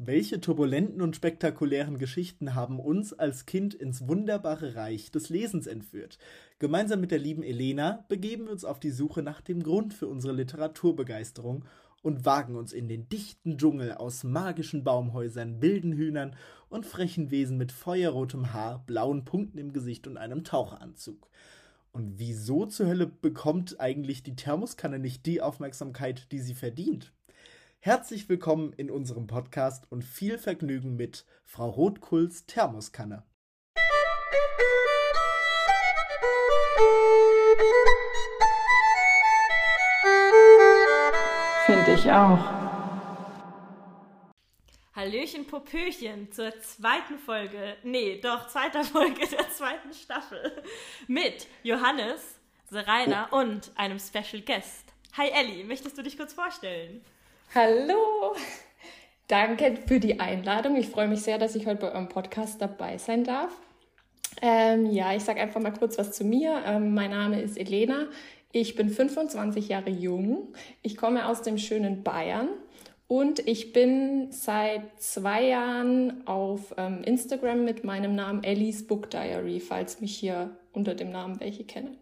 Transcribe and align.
Welche 0.00 0.40
turbulenten 0.40 1.02
und 1.02 1.16
spektakulären 1.16 1.98
Geschichten 1.98 2.54
haben 2.54 2.78
uns 2.78 3.12
als 3.12 3.46
Kind 3.46 3.74
ins 3.74 4.06
wunderbare 4.06 4.76
Reich 4.76 5.10
des 5.10 5.28
Lesens 5.28 5.66
entführt? 5.66 6.18
Gemeinsam 6.60 7.00
mit 7.00 7.10
der 7.10 7.18
lieben 7.18 7.42
Elena 7.42 8.04
begeben 8.08 8.44
wir 8.44 8.52
uns 8.52 8.64
auf 8.64 8.78
die 8.78 8.92
Suche 8.92 9.22
nach 9.22 9.40
dem 9.40 9.60
Grund 9.60 9.92
für 9.92 10.06
unsere 10.06 10.34
Literaturbegeisterung 10.34 11.64
und 12.00 12.24
wagen 12.24 12.54
uns 12.54 12.72
in 12.72 12.86
den 12.86 13.08
dichten 13.08 13.58
Dschungel 13.58 13.92
aus 13.92 14.22
magischen 14.22 14.84
Baumhäusern, 14.84 15.60
wilden 15.60 15.92
Hühnern 15.92 16.36
und 16.68 16.86
frechen 16.86 17.32
Wesen 17.32 17.58
mit 17.58 17.72
feuerrotem 17.72 18.52
Haar, 18.52 18.84
blauen 18.86 19.24
Punkten 19.24 19.58
im 19.58 19.72
Gesicht 19.72 20.06
und 20.06 20.16
einem 20.16 20.44
Taucheranzug. 20.44 21.28
Und 21.90 22.20
wieso 22.20 22.66
zur 22.66 22.86
Hölle 22.86 23.08
bekommt 23.08 23.80
eigentlich 23.80 24.22
die 24.22 24.36
Thermoskanne 24.36 25.00
nicht 25.00 25.26
die 25.26 25.42
Aufmerksamkeit, 25.42 26.30
die 26.30 26.38
sie 26.38 26.54
verdient? 26.54 27.12
Herzlich 27.80 28.28
willkommen 28.28 28.72
in 28.72 28.90
unserem 28.90 29.28
Podcast 29.28 29.86
und 29.90 30.02
viel 30.02 30.36
Vergnügen 30.36 30.96
mit 30.96 31.24
Frau 31.44 31.70
Rotkulls 31.70 32.44
Thermoskanne. 32.46 33.22
Finde 41.66 41.94
ich 41.94 42.10
auch. 42.10 42.40
Hallöchen 44.92 45.46
Popöchen 45.46 46.32
zur 46.32 46.60
zweiten 46.60 47.20
Folge, 47.20 47.76
nee, 47.84 48.20
doch 48.20 48.48
zweiter 48.48 48.82
Folge 48.82 49.24
der 49.28 49.48
zweiten 49.50 49.94
Staffel 49.94 50.64
mit 51.06 51.46
Johannes, 51.62 52.40
Seraina 52.68 53.28
oh. 53.30 53.36
und 53.36 53.70
einem 53.76 54.00
Special 54.00 54.42
Guest. 54.42 54.92
Hi 55.16 55.28
Ellie, 55.28 55.62
möchtest 55.62 55.96
du 55.96 56.02
dich 56.02 56.16
kurz 56.16 56.32
vorstellen? 56.32 57.04
Hallo! 57.54 58.34
Danke 59.26 59.78
für 59.86 59.98
die 59.98 60.20
Einladung. 60.20 60.76
Ich 60.76 60.88
freue 60.88 61.08
mich 61.08 61.22
sehr, 61.22 61.38
dass 61.38 61.54
ich 61.54 61.66
heute 61.66 61.80
bei 61.80 61.92
eurem 61.92 62.10
Podcast 62.10 62.60
dabei 62.60 62.98
sein 62.98 63.24
darf. 63.24 63.50
Ähm, 64.42 64.84
ja, 64.84 65.14
ich 65.14 65.24
sage 65.24 65.40
einfach 65.40 65.58
mal 65.58 65.72
kurz 65.72 65.96
was 65.96 66.12
zu 66.12 66.24
mir. 66.24 66.62
Ähm, 66.66 66.92
mein 66.92 67.10
Name 67.10 67.40
ist 67.40 67.56
Elena. 67.56 68.08
Ich 68.52 68.76
bin 68.76 68.90
25 68.90 69.66
Jahre 69.66 69.88
jung. 69.88 70.52
Ich 70.82 70.98
komme 70.98 71.26
aus 71.26 71.40
dem 71.40 71.56
schönen 71.56 72.02
Bayern 72.02 72.50
und 73.06 73.40
ich 73.48 73.72
bin 73.72 74.30
seit 74.30 75.00
zwei 75.00 75.44
Jahren 75.44 76.26
auf 76.26 76.74
ähm, 76.76 77.02
Instagram 77.02 77.64
mit 77.64 77.82
meinem 77.82 78.14
Namen 78.14 78.44
Ellie's 78.44 78.86
Book 78.86 79.08
Diary, 79.08 79.60
falls 79.60 80.02
mich 80.02 80.14
hier 80.14 80.50
unter 80.74 80.94
dem 80.94 81.08
Namen 81.08 81.40
welche 81.40 81.64
kennen. 81.64 81.96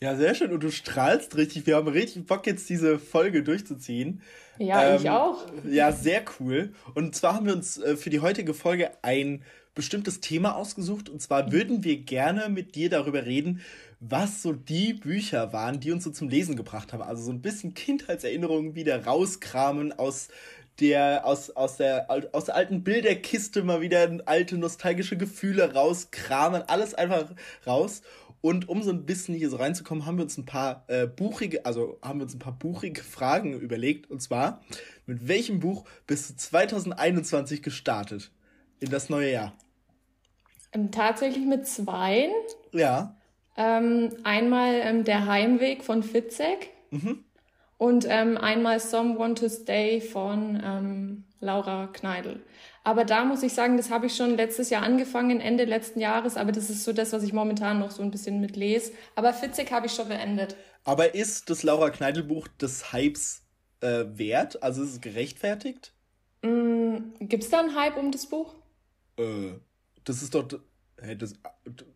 Ja, 0.00 0.14
sehr 0.14 0.34
schön. 0.34 0.52
Und 0.52 0.62
du 0.62 0.70
strahlst 0.70 1.36
richtig. 1.36 1.66
Wir 1.66 1.76
haben 1.76 1.88
richtig 1.88 2.26
Bock, 2.26 2.46
jetzt 2.46 2.68
diese 2.68 2.98
Folge 2.98 3.42
durchzuziehen. 3.42 4.20
Ja, 4.58 4.94
ähm, 4.94 5.00
ich 5.00 5.10
auch. 5.10 5.46
Ja, 5.68 5.92
sehr 5.92 6.22
cool. 6.38 6.72
Und 6.94 7.14
zwar 7.14 7.34
haben 7.34 7.46
wir 7.46 7.54
uns 7.54 7.78
äh, 7.78 7.96
für 7.96 8.10
die 8.10 8.20
heutige 8.20 8.52
Folge 8.52 8.90
ein 9.02 9.42
bestimmtes 9.74 10.20
Thema 10.20 10.56
ausgesucht. 10.56 11.08
Und 11.08 11.22
zwar 11.22 11.50
würden 11.52 11.84
wir 11.84 11.98
gerne 11.98 12.48
mit 12.48 12.74
dir 12.74 12.90
darüber 12.90 13.24
reden, 13.24 13.60
was 14.00 14.42
so 14.42 14.52
die 14.52 14.92
Bücher 14.92 15.52
waren, 15.52 15.80
die 15.80 15.92
uns 15.92 16.04
so 16.04 16.10
zum 16.10 16.28
Lesen 16.28 16.56
gebracht 16.56 16.92
haben. 16.92 17.02
Also 17.02 17.22
so 17.22 17.32
ein 17.32 17.40
bisschen 17.40 17.74
Kindheitserinnerungen 17.74 18.74
wieder 18.74 19.04
rauskramen 19.04 19.98
aus 19.98 20.28
der 20.80 21.24
aus, 21.24 21.50
aus, 21.50 21.78
der, 21.78 22.06
aus 22.32 22.44
der 22.44 22.54
alten 22.54 22.84
Bilderkiste 22.84 23.62
mal 23.62 23.80
wieder 23.80 24.18
alte 24.26 24.58
nostalgische 24.58 25.16
Gefühle 25.16 25.72
rauskramen, 25.72 26.62
alles 26.66 26.94
einfach 26.94 27.30
raus. 27.66 28.02
Und 28.46 28.68
um 28.68 28.80
so 28.84 28.92
ein 28.92 29.06
bisschen 29.06 29.34
hier 29.34 29.50
so 29.50 29.56
reinzukommen, 29.56 30.06
haben 30.06 30.18
wir 30.18 30.22
uns 30.22 30.38
ein 30.38 30.46
paar 30.46 30.84
äh, 30.86 31.08
buchige, 31.08 31.66
also 31.66 31.98
haben 32.00 32.20
wir 32.20 32.22
uns 32.22 32.34
ein 32.36 32.38
paar 32.38 32.56
buchige 32.56 33.02
Fragen 33.02 33.58
überlegt. 33.58 34.08
Und 34.08 34.22
zwar, 34.22 34.62
mit 35.04 35.26
welchem 35.26 35.58
Buch 35.58 35.84
bist 36.06 36.30
du 36.30 36.36
2021 36.36 37.60
gestartet? 37.60 38.30
In 38.78 38.88
das 38.88 39.10
neue 39.10 39.32
Jahr? 39.32 39.52
Ähm, 40.70 40.92
tatsächlich 40.92 41.44
mit 41.44 41.66
zwei. 41.66 42.28
Ja. 42.70 43.16
Ähm, 43.56 44.12
einmal 44.22 44.74
ähm, 44.74 45.02
Der 45.02 45.26
Heimweg 45.26 45.82
von 45.82 46.04
Fitzek. 46.04 46.68
Mhm. 46.92 47.24
Und 47.78 48.06
ähm, 48.08 48.38
einmal 48.38 48.78
Someone 48.78 49.34
to 49.34 49.48
Stay 49.48 50.00
von 50.00 50.62
ähm, 50.64 51.24
Laura 51.40 51.88
Kneidl. 51.88 52.44
Aber 52.86 53.04
da 53.04 53.24
muss 53.24 53.42
ich 53.42 53.52
sagen, 53.52 53.76
das 53.76 53.90
habe 53.90 54.06
ich 54.06 54.14
schon 54.14 54.36
letztes 54.36 54.70
Jahr 54.70 54.84
angefangen, 54.84 55.40
Ende 55.40 55.64
letzten 55.64 55.98
Jahres, 55.98 56.36
aber 56.36 56.52
das 56.52 56.70
ist 56.70 56.84
so 56.84 56.92
das, 56.92 57.12
was 57.12 57.24
ich 57.24 57.32
momentan 57.32 57.80
noch 57.80 57.90
so 57.90 58.00
ein 58.00 58.12
bisschen 58.12 58.40
mitlese. 58.40 58.92
Aber 59.16 59.34
Fitzek 59.34 59.72
habe 59.72 59.86
ich 59.86 59.92
schon 59.92 60.06
beendet. 60.06 60.54
Aber 60.84 61.12
ist 61.12 61.50
das 61.50 61.64
Laura 61.64 61.90
Kneidl-Buch 61.90 62.46
des 62.46 62.92
Hypes 62.92 63.42
äh, 63.80 64.04
wert? 64.06 64.62
Also 64.62 64.84
ist 64.84 64.90
es 64.90 65.00
gerechtfertigt? 65.00 65.94
Mm, 66.42 66.98
Gibt 67.18 67.42
es 67.42 67.50
da 67.50 67.58
einen 67.58 67.74
Hype 67.74 67.96
um 67.96 68.12
das 68.12 68.26
Buch? 68.26 68.54
Äh, 69.18 69.54
das 70.04 70.22
ist 70.22 70.32
doch. 70.36 70.46
Hey, 70.96 71.18
das, 71.18 71.34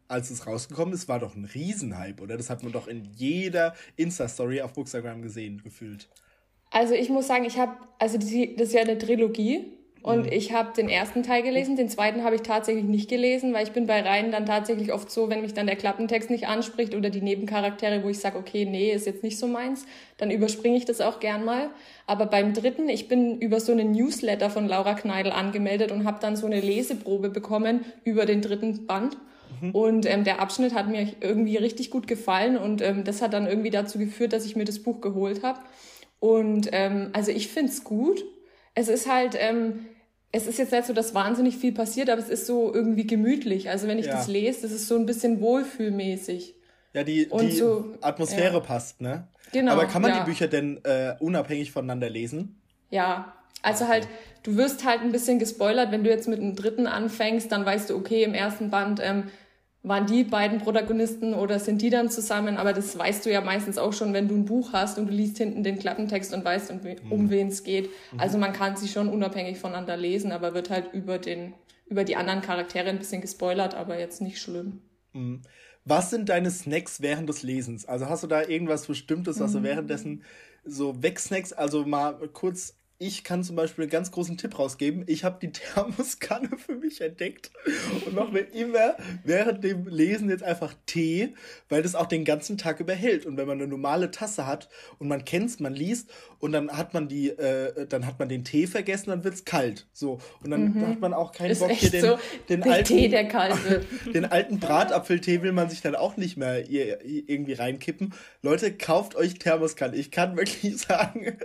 als 0.08 0.30
es 0.30 0.44
rausgekommen 0.48 0.92
ist, 0.92 1.06
war 1.06 1.20
doch 1.20 1.36
ein 1.36 1.44
Riesenhype, 1.44 2.20
oder? 2.20 2.36
Das 2.36 2.50
hat 2.50 2.64
man 2.64 2.72
doch 2.72 2.88
in 2.88 3.04
jeder 3.14 3.76
Insta-Story 3.94 4.60
auf 4.60 4.72
Bookstagram 4.72 5.22
gesehen, 5.22 5.62
gefühlt. 5.62 6.08
Also 6.72 6.94
ich 6.94 7.10
muss 7.10 7.28
sagen, 7.28 7.44
ich 7.44 7.58
habe, 7.58 7.76
also 8.00 8.18
die, 8.18 8.56
das 8.56 8.68
ist 8.68 8.74
ja 8.74 8.80
eine 8.80 8.98
Trilogie 8.98 9.76
und 10.02 10.26
mhm. 10.26 10.32
ich 10.32 10.52
habe 10.52 10.72
den 10.74 10.88
ersten 10.88 11.22
Teil 11.22 11.42
gelesen, 11.42 11.76
den 11.76 11.90
zweiten 11.90 12.24
habe 12.24 12.34
ich 12.34 12.42
tatsächlich 12.42 12.84
nicht 12.84 13.10
gelesen, 13.10 13.52
weil 13.52 13.64
ich 13.64 13.72
bin 13.72 13.86
bei 13.86 14.00
Reihen 14.00 14.32
dann 14.32 14.46
tatsächlich 14.46 14.92
oft 14.92 15.10
so, 15.10 15.28
wenn 15.28 15.42
mich 15.42 15.52
dann 15.52 15.66
der 15.66 15.76
Klappentext 15.76 16.30
nicht 16.30 16.46
anspricht 16.46 16.94
oder 16.94 17.10
die 17.10 17.20
Nebencharaktere, 17.20 18.02
wo 18.02 18.08
ich 18.08 18.18
sage, 18.18 18.38
okay, 18.38 18.64
nee, 18.64 18.92
ist 18.92 19.06
jetzt 19.06 19.22
nicht 19.22 19.38
so 19.38 19.46
meins, 19.46 19.84
dann 20.16 20.30
überspringe 20.30 20.76
ich 20.76 20.86
das 20.86 21.02
auch 21.02 21.20
gern 21.20 21.44
mal. 21.44 21.68
Aber 22.06 22.26
beim 22.26 22.54
dritten, 22.54 22.88
ich 22.88 23.08
bin 23.08 23.38
über 23.40 23.60
so 23.60 23.72
einen 23.72 23.92
Newsletter 23.92 24.48
von 24.48 24.66
Laura 24.66 24.94
Kneidl 24.94 25.32
angemeldet 25.32 25.92
und 25.92 26.06
habe 26.06 26.18
dann 26.20 26.34
so 26.34 26.46
eine 26.46 26.60
Leseprobe 26.60 27.28
bekommen 27.28 27.84
über 28.02 28.24
den 28.24 28.40
dritten 28.40 28.86
Band. 28.86 29.18
Mhm. 29.60 29.70
Und 29.72 30.06
ähm, 30.06 30.24
der 30.24 30.40
Abschnitt 30.40 30.74
hat 30.74 30.88
mir 30.88 31.12
irgendwie 31.20 31.58
richtig 31.58 31.90
gut 31.90 32.06
gefallen 32.06 32.56
und 32.56 32.80
ähm, 32.80 33.04
das 33.04 33.20
hat 33.20 33.34
dann 33.34 33.46
irgendwie 33.46 33.70
dazu 33.70 33.98
geführt, 33.98 34.32
dass 34.32 34.46
ich 34.46 34.56
mir 34.56 34.64
das 34.64 34.78
Buch 34.78 35.02
geholt 35.02 35.42
habe. 35.42 35.58
Und 36.20 36.70
ähm, 36.72 37.10
also 37.12 37.32
ich 37.32 37.48
find's 37.48 37.84
gut 37.84 38.24
es 38.80 38.88
ist 38.88 39.08
halt, 39.08 39.36
ähm, 39.38 39.86
es 40.32 40.46
ist 40.46 40.58
jetzt 40.58 40.72
nicht 40.72 40.86
so, 40.86 40.92
dass 40.92 41.14
wahnsinnig 41.14 41.56
viel 41.56 41.72
passiert, 41.72 42.08
aber 42.08 42.20
es 42.20 42.28
ist 42.28 42.46
so 42.46 42.72
irgendwie 42.72 43.06
gemütlich. 43.06 43.68
Also 43.68 43.86
wenn 43.88 43.98
ich 43.98 44.06
ja. 44.06 44.12
das 44.12 44.26
lese, 44.26 44.62
das 44.62 44.72
ist 44.72 44.88
so 44.88 44.96
ein 44.96 45.06
bisschen 45.06 45.40
wohlfühlmäßig. 45.40 46.54
Ja, 46.92 47.04
die, 47.04 47.28
die 47.28 47.50
so, 47.52 47.94
Atmosphäre 48.00 48.54
ja. 48.54 48.60
passt, 48.60 49.00
ne? 49.00 49.28
Genau. 49.52 49.72
Aber 49.72 49.86
kann 49.86 50.02
man 50.02 50.12
ja. 50.12 50.20
die 50.20 50.24
Bücher 50.24 50.48
denn 50.48 50.80
äh, 50.84 51.14
unabhängig 51.20 51.72
voneinander 51.72 52.08
lesen? 52.08 52.60
Ja, 52.90 53.34
also 53.62 53.84
okay. 53.84 53.92
halt, 53.92 54.08
du 54.42 54.56
wirst 54.56 54.84
halt 54.84 55.02
ein 55.02 55.12
bisschen 55.12 55.38
gespoilert, 55.38 55.92
wenn 55.92 56.04
du 56.04 56.10
jetzt 56.10 56.26
mit 56.28 56.40
einem 56.40 56.56
dritten 56.56 56.86
anfängst, 56.86 57.52
dann 57.52 57.64
weißt 57.64 57.90
du, 57.90 57.96
okay, 57.96 58.24
im 58.24 58.34
ersten 58.34 58.70
Band 58.70 59.00
ähm, 59.02 59.24
waren 59.82 60.06
die 60.06 60.24
beiden 60.24 60.58
Protagonisten 60.58 61.32
oder 61.32 61.58
sind 61.58 61.80
die 61.80 61.90
dann 61.90 62.10
zusammen? 62.10 62.58
Aber 62.58 62.72
das 62.72 62.98
weißt 62.98 63.24
du 63.24 63.32
ja 63.32 63.40
meistens 63.40 63.78
auch 63.78 63.92
schon, 63.92 64.12
wenn 64.12 64.28
du 64.28 64.34
ein 64.34 64.44
Buch 64.44 64.72
hast 64.72 64.98
und 64.98 65.06
du 65.06 65.12
liest 65.12 65.38
hinten 65.38 65.62
den 65.62 65.78
Klappentext 65.78 66.34
und 66.34 66.44
weißt, 66.44 66.70
um, 66.70 67.24
mhm. 67.24 67.30
wen 67.30 67.48
es 67.48 67.64
geht. 67.64 67.90
Mhm. 68.12 68.20
Also 68.20 68.38
man 68.38 68.52
kann 68.52 68.76
sie 68.76 68.88
schon 68.88 69.08
unabhängig 69.08 69.58
voneinander 69.58 69.96
lesen, 69.96 70.32
aber 70.32 70.52
wird 70.52 70.68
halt 70.68 70.92
über 70.92 71.18
den, 71.18 71.54
über 71.86 72.04
die 72.04 72.16
anderen 72.16 72.42
Charaktere 72.42 72.90
ein 72.90 72.98
bisschen 72.98 73.22
gespoilert, 73.22 73.74
aber 73.74 73.98
jetzt 73.98 74.20
nicht 74.20 74.40
schlimm. 74.40 74.82
Mhm. 75.14 75.42
Was 75.86 76.10
sind 76.10 76.28
deine 76.28 76.50
Snacks 76.50 77.00
während 77.00 77.28
des 77.28 77.42
Lesens? 77.42 77.86
Also 77.86 78.08
hast 78.08 78.22
du 78.22 78.26
da 78.26 78.42
irgendwas 78.42 78.86
Bestimmtes, 78.86 79.40
was 79.40 79.52
du 79.52 79.60
mhm. 79.60 79.64
währenddessen 79.64 80.22
so 80.62 81.02
wegsnackst? 81.02 81.56
Also 81.56 81.86
mal 81.86 82.16
kurz 82.34 82.76
ich 83.02 83.24
kann 83.24 83.42
zum 83.42 83.56
Beispiel 83.56 83.84
einen 83.84 83.90
ganz 83.90 84.10
großen 84.10 84.36
Tipp 84.36 84.58
rausgeben. 84.58 85.04
Ich 85.06 85.24
habe 85.24 85.38
die 85.40 85.50
Thermoskanne 85.52 86.50
für 86.58 86.74
mich 86.74 87.00
entdeckt 87.00 87.50
und 88.04 88.14
mache 88.14 88.30
mir 88.30 88.40
immer 88.40 88.94
während 89.24 89.64
dem 89.64 89.88
Lesen 89.88 90.28
jetzt 90.28 90.42
einfach 90.42 90.74
Tee, 90.84 91.34
weil 91.70 91.82
das 91.82 91.94
auch 91.94 92.04
den 92.04 92.26
ganzen 92.26 92.58
Tag 92.58 92.78
überhält. 92.78 93.24
Und 93.24 93.38
wenn 93.38 93.48
man 93.48 93.58
eine 93.58 93.68
normale 93.68 94.10
Tasse 94.10 94.46
hat 94.46 94.68
und 94.98 95.08
man 95.08 95.24
kennt's, 95.24 95.60
man 95.60 95.74
liest 95.74 96.10
und 96.40 96.52
dann 96.52 96.70
hat 96.76 96.92
man 96.92 97.08
die, 97.08 97.30
äh, 97.30 97.86
dann 97.86 98.06
hat 98.06 98.18
man 98.18 98.28
den 98.28 98.44
Tee 98.44 98.66
vergessen, 98.66 99.08
dann 99.08 99.24
wird's 99.24 99.46
kalt. 99.46 99.86
So 99.94 100.18
und 100.44 100.50
dann 100.50 100.74
mhm. 100.74 100.86
hat 100.86 101.00
man 101.00 101.14
auch 101.14 101.32
keinen 101.32 101.52
Ist 101.52 101.60
Bock 101.60 101.70
hier 101.70 101.90
den, 101.90 102.02
so, 102.02 102.18
den 102.50 102.62
alten 102.64 102.84
Tee, 102.84 103.08
der 103.08 103.28
kalt 103.28 103.64
wird. 103.66 103.86
den 104.14 104.26
alten 104.26 104.60
Bratapfeltee 104.60 105.40
will 105.40 105.52
man 105.52 105.70
sich 105.70 105.80
dann 105.80 105.94
auch 105.94 106.18
nicht 106.18 106.36
mehr 106.36 106.68
irgendwie 106.68 107.54
reinkippen. 107.54 108.12
Leute, 108.42 108.74
kauft 108.74 109.16
euch 109.16 109.38
Thermoskanne. 109.38 109.96
Ich 109.96 110.10
kann 110.10 110.36
wirklich 110.36 110.76
sagen, 110.82 111.38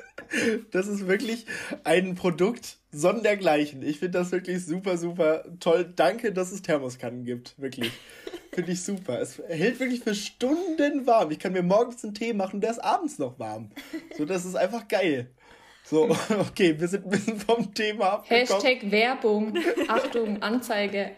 das 0.71 0.87
ist 0.87 1.07
wirklich 1.07 1.44
ein 1.83 2.15
Produkt 2.15 2.77
sondergleichen. 2.91 3.81
Ich 3.83 3.99
finde 3.99 4.19
das 4.19 4.31
wirklich 4.31 4.65
super, 4.65 4.97
super 4.97 5.43
toll. 5.59 5.91
Danke, 5.95 6.31
dass 6.31 6.51
es 6.51 6.61
Thermoskannen 6.61 7.25
gibt. 7.25 7.59
Wirklich. 7.59 7.91
Finde 8.51 8.71
ich 8.71 8.83
super. 8.83 9.19
Es 9.19 9.41
hält 9.47 9.79
wirklich 9.79 10.01
für 10.01 10.15
Stunden 10.15 11.05
warm. 11.05 11.31
Ich 11.31 11.39
kann 11.39 11.53
mir 11.53 11.63
morgens 11.63 12.03
einen 12.03 12.13
Tee 12.13 12.33
machen, 12.33 12.61
der 12.61 12.71
ist 12.71 12.79
abends 12.79 13.19
noch 13.19 13.37
warm. 13.37 13.71
So, 14.17 14.25
das 14.25 14.45
ist 14.45 14.55
einfach 14.55 14.87
geil. 14.87 15.29
So, 15.83 16.09
okay, 16.39 16.79
wir 16.79 16.87
sind 16.87 17.05
ein 17.05 17.11
bisschen 17.11 17.39
vom 17.39 17.73
Thema 17.73 18.13
abgekommen. 18.13 18.47
Hashtag 18.47 18.91
Werbung. 18.91 19.57
Achtung, 19.87 20.41
Anzeige. 20.41 21.11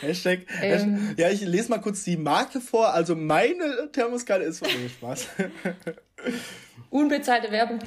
Hashtag, 0.00 0.46
ähm. 0.62 1.14
Ja, 1.18 1.28
ich 1.28 1.42
lese 1.42 1.68
mal 1.70 1.80
kurz 1.80 2.02
die 2.04 2.16
Marke 2.16 2.60
vor. 2.62 2.94
Also 2.94 3.14
meine 3.14 3.90
Thermoskanne 3.92 4.44
ist 4.44 4.60
von 4.60 4.68
mir 4.68 4.88
Spaß. 4.88 5.28
Unbezahlte 6.90 7.50
Werbung. 7.50 7.80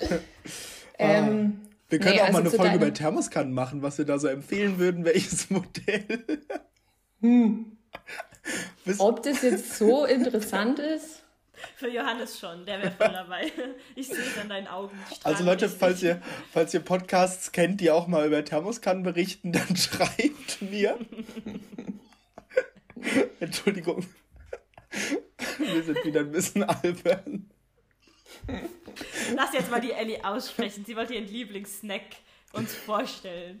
ähm, 0.98 1.60
Wir 1.88 1.98
können 1.98 2.14
nee, 2.14 2.20
auch 2.20 2.26
also 2.26 2.32
mal 2.32 2.40
eine 2.40 2.50
Folge 2.50 2.76
über 2.76 2.92
Thermoskannen 2.92 3.52
machen, 3.52 3.82
was 3.82 3.98
wir 3.98 4.04
da 4.04 4.18
so 4.18 4.28
empfehlen 4.28 4.78
würden, 4.78 5.04
welches 5.04 5.50
Modell. 5.50 6.24
Hm. 7.20 7.76
Ob 8.98 9.22
das 9.22 9.42
jetzt 9.42 9.76
so 9.76 10.04
interessant 10.04 10.78
ist? 10.78 11.22
Für 11.76 11.88
Johannes 11.88 12.40
schon, 12.40 12.64
der 12.64 12.80
wäre 12.80 12.90
voll 12.92 13.12
dabei. 13.12 13.52
Ich 13.94 14.08
sehe 14.08 14.16
es 14.16 14.38
an 14.38 14.48
deinen 14.48 14.66
Augen. 14.66 14.96
Also 15.24 15.44
Leute, 15.44 15.68
falls 15.68 16.02
ihr, 16.02 16.22
falls 16.52 16.72
ihr 16.72 16.80
Podcasts 16.80 17.52
kennt, 17.52 17.80
die 17.80 17.90
auch 17.90 18.06
mal 18.06 18.26
über 18.26 18.42
Thermoskannen 18.44 19.02
berichten, 19.02 19.52
dann 19.52 19.76
schreibt 19.76 20.62
mir. 20.62 20.98
Entschuldigung. 23.40 24.06
Wir 25.72 25.82
sind 25.82 26.04
wieder 26.04 26.20
ein 26.20 26.32
bisschen 26.32 26.62
albern. 26.62 27.50
Lass 29.34 29.52
jetzt 29.52 29.70
mal 29.70 29.80
die 29.80 29.92
Ellie 29.92 30.24
aussprechen. 30.24 30.84
Sie 30.86 30.96
wollte 30.96 31.14
ihren 31.14 31.26
Lieblingssnack 31.26 32.02
uns 32.52 32.74
vorstellen. 32.74 33.60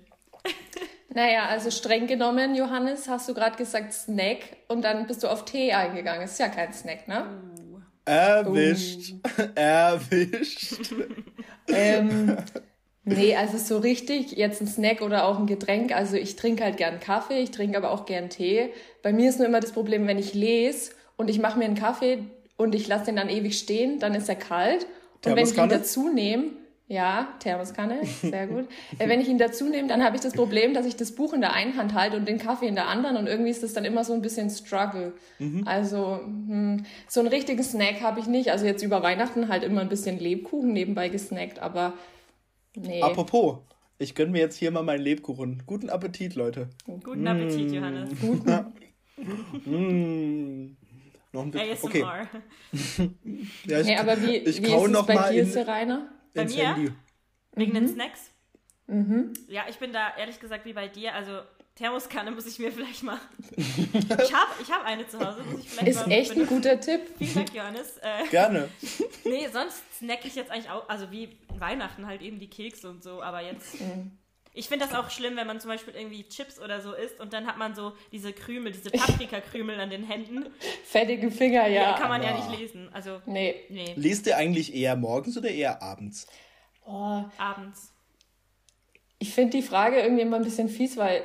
Naja, 1.12 1.46
also 1.46 1.70
streng 1.70 2.06
genommen, 2.06 2.54
Johannes, 2.54 3.08
hast 3.08 3.28
du 3.28 3.34
gerade 3.34 3.56
gesagt 3.56 3.92
Snack 3.92 4.38
und 4.68 4.82
dann 4.82 5.06
bist 5.06 5.22
du 5.22 5.28
auf 5.28 5.44
Tee 5.44 5.72
eingegangen. 5.72 6.22
Ist 6.22 6.38
ja 6.38 6.48
kein 6.48 6.72
Snack, 6.72 7.08
ne? 7.08 7.26
Uh. 7.58 7.80
Erwischt. 8.04 9.12
Uh. 9.12 9.42
Erwischt. 9.54 10.92
ähm, 11.68 12.36
nee, 13.04 13.36
also 13.36 13.58
so 13.58 13.78
richtig 13.78 14.32
jetzt 14.32 14.60
ein 14.60 14.68
Snack 14.68 15.02
oder 15.02 15.24
auch 15.24 15.38
ein 15.38 15.46
Getränk. 15.46 15.94
Also 15.94 16.16
ich 16.16 16.36
trinke 16.36 16.64
halt 16.64 16.76
gern 16.76 17.00
Kaffee, 17.00 17.40
ich 17.40 17.50
trinke 17.50 17.76
aber 17.76 17.90
auch 17.90 18.06
gern 18.06 18.30
Tee. 18.30 18.72
Bei 19.02 19.12
mir 19.12 19.28
ist 19.28 19.38
nur 19.38 19.48
immer 19.48 19.60
das 19.60 19.72
Problem, 19.72 20.06
wenn 20.06 20.18
ich 20.18 20.32
lese 20.32 20.92
und 21.20 21.28
ich 21.28 21.38
mache 21.38 21.58
mir 21.58 21.66
einen 21.66 21.74
Kaffee 21.74 22.24
und 22.56 22.74
ich 22.74 22.88
lasse 22.88 23.04
den 23.04 23.16
dann 23.16 23.28
ewig 23.28 23.58
stehen, 23.58 23.98
dann 23.98 24.14
ist 24.14 24.30
er 24.30 24.36
kalt. 24.36 24.86
Und 25.26 25.36
wenn 25.36 25.46
ich 25.46 25.54
ihn 25.54 25.68
dazu 25.68 26.08
nehme, 26.08 26.44
ja, 26.88 27.28
Thermoskanne, 27.40 28.06
sehr 28.22 28.46
gut. 28.48 28.66
Äh, 28.98 29.06
wenn 29.06 29.20
ich 29.20 29.28
ihn 29.28 29.36
dazu 29.36 29.68
nehme, 29.68 29.86
dann 29.86 30.02
habe 30.02 30.16
ich 30.16 30.22
das 30.22 30.32
Problem, 30.32 30.72
dass 30.72 30.86
ich 30.86 30.96
das 30.96 31.12
Buch 31.14 31.34
in 31.34 31.42
der 31.42 31.52
einen 31.52 31.76
Hand 31.76 31.92
halte 31.92 32.16
und 32.16 32.26
den 32.26 32.38
Kaffee 32.38 32.68
in 32.68 32.74
der 32.74 32.88
anderen 32.88 33.18
und 33.18 33.26
irgendwie 33.26 33.50
ist 33.50 33.62
das 33.62 33.74
dann 33.74 33.84
immer 33.84 34.02
so 34.02 34.14
ein 34.14 34.22
bisschen 34.22 34.48
Struggle. 34.48 35.12
Mhm. 35.38 35.64
Also 35.66 36.20
hm, 36.24 36.86
so 37.06 37.20
einen 37.20 37.28
richtigen 37.28 37.62
Snack 37.62 38.00
habe 38.00 38.18
ich 38.18 38.26
nicht. 38.26 38.50
Also 38.50 38.64
jetzt 38.64 38.82
über 38.82 39.02
Weihnachten 39.02 39.48
halt 39.48 39.62
immer 39.62 39.82
ein 39.82 39.90
bisschen 39.90 40.18
Lebkuchen 40.18 40.72
nebenbei 40.72 41.10
gesnackt, 41.10 41.58
aber 41.58 41.92
nee. 42.74 43.02
Apropos, 43.02 43.58
ich 43.98 44.14
gönne 44.14 44.32
mir 44.32 44.40
jetzt 44.40 44.56
hier 44.56 44.70
mal 44.70 44.82
meinen 44.82 45.02
Lebkuchen. 45.02 45.64
Guten 45.66 45.90
Appetit, 45.90 46.34
Leute. 46.34 46.70
Guten 46.86 47.28
Appetit, 47.28 47.68
mmh. 47.68 47.74
Johannes. 47.74 48.10
mmh. 49.66 50.79
Noch 51.32 51.42
ein 51.42 51.50
bisschen. 51.50 51.78
Okay. 51.82 52.00
ja, 53.64 53.80
ich, 53.80 53.86
hey, 53.86 53.96
aber 53.96 54.20
wie, 54.22 54.36
ich 54.36 54.62
wie 54.62 54.74
ist 54.74 54.94
es 54.94 55.06
bei 55.06 55.32
dir, 55.32 55.46
Serena? 55.46 56.08
Bei 56.34 56.44
mir? 56.44 56.74
Handy. 56.74 56.92
Wegen 57.54 57.70
mhm. 57.70 57.74
den 57.74 57.88
Snacks? 57.88 58.30
Mhm. 58.86 59.32
Ja, 59.48 59.64
ich 59.68 59.78
bin 59.78 59.92
da 59.92 60.16
ehrlich 60.16 60.40
gesagt 60.40 60.64
wie 60.64 60.72
bei 60.72 60.88
dir. 60.88 61.14
Also 61.14 61.40
Thermoskanne 61.76 62.30
muss 62.32 62.46
ich 62.46 62.58
mir 62.58 62.72
vielleicht 62.72 63.02
mal. 63.02 63.18
ich 63.56 64.34
habe 64.34 64.50
ich 64.60 64.70
hab 64.70 64.84
eine 64.84 65.06
zu 65.06 65.18
Hause. 65.18 65.42
Muss 65.44 65.60
ich 65.60 65.70
vielleicht 65.70 65.88
ist 65.88 66.06
mal 66.06 66.12
echt 66.12 66.34
benutzen. 66.34 66.54
ein 66.54 66.62
guter 66.62 66.80
Tipp. 66.80 67.00
Vielen 67.18 67.34
Dank, 67.34 67.54
Johannes. 67.54 67.98
Äh, 67.98 68.28
Gerne. 68.30 68.68
nee, 69.24 69.48
sonst 69.52 69.82
snack 69.98 70.24
ich 70.24 70.34
jetzt 70.34 70.50
eigentlich 70.50 70.70
auch. 70.70 70.88
Also 70.88 71.10
wie 71.10 71.38
Weihnachten 71.58 72.06
halt 72.06 72.22
eben 72.22 72.38
die 72.38 72.50
Kekse 72.50 72.90
und 72.90 73.02
so. 73.02 73.22
Aber 73.22 73.40
jetzt. 73.40 73.80
Mhm. 73.80 74.12
Ich 74.52 74.68
finde 74.68 74.84
das 74.84 74.94
auch 74.94 75.10
schlimm, 75.10 75.36
wenn 75.36 75.46
man 75.46 75.60
zum 75.60 75.70
Beispiel 75.70 75.94
irgendwie 75.94 76.28
Chips 76.28 76.60
oder 76.60 76.80
so 76.80 76.92
isst 76.92 77.20
und 77.20 77.32
dann 77.32 77.46
hat 77.46 77.56
man 77.56 77.74
so 77.74 77.92
diese 78.10 78.32
Krümel, 78.32 78.72
diese 78.72 78.90
Paprikakrümel 78.90 79.78
an 79.78 79.90
den 79.90 80.02
Händen. 80.02 80.46
Fettige 80.84 81.30
Finger, 81.30 81.68
ja. 81.68 81.82
ja 81.82 81.92
kann 81.92 82.08
man 82.08 82.22
ja 82.22 82.34
nicht 82.34 82.58
lesen. 82.58 82.88
Also, 82.92 83.20
nee. 83.26 83.54
nee. 83.68 83.94
Lest 83.96 84.26
ihr 84.26 84.36
eigentlich 84.36 84.74
eher 84.74 84.96
morgens 84.96 85.38
oder 85.38 85.50
eher 85.50 85.80
abends? 85.82 86.26
Oh. 86.84 87.22
Abends. 87.38 87.92
Ich 89.20 89.32
finde 89.32 89.58
die 89.58 89.62
Frage 89.62 90.00
irgendwie 90.00 90.22
immer 90.22 90.36
ein 90.36 90.44
bisschen 90.44 90.68
fies, 90.68 90.96
weil, 90.96 91.22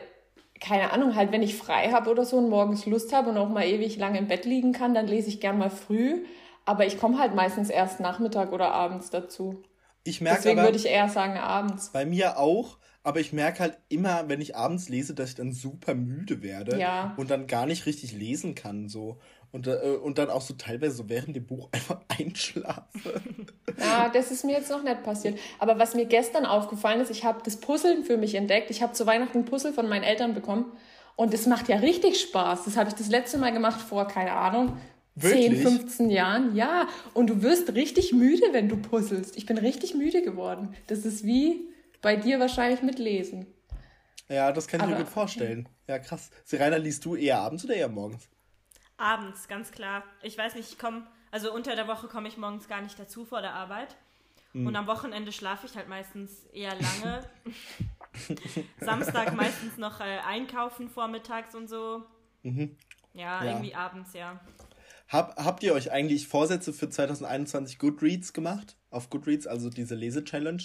keine 0.59 0.91
Ahnung, 0.91 1.15
halt, 1.15 1.31
wenn 1.31 1.41
ich 1.41 1.55
frei 1.55 1.91
habe 1.91 2.11
oder 2.11 2.25
so 2.25 2.37
und 2.37 2.49
morgens 2.49 2.85
Lust 2.85 3.11
habe 3.11 3.31
und 3.31 3.37
auch 3.37 3.49
mal 3.49 3.65
ewig 3.65 3.97
lange 3.97 4.19
im 4.19 4.27
Bett 4.27 4.45
liegen 4.45 4.71
kann, 4.71 4.93
dann 4.93 5.07
lese 5.07 5.29
ich 5.29 5.39
gern 5.39 5.57
mal 5.57 5.71
früh. 5.71 6.25
Aber 6.65 6.85
ich 6.85 6.99
komme 6.99 7.17
halt 7.17 7.33
meistens 7.33 7.69
erst 7.71 7.99
Nachmittag 7.99 8.51
oder 8.51 8.71
abends 8.71 9.09
dazu. 9.09 9.63
Ich 10.03 10.21
merke 10.21 10.43
Deswegen 10.43 10.61
würde 10.61 10.77
ich 10.77 10.85
eher 10.85 11.09
sagen 11.09 11.37
abends. 11.37 11.91
Bei 11.91 12.05
mir 12.05 12.37
auch, 12.37 12.77
aber 13.05 13.19
ich 13.19 13.33
merke 13.33 13.59
halt 13.59 13.77
immer, 13.87 14.27
wenn 14.29 14.41
ich 14.41 14.55
abends 14.55 14.89
lese, 14.89 15.13
dass 15.13 15.29
ich 15.29 15.35
dann 15.35 15.53
super 15.53 15.93
müde 15.93 16.41
werde 16.41 16.79
ja. 16.79 17.13
und 17.17 17.29
dann 17.29 17.45
gar 17.45 17.67
nicht 17.67 17.85
richtig 17.85 18.13
lesen 18.13 18.55
kann. 18.55 18.89
So. 18.89 19.19
Und, 19.51 19.67
äh, 19.67 19.97
und 20.03 20.17
dann 20.17 20.31
auch 20.31 20.41
so 20.41 20.55
teilweise 20.55 20.95
so 20.95 21.07
während 21.07 21.35
dem 21.35 21.45
Buch 21.45 21.69
einfach 21.71 21.99
einschlafe. 22.07 23.21
Ja, 23.79 24.09
das 24.09 24.31
ist 24.31 24.43
mir 24.43 24.53
jetzt 24.53 24.71
noch 24.71 24.81
nicht 24.81 25.03
passiert. 25.03 25.37
Aber 25.59 25.77
was 25.77 25.93
mir 25.93 26.05
gestern 26.05 26.47
aufgefallen 26.47 26.99
ist, 26.99 27.11
ich 27.11 27.23
habe 27.23 27.41
das 27.45 27.57
Puzzeln 27.57 28.03
für 28.05 28.17
mich 28.17 28.33
entdeckt. 28.33 28.71
Ich 28.71 28.81
habe 28.81 28.93
zu 28.93 29.05
Weihnachten 29.05 29.37
ein 29.37 29.45
Puzzle 29.45 29.71
von 29.71 29.87
meinen 29.87 30.03
Eltern 30.03 30.33
bekommen. 30.33 30.65
Und 31.15 31.31
es 31.31 31.45
macht 31.45 31.69
ja 31.69 31.77
richtig 31.77 32.19
Spaß. 32.19 32.65
Das 32.65 32.75
habe 32.75 32.89
ich 32.89 32.95
das 32.95 33.09
letzte 33.09 33.37
Mal 33.37 33.53
gemacht 33.53 33.81
vor, 33.81 34.07
keine 34.07 34.31
Ahnung, 34.31 34.77
Wirklich? 35.13 35.61
10, 35.61 35.77
15 35.77 36.09
Jahren. 36.09 36.55
Ja, 36.55 36.87
und 37.13 37.29
du 37.29 37.43
wirst 37.43 37.75
richtig 37.75 38.13
müde, 38.13 38.47
wenn 38.51 38.67
du 38.67 38.77
puzzelst. 38.77 39.37
Ich 39.37 39.45
bin 39.45 39.59
richtig 39.59 39.93
müde 39.93 40.23
geworden. 40.23 40.73
Das 40.87 41.05
ist 41.05 41.23
wie 41.23 41.69
bei 42.05 42.15
dir 42.15 42.39
wahrscheinlich 42.39 42.83
mit 42.83 42.99
Lesen. 42.99 43.47
Ja, 44.29 44.51
das 44.51 44.67
kann 44.67 44.79
ich 44.79 44.83
Aber, 44.83 44.95
mir 44.95 45.03
gut 45.03 45.11
vorstellen. 45.11 45.67
Ja, 45.87 45.97
krass. 45.97 46.29
Serena, 46.43 46.75
liest 46.77 47.03
du 47.03 47.15
eher 47.15 47.39
abends 47.39 47.65
oder 47.65 47.73
eher 47.73 47.89
morgens? 47.89 48.29
Abends, 48.95 49.47
ganz 49.47 49.71
klar. 49.71 50.03
Ich 50.21 50.37
weiß 50.37 50.53
nicht, 50.53 50.71
ich 50.71 50.77
komme, 50.77 51.07
also 51.31 51.51
unter 51.51 51.75
der 51.75 51.87
Woche 51.87 52.07
komme 52.07 52.27
ich 52.27 52.37
morgens 52.37 52.67
gar 52.67 52.81
nicht 52.83 52.99
dazu 52.99 53.25
vor 53.25 53.41
der 53.41 53.55
Arbeit. 53.55 53.95
Mhm. 54.53 54.67
Und 54.67 54.75
am 54.75 54.85
Wochenende 54.85 55.31
schlafe 55.31 55.65
ich 55.65 55.75
halt 55.75 55.87
meistens 55.87 56.43
eher 56.53 56.75
lange. 56.75 57.27
Samstag 58.79 59.33
meistens 59.33 59.77
noch 59.77 59.99
äh, 59.99 60.19
einkaufen 60.27 60.91
vormittags 60.91 61.55
und 61.55 61.67
so. 61.67 62.03
Mhm. 62.43 62.77
Ja, 63.15 63.43
ja, 63.43 63.51
irgendwie 63.51 63.73
abends, 63.73 64.13
ja. 64.13 64.39
Hab, 65.07 65.43
habt 65.43 65.63
ihr 65.63 65.73
euch 65.73 65.91
eigentlich 65.91 66.27
Vorsätze 66.27 66.71
für 66.71 66.87
2021 66.87 67.79
Goodreads 67.79 68.31
gemacht? 68.33 68.77
Auf 68.91 69.09
Goodreads, 69.09 69.47
also 69.47 69.71
diese 69.71 69.95
Lese-Challenge? 69.95 70.61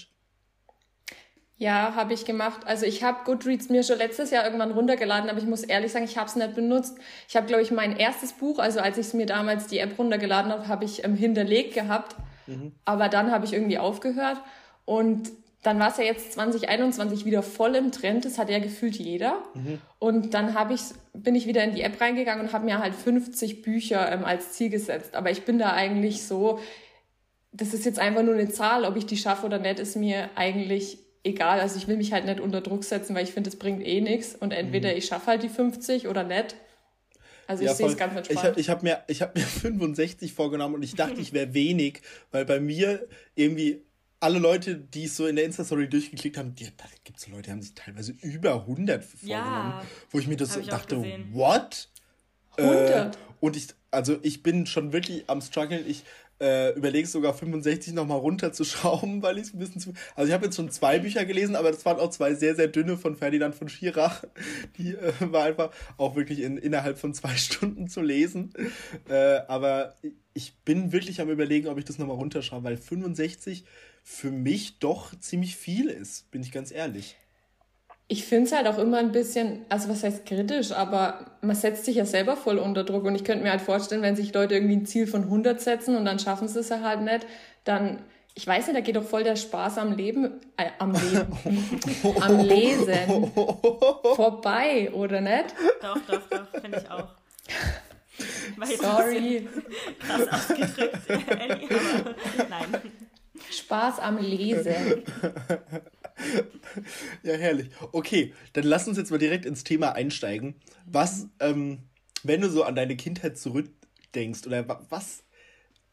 Ja, 1.60 1.94
habe 1.94 2.14
ich 2.14 2.24
gemacht. 2.24 2.62
Also 2.64 2.86
ich 2.86 3.02
habe 3.02 3.18
Goodreads 3.26 3.68
mir 3.68 3.82
schon 3.82 3.98
letztes 3.98 4.30
Jahr 4.30 4.46
irgendwann 4.46 4.70
runtergeladen, 4.70 5.28
aber 5.28 5.40
ich 5.40 5.44
muss 5.44 5.62
ehrlich 5.62 5.92
sagen, 5.92 6.06
ich 6.06 6.16
habe 6.16 6.26
es 6.26 6.34
nicht 6.34 6.54
benutzt. 6.54 6.96
Ich 7.28 7.36
habe, 7.36 7.46
glaube 7.46 7.60
ich, 7.60 7.70
mein 7.70 7.98
erstes 7.98 8.32
Buch, 8.32 8.58
also 8.58 8.80
als 8.80 8.96
ich 8.96 9.12
mir 9.12 9.26
damals 9.26 9.66
die 9.66 9.78
App 9.78 9.98
runtergeladen 9.98 10.50
habe, 10.52 10.68
habe 10.68 10.86
ich 10.86 11.04
ähm, 11.04 11.16
hinterlegt 11.16 11.74
gehabt. 11.74 12.16
Mhm. 12.46 12.72
Aber 12.86 13.10
dann 13.10 13.30
habe 13.30 13.44
ich 13.44 13.52
irgendwie 13.52 13.76
aufgehört. 13.76 14.38
Und 14.86 15.32
dann 15.62 15.78
war 15.78 15.90
es 15.90 15.98
ja 15.98 16.04
jetzt 16.04 16.32
2021 16.32 17.26
wieder 17.26 17.42
voll 17.42 17.74
im 17.74 17.92
Trend. 17.92 18.24
Das 18.24 18.38
hat 18.38 18.48
ja 18.48 18.58
gefühlt 18.58 18.96
jeder. 18.96 19.42
Mhm. 19.52 19.82
Und 19.98 20.32
dann 20.32 20.54
habe 20.54 20.72
ich, 20.72 20.80
bin 21.12 21.34
ich 21.34 21.46
wieder 21.46 21.62
in 21.62 21.74
die 21.74 21.82
App 21.82 22.00
reingegangen 22.00 22.46
und 22.46 22.54
habe 22.54 22.64
mir 22.64 22.78
halt 22.78 22.94
50 22.94 23.60
Bücher 23.60 24.10
ähm, 24.10 24.24
als 24.24 24.52
Ziel 24.52 24.70
gesetzt. 24.70 25.14
Aber 25.14 25.30
ich 25.30 25.44
bin 25.44 25.58
da 25.58 25.74
eigentlich 25.74 26.22
so, 26.22 26.58
das 27.52 27.74
ist 27.74 27.84
jetzt 27.84 27.98
einfach 27.98 28.22
nur 28.22 28.32
eine 28.32 28.48
Zahl. 28.48 28.86
Ob 28.86 28.96
ich 28.96 29.04
die 29.04 29.18
schaffe 29.18 29.44
oder 29.44 29.58
nicht, 29.58 29.78
ist 29.78 29.94
mir 29.94 30.30
eigentlich 30.36 31.09
egal. 31.24 31.60
Also 31.60 31.76
ich 31.76 31.88
will 31.88 31.96
mich 31.96 32.12
halt 32.12 32.24
nicht 32.24 32.40
unter 32.40 32.60
Druck 32.60 32.84
setzen, 32.84 33.14
weil 33.14 33.24
ich 33.24 33.32
finde, 33.32 33.50
es 33.50 33.58
bringt 33.58 33.84
eh 33.84 34.00
nichts. 34.00 34.34
Und 34.34 34.52
entweder 34.52 34.90
mhm. 34.90 34.98
ich 34.98 35.06
schaffe 35.06 35.26
halt 35.26 35.42
die 35.42 35.48
50 35.48 36.08
oder 36.08 36.24
nicht. 36.24 36.56
Also 37.46 37.64
ich 37.64 37.68
ja, 37.68 37.74
sehe 37.74 37.86
es 37.88 37.96
ganz 37.96 38.14
entspannt. 38.14 38.58
Ich 38.58 38.70
habe 38.70 38.88
hab 38.90 39.06
mir, 39.08 39.16
hab 39.20 39.34
mir 39.34 39.42
65 39.46 40.32
vorgenommen 40.32 40.76
und 40.76 40.82
ich 40.82 40.94
dachte, 40.94 41.20
ich 41.20 41.32
wäre 41.32 41.52
wenig, 41.54 42.00
weil 42.30 42.44
bei 42.44 42.60
mir 42.60 43.08
irgendwie 43.34 43.82
alle 44.20 44.38
Leute, 44.38 44.76
die 44.76 45.04
es 45.04 45.16
so 45.16 45.26
in 45.26 45.36
der 45.36 45.46
Insta-Story 45.46 45.88
durchgeklickt 45.88 46.36
haben, 46.36 46.54
die, 46.54 46.64
da 46.64 46.84
gibt 47.04 47.18
es 47.18 47.26
Leute, 47.26 47.42
die 47.42 47.50
haben 47.52 47.62
sich 47.62 47.74
teilweise 47.74 48.12
über 48.20 48.54
100 48.54 49.02
vorgenommen, 49.02 49.40
ja, 49.40 49.82
wo 50.10 50.18
ich 50.18 50.28
mir 50.28 50.36
das 50.36 50.52
so 50.52 50.60
dachte, 50.60 50.96
what? 51.32 51.88
100? 52.58 53.16
Äh, 53.16 53.18
und 53.40 53.56
ich, 53.56 53.68
also 53.90 54.18
ich 54.22 54.42
bin 54.42 54.66
schon 54.66 54.92
wirklich 54.92 55.24
am 55.28 55.40
struggeln. 55.40 55.84
Ich 55.88 56.04
äh, 56.40 56.72
überlege 56.74 57.06
sogar 57.06 57.34
65 57.34 57.92
nochmal 57.92 58.18
runterzuschrauben, 58.18 59.22
weil 59.22 59.38
ich 59.38 59.44
es 59.44 59.54
ein 59.54 59.58
bisschen 59.58 59.80
zu. 59.80 59.92
Also 60.16 60.28
ich 60.28 60.34
habe 60.34 60.46
jetzt 60.46 60.56
schon 60.56 60.70
zwei 60.70 60.98
Bücher 60.98 61.24
gelesen, 61.24 61.56
aber 61.56 61.70
das 61.70 61.84
waren 61.84 61.98
auch 61.98 62.10
zwei 62.10 62.34
sehr, 62.34 62.54
sehr 62.54 62.68
dünne 62.68 62.96
von 62.96 63.16
Ferdinand 63.16 63.54
von 63.54 63.68
Schirach. 63.68 64.24
Die 64.78 64.94
äh, 64.94 65.12
war 65.20 65.44
einfach 65.44 65.70
auch 65.96 66.16
wirklich 66.16 66.40
in, 66.40 66.56
innerhalb 66.56 66.98
von 66.98 67.14
zwei 67.14 67.34
Stunden 67.36 67.88
zu 67.88 68.00
lesen. 68.00 68.52
Äh, 69.08 69.40
aber 69.48 69.94
ich 70.34 70.54
bin 70.64 70.92
wirklich 70.92 71.20
am 71.20 71.28
überlegen, 71.28 71.68
ob 71.68 71.78
ich 71.78 71.84
das 71.84 71.98
nochmal 71.98 72.16
runterschraube, 72.16 72.64
weil 72.64 72.76
65 72.76 73.64
für 74.02 74.30
mich 74.30 74.78
doch 74.78 75.18
ziemlich 75.20 75.56
viel 75.56 75.88
ist, 75.88 76.30
bin 76.30 76.42
ich 76.42 76.52
ganz 76.52 76.72
ehrlich 76.72 77.16
ich 78.12 78.24
finde 78.24 78.46
es 78.46 78.52
halt 78.52 78.66
auch 78.66 78.78
immer 78.78 78.98
ein 78.98 79.12
bisschen, 79.12 79.64
also 79.68 79.88
was 79.88 80.02
heißt 80.02 80.26
kritisch, 80.26 80.72
aber 80.72 81.26
man 81.42 81.54
setzt 81.54 81.84
sich 81.84 81.94
ja 81.94 82.04
selber 82.04 82.36
voll 82.36 82.58
unter 82.58 82.82
Druck 82.82 83.04
und 83.04 83.14
ich 83.14 83.22
könnte 83.22 83.44
mir 83.44 83.52
halt 83.52 83.60
vorstellen, 83.60 84.02
wenn 84.02 84.16
sich 84.16 84.34
Leute 84.34 84.54
irgendwie 84.54 84.74
ein 84.74 84.84
Ziel 84.84 85.06
von 85.06 85.22
100 85.22 85.60
setzen 85.60 85.96
und 85.96 86.04
dann 86.06 86.18
schaffen 86.18 86.48
sie 86.48 86.58
es 86.58 86.72
halt 86.72 87.02
nicht, 87.02 87.24
dann, 87.62 88.00
ich 88.34 88.44
weiß 88.44 88.66
nicht, 88.66 88.76
da 88.76 88.80
geht 88.80 88.96
doch 88.96 89.04
voll 89.04 89.22
der 89.22 89.36
Spaß 89.36 89.78
am 89.78 89.92
Leben, 89.92 90.40
äh, 90.56 90.70
am 90.80 90.90
Leben, 90.90 92.16
am 92.20 92.40
Lesen 92.40 93.30
vorbei, 94.16 94.90
oder 94.92 95.20
nicht? 95.20 95.54
Doch, 95.80 95.98
doch, 96.08 96.28
doch, 96.28 96.60
finde 96.60 96.78
ich 96.78 96.90
auch. 96.90 97.10
Sorry. 98.76 99.48
Krass 100.00 100.28
ausgedrückt, 100.32 100.98
Ellie, 101.08 101.68
aber 101.70 102.14
nein. 102.48 102.82
Spaß 103.50 104.00
am 104.00 104.18
Lesen. 104.18 105.04
Ja, 107.22 107.34
herrlich. 107.34 107.68
Okay, 107.92 108.34
dann 108.52 108.64
lass 108.64 108.88
uns 108.88 108.98
jetzt 108.98 109.10
mal 109.10 109.18
direkt 109.18 109.44
ins 109.44 109.64
Thema 109.64 109.92
einsteigen. 109.92 110.54
Was, 110.86 111.28
ähm, 111.40 111.78
wenn 112.22 112.40
du 112.40 112.50
so 112.50 112.64
an 112.64 112.74
deine 112.74 112.96
Kindheit 112.96 113.38
zurückdenkst, 113.38 114.46
oder 114.46 114.86
was, 114.88 115.24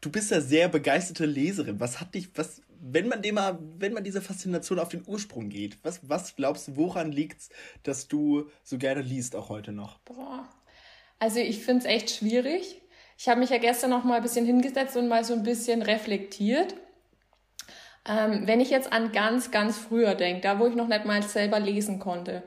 du 0.00 0.10
bist 0.10 0.30
ja 0.30 0.40
sehr 0.40 0.68
begeisterte 0.68 1.26
Leserin. 1.26 1.80
Was 1.80 2.00
hat 2.00 2.14
dich, 2.14 2.30
was, 2.34 2.62
wenn 2.80 3.08
man 3.08 3.22
dem 3.22 3.36
mal, 3.36 3.58
wenn 3.78 3.92
man 3.92 4.04
diese 4.04 4.22
Faszination 4.22 4.78
auf 4.78 4.88
den 4.88 5.02
Ursprung 5.06 5.48
geht, 5.48 5.78
was, 5.82 6.00
was 6.08 6.36
glaubst 6.36 6.68
du, 6.68 6.76
woran 6.76 7.12
liegt 7.12 7.40
es, 7.40 7.50
dass 7.82 8.08
du 8.08 8.50
so 8.62 8.78
gerne 8.78 9.02
liest, 9.02 9.34
auch 9.36 9.48
heute 9.48 9.72
noch? 9.72 9.98
Boah. 10.00 10.48
Also 11.18 11.40
ich 11.40 11.58
finde 11.58 11.80
es 11.80 11.84
echt 11.86 12.10
schwierig. 12.10 12.80
Ich 13.16 13.28
habe 13.28 13.40
mich 13.40 13.50
ja 13.50 13.58
gestern 13.58 13.90
noch 13.90 14.04
mal 14.04 14.16
ein 14.16 14.22
bisschen 14.22 14.46
hingesetzt 14.46 14.96
und 14.96 15.08
mal 15.08 15.24
so 15.24 15.34
ein 15.34 15.42
bisschen 15.42 15.82
reflektiert. 15.82 16.74
Ähm, 18.06 18.46
wenn 18.46 18.60
ich 18.60 18.70
jetzt 18.70 18.92
an 18.92 19.12
ganz, 19.12 19.50
ganz 19.50 19.78
früher 19.78 20.14
denke, 20.14 20.42
da 20.42 20.58
wo 20.58 20.66
ich 20.66 20.74
noch 20.74 20.88
nicht 20.88 21.04
mal 21.04 21.22
selber 21.22 21.60
lesen 21.60 21.98
konnte, 21.98 22.42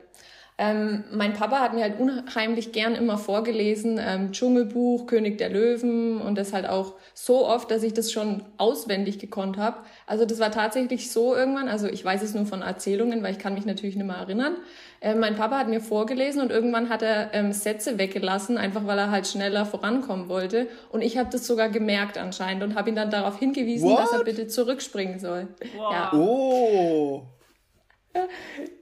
ähm, 0.58 1.04
mein 1.10 1.32
Papa 1.32 1.60
hat 1.60 1.72
mir 1.72 1.82
halt 1.82 1.98
unheimlich 1.98 2.72
gern 2.72 2.94
immer 2.94 3.16
vorgelesen, 3.16 3.98
ähm, 3.98 4.32
Dschungelbuch, 4.32 5.06
König 5.06 5.38
der 5.38 5.48
Löwen 5.48 6.20
und 6.20 6.36
das 6.36 6.52
halt 6.52 6.68
auch 6.68 6.94
so 7.14 7.46
oft, 7.46 7.70
dass 7.70 7.82
ich 7.82 7.94
das 7.94 8.12
schon 8.12 8.44
auswendig 8.58 9.18
gekonnt 9.18 9.56
habe. 9.56 9.78
Also 10.06 10.26
das 10.26 10.38
war 10.40 10.50
tatsächlich 10.50 11.10
so 11.10 11.34
irgendwann, 11.34 11.68
also 11.68 11.86
ich 11.86 12.04
weiß 12.04 12.22
es 12.22 12.34
nur 12.34 12.44
von 12.44 12.60
Erzählungen, 12.60 13.22
weil 13.22 13.32
ich 13.32 13.38
kann 13.38 13.54
mich 13.54 13.64
natürlich 13.64 13.96
nicht 13.96 14.06
mehr 14.06 14.16
erinnern. 14.16 14.56
Ähm, 15.00 15.20
mein 15.20 15.36
Papa 15.36 15.58
hat 15.58 15.68
mir 15.68 15.80
vorgelesen 15.80 16.42
und 16.42 16.52
irgendwann 16.52 16.90
hat 16.90 17.02
er 17.02 17.32
ähm, 17.32 17.52
Sätze 17.52 17.98
weggelassen, 17.98 18.58
einfach 18.58 18.86
weil 18.86 18.98
er 18.98 19.10
halt 19.10 19.26
schneller 19.26 19.64
vorankommen 19.64 20.28
wollte. 20.28 20.68
Und 20.90 21.00
ich 21.00 21.16
habe 21.16 21.30
das 21.30 21.46
sogar 21.46 21.70
gemerkt 21.70 22.18
anscheinend 22.18 22.62
und 22.62 22.74
habe 22.74 22.90
ihn 22.90 22.96
dann 22.96 23.10
darauf 23.10 23.38
hingewiesen, 23.38 23.88
What? 23.88 23.98
dass 24.00 24.12
er 24.12 24.24
bitte 24.24 24.46
zurückspringen 24.46 25.18
soll. 25.18 25.48
Wow. 25.74 25.92
Ja. 25.92 26.12
Oh. 26.12 27.22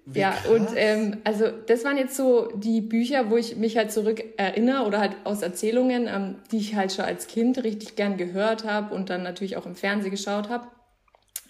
Wie 0.06 0.20
ja, 0.20 0.30
krass. 0.30 0.48
und 0.48 0.68
ähm, 0.76 1.18
also 1.24 1.46
das 1.66 1.84
waren 1.84 1.96
jetzt 1.96 2.16
so 2.16 2.48
die 2.56 2.80
Bücher, 2.80 3.30
wo 3.30 3.36
ich 3.36 3.56
mich 3.56 3.76
halt 3.76 3.92
zurück 3.92 4.22
erinnere 4.36 4.84
oder 4.86 4.98
halt 4.98 5.16
aus 5.24 5.42
Erzählungen, 5.42 6.08
ähm, 6.08 6.36
die 6.50 6.58
ich 6.58 6.74
halt 6.74 6.92
schon 6.92 7.04
als 7.04 7.28
Kind 7.28 7.62
richtig 7.62 7.96
gern 7.96 8.16
gehört 8.16 8.64
habe 8.64 8.94
und 8.94 9.08
dann 9.10 9.22
natürlich 9.22 9.56
auch 9.56 9.66
im 9.66 9.76
Fernsehen 9.76 10.10
geschaut 10.10 10.48
habe. 10.48 10.66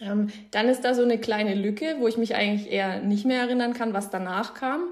Ähm, 0.00 0.28
dann 0.50 0.68
ist 0.68 0.82
da 0.84 0.94
so 0.94 1.02
eine 1.02 1.18
kleine 1.18 1.54
Lücke, 1.54 1.96
wo 2.00 2.08
ich 2.08 2.16
mich 2.16 2.34
eigentlich 2.34 2.70
eher 2.70 3.00
nicht 3.00 3.24
mehr 3.24 3.40
erinnern 3.40 3.72
kann, 3.72 3.94
was 3.94 4.10
danach 4.10 4.54
kam. 4.54 4.82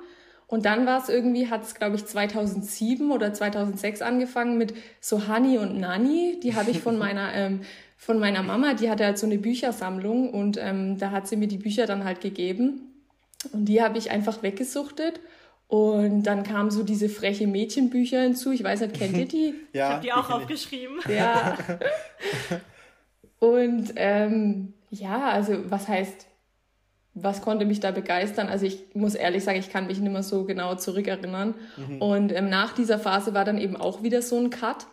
Und 0.47 0.65
dann 0.65 0.87
war 0.87 1.03
es 1.03 1.11
irgendwie, 1.11 1.49
hat 1.49 1.63
es 1.63 1.75
glaube 1.75 1.97
ich 1.97 2.07
2007 2.07 3.11
oder 3.11 3.35
2006 3.35 4.01
angefangen 4.01 4.57
mit 4.57 4.75
so 5.01 5.29
Hani 5.29 5.59
und 5.59 5.79
Nani. 5.79 6.41
Die 6.43 6.55
habe 6.55 6.71
ich 6.71 6.81
von 6.81 6.97
meiner 6.99 7.35
ähm, 7.35 7.61
von 7.99 8.21
meiner 8.21 8.45
Mama, 8.45 8.75
die 8.75 8.89
hatte 8.89 9.05
halt 9.05 9.19
so 9.19 9.27
eine 9.27 9.39
Büchersammlung 9.39 10.31
und 10.31 10.57
ähm, 10.57 10.99
da 10.99 11.11
hat 11.11 11.27
sie 11.27 11.37
mir 11.37 11.49
die 11.49 11.59
Bücher 11.59 11.85
dann 11.85 12.05
halt 12.05 12.21
gegeben. 12.21 12.81
Und 13.53 13.67
die 13.67 13.83
habe 13.83 13.99
ich 13.99 14.11
einfach 14.11 14.43
weggesuchtet. 14.43 15.21
Und 15.67 16.23
dann 16.23 16.45
kamen 16.45 16.71
so 16.71 16.83
diese 16.83 17.11
freche 17.11 17.47
Mädchenbücher 17.47 18.23
hinzu. 18.23 18.53
Ich 18.53 18.65
weiß 18.65 18.81
nicht, 18.81 18.95
kennt 18.95 19.17
ihr 19.19 19.29
die? 19.29 19.55
ja, 19.73 19.89
ich 19.89 19.93
habe 19.95 20.03
die 20.03 20.13
auch 20.13 20.31
aufgeschrieben. 20.31 21.01
Ja. 21.09 21.59
Und 23.41 23.93
ähm, 23.97 24.73
ja, 24.91 25.31
also 25.31 25.71
was 25.71 25.87
heißt, 25.87 26.27
was 27.15 27.43
konnte 27.43 27.67
mich 27.67 27.81
da 27.81 27.91
begeistern? 27.91 28.49
Also 28.49 28.67
ich 28.67 28.95
muss 28.95 29.15
ehrlich 29.15 29.45
sagen, 29.45 29.59
ich 29.59 29.71
kann 29.71 29.87
mich 29.87 30.01
nicht 30.01 30.13
mehr 30.13 30.23
so 30.23 30.45
genau 30.45 30.75
zurückerinnern. 30.77 31.55
Mhm. 31.77 32.03
Und 32.03 32.33
ähm, 32.33 32.49
nach 32.49 32.75
dieser 32.75 32.99
Phase 32.99 33.35
war 33.35 33.45
dann 33.45 33.59
eben 33.59 33.77
auch 33.77 34.03
wieder 34.03 34.23
so 34.23 34.39
ein 34.39 34.51
Cut. 34.51 34.87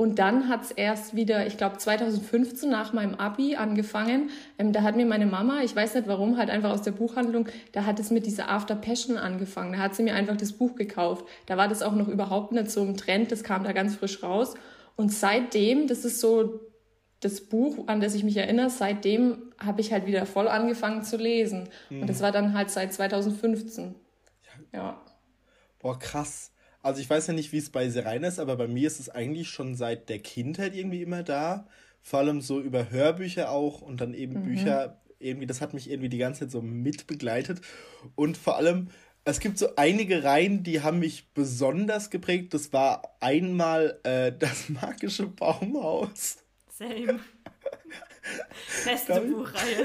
Und 0.00 0.18
dann 0.18 0.48
hat 0.48 0.62
es 0.62 0.70
erst 0.70 1.14
wieder, 1.14 1.46
ich 1.46 1.58
glaube 1.58 1.76
2015 1.76 2.70
nach 2.70 2.94
meinem 2.94 3.16
Abi 3.16 3.56
angefangen. 3.56 4.30
Ähm, 4.56 4.72
da 4.72 4.80
hat 4.80 4.96
mir 4.96 5.04
meine 5.04 5.26
Mama, 5.26 5.60
ich 5.62 5.76
weiß 5.76 5.94
nicht 5.94 6.08
warum, 6.08 6.38
halt 6.38 6.48
einfach 6.48 6.70
aus 6.70 6.80
der 6.80 6.92
Buchhandlung, 6.92 7.48
da 7.72 7.84
hat 7.84 8.00
es 8.00 8.10
mit 8.10 8.24
dieser 8.24 8.48
After 8.48 8.76
Passion 8.76 9.18
angefangen. 9.18 9.74
Da 9.74 9.78
hat 9.80 9.94
sie 9.94 10.02
mir 10.02 10.14
einfach 10.14 10.38
das 10.38 10.52
Buch 10.52 10.74
gekauft. 10.74 11.26
Da 11.44 11.58
war 11.58 11.68
das 11.68 11.82
auch 11.82 11.94
noch 11.94 12.08
überhaupt 12.08 12.52
nicht 12.52 12.70
so 12.70 12.82
im 12.82 12.96
Trend, 12.96 13.30
das 13.30 13.44
kam 13.44 13.62
da 13.62 13.72
ganz 13.72 13.94
frisch 13.94 14.22
raus. 14.22 14.54
Und 14.96 15.12
seitdem, 15.12 15.86
das 15.86 16.06
ist 16.06 16.20
so 16.20 16.60
das 17.20 17.42
Buch, 17.42 17.86
an 17.86 18.00
das 18.00 18.14
ich 18.14 18.24
mich 18.24 18.38
erinnere, 18.38 18.70
seitdem 18.70 19.52
habe 19.58 19.82
ich 19.82 19.92
halt 19.92 20.06
wieder 20.06 20.24
voll 20.24 20.48
angefangen 20.48 21.02
zu 21.02 21.18
lesen. 21.18 21.68
Mhm. 21.90 22.00
Und 22.00 22.06
das 22.08 22.22
war 22.22 22.32
dann 22.32 22.54
halt 22.54 22.70
seit 22.70 22.94
2015. 22.94 23.96
Ja. 24.72 24.78
ja. 24.78 25.02
Boah, 25.78 25.98
krass. 25.98 26.52
Also 26.82 27.00
ich 27.00 27.10
weiß 27.10 27.26
ja 27.26 27.34
nicht, 27.34 27.52
wie 27.52 27.58
es 27.58 27.70
bei 27.70 27.88
Serena 27.88 28.28
ist, 28.28 28.38
aber 28.38 28.56
bei 28.56 28.66
mir 28.66 28.86
ist 28.86 29.00
es 29.00 29.08
eigentlich 29.08 29.50
schon 29.50 29.74
seit 29.74 30.08
der 30.08 30.18
Kindheit 30.18 30.74
irgendwie 30.74 31.02
immer 31.02 31.22
da. 31.22 31.66
Vor 32.02 32.20
allem 32.20 32.40
so 32.40 32.60
über 32.60 32.90
Hörbücher 32.90 33.50
auch 33.50 33.82
und 33.82 34.00
dann 34.00 34.14
eben 34.14 34.40
mhm. 34.40 34.44
Bücher. 34.44 35.00
Irgendwie, 35.18 35.46
das 35.46 35.60
hat 35.60 35.74
mich 35.74 35.90
irgendwie 35.90 36.08
die 36.08 36.18
ganze 36.18 36.40
Zeit 36.40 36.50
so 36.50 36.62
mitbegleitet. 36.62 37.60
Und 38.14 38.38
vor 38.38 38.56
allem, 38.56 38.88
es 39.24 39.40
gibt 39.40 39.58
so 39.58 39.76
einige 39.76 40.24
Reihen, 40.24 40.62
die 40.62 40.80
haben 40.80 40.98
mich 40.98 41.30
besonders 41.34 42.08
geprägt. 42.08 42.54
Das 42.54 42.72
war 42.72 43.02
einmal 43.20 43.98
äh, 44.04 44.32
das 44.38 44.70
magische 44.70 45.26
Baumhaus. 45.26 46.38
Same. 46.70 47.20
Beste 48.84 49.20
Buchreihe. 49.20 49.84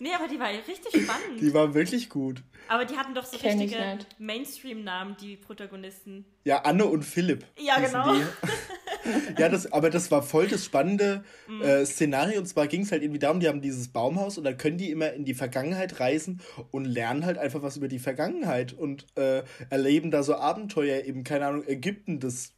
Nee, 0.00 0.14
aber 0.14 0.28
die 0.28 0.38
war 0.38 0.48
richtig 0.48 1.02
spannend. 1.02 1.40
Die 1.40 1.54
war 1.54 1.74
wirklich 1.74 2.08
gut. 2.08 2.42
Aber 2.68 2.84
die 2.84 2.96
hatten 2.96 3.14
doch 3.14 3.24
so 3.24 3.36
Kenn 3.38 3.58
richtige 3.58 3.98
Mainstream-Namen, 4.18 5.16
die 5.20 5.36
Protagonisten. 5.36 6.24
Ja, 6.44 6.62
Anne 6.62 6.86
und 6.86 7.04
Philipp. 7.04 7.44
Ja, 7.58 7.78
genau. 7.78 8.14
ja, 9.38 9.48
das, 9.48 9.72
aber 9.72 9.90
das 9.90 10.10
war 10.10 10.22
voll 10.22 10.48
das 10.48 10.64
spannende 10.64 11.24
mm. 11.48 11.62
äh, 11.62 11.86
Szenario. 11.86 12.38
Und 12.40 12.46
zwar 12.46 12.66
ging 12.66 12.82
es 12.82 12.92
halt 12.92 13.02
irgendwie 13.02 13.18
darum, 13.18 13.40
die 13.40 13.48
haben 13.48 13.60
dieses 13.60 13.88
Baumhaus 13.88 14.38
und 14.38 14.44
dann 14.44 14.56
können 14.56 14.78
die 14.78 14.90
immer 14.90 15.12
in 15.12 15.24
die 15.24 15.34
Vergangenheit 15.34 16.00
reisen 16.00 16.40
und 16.70 16.84
lernen 16.84 17.26
halt 17.26 17.38
einfach 17.38 17.62
was 17.62 17.76
über 17.76 17.88
die 17.88 17.98
Vergangenheit 17.98 18.72
und 18.72 19.06
äh, 19.16 19.42
erleben 19.70 20.10
da 20.10 20.22
so 20.22 20.36
Abenteuer, 20.36 21.04
eben, 21.04 21.24
keine 21.24 21.46
Ahnung, 21.46 21.64
Ägypten 21.66 22.20
des 22.20 22.54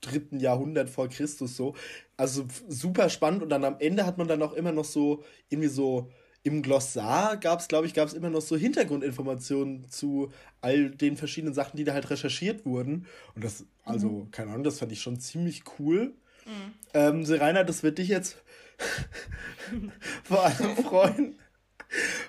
dritten 0.00 0.38
Jahrhundert 0.40 0.90
vor 0.90 1.08
Christus 1.08 1.56
so. 1.56 1.74
Also 2.18 2.46
super 2.68 3.08
spannend 3.08 3.42
und 3.42 3.48
dann 3.48 3.64
am 3.64 3.76
Ende 3.78 4.04
hat 4.04 4.18
man 4.18 4.28
dann 4.28 4.42
auch 4.42 4.52
immer 4.52 4.72
noch 4.72 4.84
so 4.84 5.24
irgendwie 5.48 5.68
so 5.68 6.10
im 6.42 6.62
Glossar 6.62 7.36
gab 7.36 7.60
es, 7.60 7.68
glaube 7.68 7.86
ich, 7.86 7.94
gab 7.94 8.08
es 8.08 8.14
immer 8.14 8.30
noch 8.30 8.40
so 8.40 8.56
Hintergrundinformationen 8.56 9.88
zu 9.88 10.32
all 10.60 10.90
den 10.90 11.16
verschiedenen 11.16 11.54
Sachen, 11.54 11.76
die 11.76 11.84
da 11.84 11.92
halt 11.92 12.10
recherchiert 12.10 12.64
wurden. 12.64 13.06
Und 13.34 13.44
das, 13.44 13.64
also, 13.84 14.08
mhm. 14.08 14.30
keine 14.30 14.50
Ahnung, 14.50 14.64
das 14.64 14.78
fand 14.78 14.92
ich 14.92 15.00
schon 15.00 15.20
ziemlich 15.20 15.62
cool. 15.78 16.14
Mhm. 16.46 16.74
Ähm, 16.94 17.24
Serena, 17.24 17.64
das 17.64 17.82
wird 17.82 17.98
dich 17.98 18.08
jetzt 18.08 18.42
vor 20.24 20.44
allem 20.44 20.76
freuen. 20.76 21.38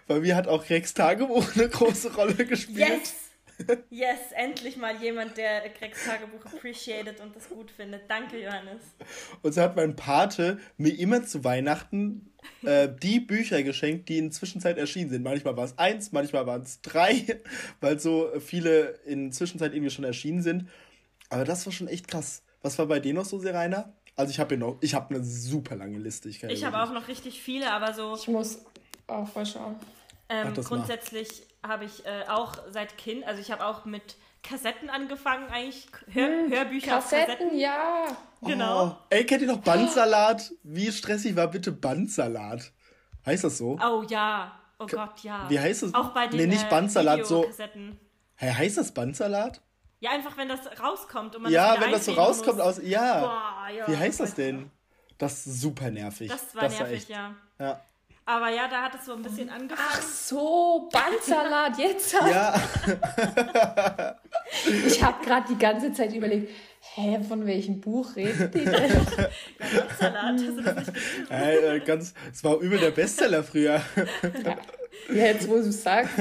Weil 0.07 0.21
mir 0.21 0.35
hat 0.35 0.47
auch 0.47 0.69
Rex 0.69 0.93
Tagebuch 0.93 1.55
eine 1.55 1.69
große 1.69 2.13
Rolle 2.13 2.45
gespielt. 2.45 2.77
Yes! 2.77 3.28
Yes, 3.89 4.31
endlich 4.35 4.77
mal 4.77 4.95
jemand, 5.01 5.37
der 5.37 5.69
Gregs 5.69 6.05
Tagebuch 6.05 6.45
appreciated 6.45 7.19
und 7.19 7.35
das 7.35 7.49
gut 7.49 7.71
findet. 7.71 8.09
Danke, 8.09 8.41
Johannes. 8.41 8.81
Und 9.41 9.53
so 9.53 9.61
hat 9.61 9.75
mein 9.75 9.95
Pate 9.95 10.59
mir 10.77 10.97
immer 10.97 11.23
zu 11.23 11.43
Weihnachten 11.43 12.31
äh, 12.63 12.89
die 13.01 13.19
Bücher 13.19 13.63
geschenkt, 13.63 14.09
die 14.09 14.17
in 14.17 14.25
der 14.25 14.31
Zwischenzeit 14.31 14.77
erschienen 14.77 15.09
sind. 15.09 15.23
Manchmal 15.23 15.57
war 15.57 15.65
es 15.65 15.77
eins, 15.77 16.11
manchmal 16.11 16.47
waren 16.47 16.61
es 16.61 16.81
drei, 16.81 17.41
weil 17.81 17.99
so 17.99 18.29
viele 18.39 18.99
in 19.05 19.25
der 19.25 19.31
Zwischenzeit 19.31 19.73
irgendwie 19.73 19.91
schon 19.91 20.05
erschienen 20.05 20.41
sind. 20.41 20.69
Aber 21.29 21.43
das 21.43 21.65
war 21.65 21.73
schon 21.73 21.87
echt 21.87 22.07
krass. 22.07 22.43
Was 22.61 22.77
war 22.79 22.87
bei 22.87 22.99
dir 22.99 23.13
noch 23.13 23.25
so, 23.25 23.39
Serena? 23.39 23.93
Also 24.15 24.31
ich 24.31 24.39
habe 24.39 24.49
hier 24.49 24.57
noch, 24.57 24.77
ich 24.81 24.95
habe 24.95 25.13
eine 25.15 25.23
super 25.23 25.75
lange 25.75 25.97
Liste. 25.97 26.27
Ich, 26.27 26.43
ich 26.43 26.63
habe 26.63 26.81
auch 26.81 26.91
noch 26.91 27.07
richtig 27.07 27.41
viele, 27.41 27.71
aber 27.71 27.93
so. 27.93 28.15
Ich 28.15 28.27
muss 28.27 28.59
auch 29.07 29.27
voll 29.27 29.45
schauen. 29.45 29.75
Ähm, 30.29 30.53
grundsätzlich 30.53 31.47
habe 31.65 31.85
ich 31.85 32.05
äh, 32.05 32.25
auch 32.27 32.55
seit 32.69 32.97
Kind, 32.97 33.25
also 33.25 33.41
ich 33.41 33.51
habe 33.51 33.65
auch 33.65 33.85
mit 33.85 34.15
Kassetten 34.43 34.89
angefangen, 34.89 35.49
eigentlich 35.49 35.87
Hör 36.11 36.27
hm, 36.27 36.51
Hörbücher 36.51 36.91
Kassetten, 36.91 37.25
Kassetten, 37.25 37.59
ja. 37.59 38.05
Genau. 38.41 38.85
Oh, 38.87 38.95
ey, 39.09 39.25
kennt 39.25 39.41
ihr 39.41 39.47
noch 39.47 39.59
Bandsalat? 39.59 40.53
Wie 40.63 40.91
stressig 40.91 41.35
war 41.35 41.47
bitte 41.47 41.71
Bandsalat? 41.71 42.71
Heißt 43.25 43.43
das 43.43 43.57
so? 43.57 43.77
Oh 43.83 44.03
ja. 44.07 44.57
Oh 44.79 44.85
Gott, 44.85 45.19
ja. 45.23 45.49
Wie 45.49 45.59
heißt 45.59 45.83
das? 45.83 45.93
Auch 45.93 46.11
bei 46.13 46.27
den 46.27 46.39
Nee, 46.39 46.47
nicht 46.47 46.65
äh, 46.65 46.69
Bandsalat, 46.69 47.25
so. 47.25 47.45
Hey, 48.35 48.53
heißt 48.53 48.77
das 48.77 48.93
Bandsalat? 48.93 49.61
Ja, 49.99 50.11
einfach 50.11 50.37
wenn 50.37 50.47
das 50.47 50.61
rauskommt 50.79 51.35
und 51.35 51.43
man 51.43 51.51
Ja, 51.51 51.75
das 51.75 51.83
wenn 51.83 51.91
das 51.91 52.05
so 52.05 52.13
rauskommt 52.13 52.57
muss. 52.59 52.77
aus. 52.77 52.81
Ja. 52.81 53.19
Boah, 53.19 53.69
ja. 53.75 53.87
Wie 53.87 53.97
heißt 53.97 54.21
das 54.21 54.35
denn? 54.35 54.71
Das 55.17 55.45
ist 55.45 55.59
super 55.59 55.91
nervig. 55.91 56.29
Das 56.29 56.55
war 56.55 56.63
das 56.63 56.79
nervig, 56.79 56.87
war 56.87 56.91
echt, 56.91 57.09
ja. 57.09 57.35
Ja. 57.59 57.81
Aber 58.29 58.49
ja, 58.49 58.67
da 58.67 58.83
hat 58.83 58.93
es 58.93 59.05
so 59.05 59.13
ein 59.13 59.23
bisschen 59.23 59.49
angefangen. 59.49 59.89
Ach 59.91 60.01
so, 60.03 60.87
Bandsalat, 60.93 61.79
jetzt. 61.79 62.13
Ja. 62.13 62.61
ich 64.85 65.03
habe 65.03 65.25
gerade 65.25 65.47
die 65.49 65.57
ganze 65.57 65.91
Zeit 65.93 66.13
überlegt, 66.13 66.51
hä, 66.93 67.23
von 67.27 67.47
welchem 67.47 67.81
Buch 67.81 68.15
reden 68.15 68.51
die 68.51 68.65
denn? 68.65 68.71
ja, 68.91 69.79
Bandsalat, 69.79 70.33
hast 70.33 70.43
du 70.43 70.61
das 70.61 70.75
nicht 70.75 71.31
äh, 71.31 71.79
ganz, 71.79 72.13
Es 72.31 72.43
war 72.43 72.59
übel 72.59 72.77
der 72.77 72.91
Bestseller 72.91 73.41
früher. 73.41 73.81
ja, 75.09 75.25
jetzt, 75.25 75.49
wo 75.49 75.55
du 75.55 75.61
es 75.61 75.81
sagst. 75.81 76.15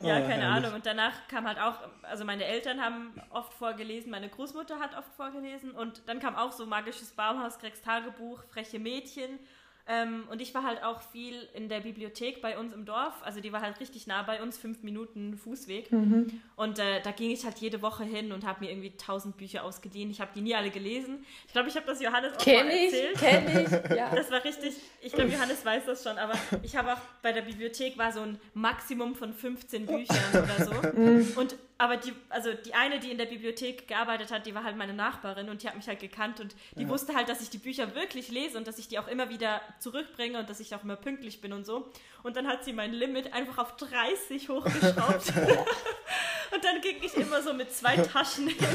Ja, 0.00 0.20
oh, 0.20 0.26
keine 0.26 0.46
Ahnung. 0.46 0.72
Und 0.72 0.86
danach 0.86 1.28
kam 1.28 1.46
halt 1.46 1.58
auch, 1.58 1.80
also 2.00 2.24
meine 2.24 2.46
Eltern 2.46 2.80
haben 2.80 3.12
oft 3.28 3.52
vorgelesen, 3.52 4.10
meine 4.10 4.30
Großmutter 4.30 4.78
hat 4.78 4.96
oft 4.96 5.12
vorgelesen 5.16 5.72
und 5.72 6.00
dann 6.06 6.18
kam 6.18 6.34
auch 6.34 6.52
so 6.52 6.64
Magisches 6.64 7.10
Baumhaus, 7.10 7.58
Gregs 7.58 7.82
Tagebuch, 7.82 8.42
Freche 8.44 8.78
Mädchen 8.78 9.38
Ähm, 9.86 10.24
und 10.30 10.40
ich 10.40 10.54
war 10.54 10.62
halt 10.62 10.82
auch 10.82 11.02
viel 11.12 11.34
in 11.52 11.68
der 11.68 11.80
Bibliothek 11.80 12.40
bei 12.40 12.58
uns 12.58 12.72
im 12.72 12.86
Dorf. 12.86 13.12
Also 13.22 13.40
die 13.40 13.52
war 13.52 13.60
halt 13.60 13.80
richtig 13.80 14.06
nah 14.06 14.22
bei 14.22 14.42
uns, 14.42 14.56
fünf 14.56 14.82
Minuten 14.82 15.36
Fußweg. 15.36 15.92
Mhm. 15.92 16.40
Und 16.56 16.78
äh, 16.78 17.02
da 17.02 17.10
ging 17.10 17.30
ich 17.30 17.44
halt 17.44 17.58
jede 17.58 17.82
Woche 17.82 18.04
hin 18.04 18.32
und 18.32 18.46
habe 18.46 18.64
mir 18.64 18.70
irgendwie 18.70 18.96
tausend 18.96 19.36
Bücher 19.36 19.62
ausgeliehen. 19.62 20.10
Ich 20.10 20.22
habe 20.22 20.30
die 20.34 20.40
nie 20.40 20.54
alle 20.54 20.70
gelesen. 20.70 21.24
Ich 21.46 21.52
glaube, 21.52 21.68
ich 21.68 21.76
habe 21.76 21.86
das 21.86 22.00
Johannes 22.00 22.32
auch 22.32 22.38
kenn 22.38 22.66
mal 22.66 22.72
erzählt. 22.72 23.18
Kenn 23.18 23.46
ich, 23.46 23.70
kenn 23.70 23.82
ich. 23.90 23.96
Ja. 23.96 24.14
Das 24.24 24.30
war 24.30 24.42
richtig, 24.42 24.74
ich 25.02 25.12
glaube, 25.12 25.30
Johannes 25.30 25.64
weiß 25.64 25.84
das 25.86 26.02
schon, 26.02 26.16
aber 26.16 26.32
ich 26.62 26.76
habe 26.76 26.94
auch 26.94 27.00
bei 27.20 27.32
der 27.32 27.42
Bibliothek 27.42 27.98
war 27.98 28.12
so 28.12 28.20
ein 28.20 28.38
Maximum 28.54 29.14
von 29.14 29.34
15 29.34 29.84
Büchern 29.86 30.16
oder 30.32 30.64
so. 30.64 30.98
Mhm. 30.98 31.32
Und 31.36 31.56
aber 31.84 31.98
die, 31.98 32.14
also 32.30 32.54
die 32.54 32.72
eine, 32.72 32.98
die 32.98 33.10
in 33.10 33.18
der 33.18 33.26
Bibliothek 33.26 33.86
gearbeitet 33.86 34.32
hat, 34.32 34.46
die 34.46 34.54
war 34.54 34.64
halt 34.64 34.78
meine 34.78 34.94
Nachbarin 34.94 35.50
und 35.50 35.62
die 35.62 35.68
hat 35.68 35.76
mich 35.76 35.86
halt 35.86 36.00
gekannt 36.00 36.40
und 36.40 36.56
die 36.76 36.84
ja. 36.84 36.88
wusste 36.88 37.14
halt, 37.14 37.28
dass 37.28 37.42
ich 37.42 37.50
die 37.50 37.58
Bücher 37.58 37.94
wirklich 37.94 38.30
lese 38.30 38.56
und 38.56 38.66
dass 38.66 38.78
ich 38.78 38.88
die 38.88 38.98
auch 38.98 39.06
immer 39.06 39.28
wieder 39.28 39.60
zurückbringe 39.80 40.38
und 40.38 40.48
dass 40.48 40.60
ich 40.60 40.74
auch 40.74 40.82
immer 40.82 40.96
pünktlich 40.96 41.42
bin 41.42 41.52
und 41.52 41.66
so. 41.66 41.90
Und 42.22 42.36
dann 42.36 42.48
hat 42.48 42.64
sie 42.64 42.72
mein 42.72 42.94
Limit 42.94 43.34
einfach 43.34 43.58
auf 43.58 43.76
30 43.76 44.48
hochgeschraubt. 44.48 45.28
und 46.54 46.64
dann 46.64 46.80
ging 46.80 46.96
ich 47.02 47.14
immer 47.18 47.42
so 47.42 47.52
mit 47.52 47.70
zwei 47.70 47.96
Taschen 47.96 48.48
hin. 48.48 48.66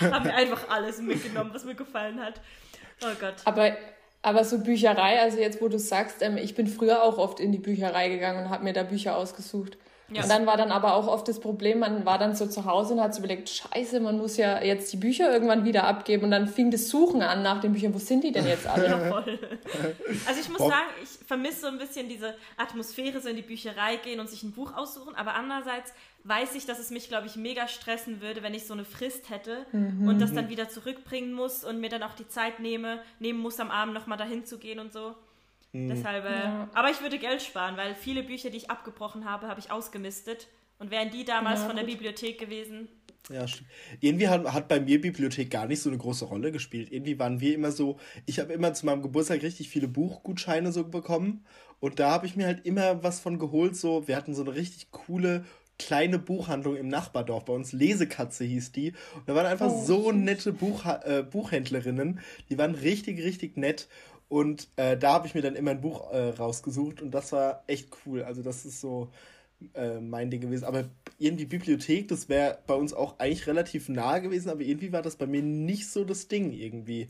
Habe 0.12 0.28
mir 0.28 0.34
einfach 0.34 0.68
alles 0.68 1.00
mitgenommen, 1.00 1.52
was 1.54 1.64
mir 1.64 1.74
gefallen 1.74 2.20
hat. 2.22 2.38
Oh 3.02 3.14
Gott. 3.18 3.36
Aber 3.46 3.74
aber 4.20 4.44
so 4.44 4.58
Bücherei, 4.58 5.20
also 5.20 5.38
jetzt 5.38 5.62
wo 5.62 5.68
du 5.68 5.78
sagst, 5.78 6.22
ähm, 6.22 6.36
ich 6.36 6.54
bin 6.54 6.66
früher 6.66 7.02
auch 7.02 7.18
oft 7.18 7.38
in 7.40 7.52
die 7.52 7.58
Bücherei 7.58 8.08
gegangen 8.08 8.44
und 8.44 8.50
habe 8.50 8.64
mir 8.64 8.72
da 8.72 8.82
Bücher 8.82 9.16
ausgesucht. 9.16 9.78
Ja. 10.10 10.22
Und 10.22 10.30
dann 10.30 10.46
war 10.46 10.56
dann 10.56 10.72
aber 10.72 10.94
auch 10.94 11.06
oft 11.06 11.28
das 11.28 11.38
Problem, 11.38 11.80
man 11.80 12.06
war 12.06 12.18
dann 12.18 12.34
so 12.34 12.46
zu 12.46 12.64
Hause 12.64 12.94
und 12.94 13.00
hat 13.00 13.14
sich 13.14 13.22
überlegt, 13.22 13.50
scheiße, 13.50 14.00
man 14.00 14.16
muss 14.16 14.38
ja 14.38 14.62
jetzt 14.62 14.90
die 14.92 14.96
Bücher 14.96 15.30
irgendwann 15.30 15.66
wieder 15.66 15.84
abgeben. 15.84 16.24
Und 16.24 16.30
dann 16.30 16.46
fing 16.46 16.70
das 16.70 16.88
Suchen 16.88 17.20
an 17.20 17.42
nach 17.42 17.60
den 17.60 17.72
Büchern. 17.72 17.92
Wo 17.92 17.98
sind 17.98 18.24
die 18.24 18.32
denn 18.32 18.46
jetzt 18.46 18.66
alle? 18.66 18.88
Ja, 18.88 18.98
voll. 19.10 19.38
Also 20.26 20.40
ich 20.40 20.48
muss 20.48 20.58
Bob. 20.58 20.70
sagen, 20.70 20.86
ich 21.02 21.10
vermisse 21.26 21.60
so 21.60 21.66
ein 21.66 21.76
bisschen 21.76 22.08
diese 22.08 22.34
Atmosphäre, 22.56 23.20
so 23.20 23.28
in 23.28 23.36
die 23.36 23.42
Bücherei 23.42 23.96
gehen 23.96 24.18
und 24.18 24.30
sich 24.30 24.42
ein 24.42 24.52
Buch 24.52 24.74
aussuchen. 24.74 25.14
Aber 25.14 25.34
andererseits 25.34 25.92
weiß 26.24 26.54
ich, 26.54 26.64
dass 26.64 26.78
es 26.78 26.90
mich, 26.90 27.08
glaube 27.08 27.26
ich, 27.26 27.36
mega 27.36 27.68
stressen 27.68 28.22
würde, 28.22 28.42
wenn 28.42 28.54
ich 28.54 28.66
so 28.66 28.72
eine 28.72 28.84
Frist 28.84 29.28
hätte 29.28 29.66
mhm. 29.72 30.08
und 30.08 30.20
das 30.20 30.32
dann 30.32 30.48
wieder 30.48 30.68
zurückbringen 30.68 31.32
muss 31.32 31.64
und 31.64 31.80
mir 31.80 31.90
dann 31.90 32.02
auch 32.02 32.14
die 32.14 32.28
Zeit 32.28 32.60
nehme, 32.60 33.00
nehmen 33.18 33.40
muss, 33.40 33.60
am 33.60 33.70
Abend 33.70 33.94
nochmal 33.94 34.18
dahin 34.18 34.46
zu 34.46 34.58
gehen 34.58 34.78
und 34.78 34.92
so. 34.92 35.14
Mhm. 35.72 35.88
Deshalb, 35.88 36.24
äh, 36.24 36.44
ja. 36.44 36.68
aber 36.74 36.90
ich 36.90 37.00
würde 37.00 37.18
Geld 37.18 37.42
sparen, 37.42 37.76
weil 37.76 37.94
viele 37.94 38.22
Bücher, 38.22 38.50
die 38.50 38.56
ich 38.56 38.70
abgebrochen 38.70 39.24
habe, 39.24 39.48
habe 39.48 39.60
ich 39.60 39.70
ausgemistet. 39.70 40.48
Und 40.80 40.92
wären 40.92 41.10
die 41.10 41.24
damals 41.24 41.60
ja, 41.60 41.66
von 41.66 41.76
der 41.76 41.82
Bibliothek 41.82 42.38
gewesen. 42.38 42.88
Ja, 43.30 43.46
stimmt. 43.46 43.68
Irgendwie 44.00 44.28
hat, 44.28 44.44
hat 44.52 44.68
bei 44.68 44.80
mir 44.80 45.00
Bibliothek 45.00 45.50
gar 45.50 45.66
nicht 45.66 45.82
so 45.82 45.90
eine 45.90 45.98
große 45.98 46.24
Rolle 46.24 46.52
gespielt. 46.52 46.92
Irgendwie 46.92 47.18
waren 47.18 47.40
wir 47.40 47.54
immer 47.54 47.72
so, 47.72 47.98
ich 48.26 48.38
habe 48.38 48.52
immer 48.52 48.72
zu 48.74 48.86
meinem 48.86 49.02
Geburtstag 49.02 49.42
richtig 49.42 49.68
viele 49.68 49.88
Buchgutscheine 49.88 50.72
so 50.72 50.84
bekommen. 50.84 51.44
Und 51.80 51.98
da 51.98 52.10
habe 52.10 52.26
ich 52.26 52.36
mir 52.36 52.46
halt 52.46 52.64
immer 52.64 53.02
was 53.02 53.20
von 53.20 53.38
geholt. 53.38 53.76
So, 53.76 54.08
wir 54.08 54.16
hatten 54.16 54.34
so 54.34 54.42
eine 54.42 54.54
richtig 54.54 54.90
coole 54.90 55.44
kleine 55.78 56.18
Buchhandlung 56.18 56.76
im 56.76 56.88
Nachbardorf. 56.88 57.44
Bei 57.44 57.52
uns 57.52 57.72
Lesekatze 57.72 58.44
hieß 58.44 58.72
die. 58.72 58.92
Und 59.14 59.28
da 59.28 59.34
waren 59.34 59.46
einfach 59.46 59.70
oh, 59.70 59.84
so 59.84 60.12
nette 60.12 60.52
Buch, 60.52 60.84
äh, 60.86 61.22
Buchhändlerinnen. 61.22 62.20
Die 62.48 62.58
waren 62.58 62.74
richtig, 62.74 63.18
richtig 63.22 63.56
nett. 63.56 63.88
Und 64.28 64.68
äh, 64.76 64.96
da 64.96 65.14
habe 65.14 65.26
ich 65.26 65.34
mir 65.34 65.42
dann 65.42 65.56
immer 65.56 65.70
ein 65.70 65.80
Buch 65.80 66.12
äh, 66.12 66.30
rausgesucht 66.30 67.00
und 67.00 67.12
das 67.12 67.32
war 67.32 67.64
echt 67.66 67.88
cool. 68.04 68.22
Also 68.22 68.42
das 68.42 68.66
ist 68.66 68.80
so 68.80 69.08
äh, 69.74 70.00
mein 70.00 70.30
Ding 70.30 70.40
gewesen. 70.40 70.64
Aber 70.64 70.88
irgendwie 71.18 71.46
Bibliothek, 71.46 72.08
das 72.08 72.28
wäre 72.28 72.58
bei 72.66 72.74
uns 72.74 72.92
auch 72.92 73.18
eigentlich 73.18 73.46
relativ 73.46 73.88
nah 73.88 74.18
gewesen, 74.18 74.50
aber 74.50 74.60
irgendwie 74.60 74.92
war 74.92 75.02
das 75.02 75.16
bei 75.16 75.26
mir 75.26 75.42
nicht 75.42 75.88
so 75.90 76.04
das 76.04 76.28
Ding 76.28 76.52
irgendwie. 76.52 77.08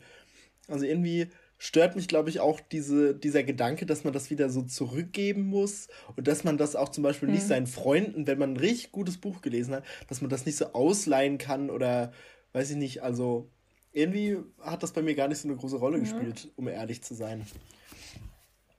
Also 0.67 0.85
irgendwie 0.85 1.27
stört 1.57 1.95
mich, 1.95 2.07
glaube 2.07 2.29
ich, 2.29 2.39
auch 2.39 2.61
diese, 2.61 3.13
dieser 3.13 3.43
Gedanke, 3.43 3.85
dass 3.85 4.05
man 4.05 4.13
das 4.13 4.29
wieder 4.29 4.49
so 4.49 4.61
zurückgeben 4.61 5.43
muss 5.43 5.89
und 6.15 6.27
dass 6.27 6.45
man 6.45 6.57
das 6.57 6.75
auch 6.75 6.89
zum 6.89 7.03
Beispiel 7.03 7.27
hm. 7.27 7.35
nicht 7.35 7.47
seinen 7.47 7.67
Freunden, 7.67 8.27
wenn 8.27 8.39
man 8.39 8.53
ein 8.53 8.57
richtig 8.57 8.91
gutes 8.93 9.17
Buch 9.17 9.41
gelesen 9.41 9.75
hat, 9.75 9.83
dass 10.07 10.21
man 10.21 10.29
das 10.29 10.45
nicht 10.45 10.55
so 10.55 10.67
ausleihen 10.73 11.37
kann 11.37 11.69
oder 11.69 12.13
weiß 12.53 12.71
ich 12.71 12.77
nicht, 12.77 13.03
also 13.03 13.49
irgendwie 13.91 14.37
hat 14.61 14.83
das 14.83 14.91
bei 14.91 15.01
mir 15.01 15.15
gar 15.15 15.27
nicht 15.27 15.39
so 15.39 15.47
eine 15.47 15.57
große 15.57 15.77
Rolle 15.77 15.99
gespielt, 15.99 16.45
ja. 16.45 16.49
um 16.55 16.67
ehrlich 16.67 17.01
zu 17.01 17.13
sein. 17.15 17.45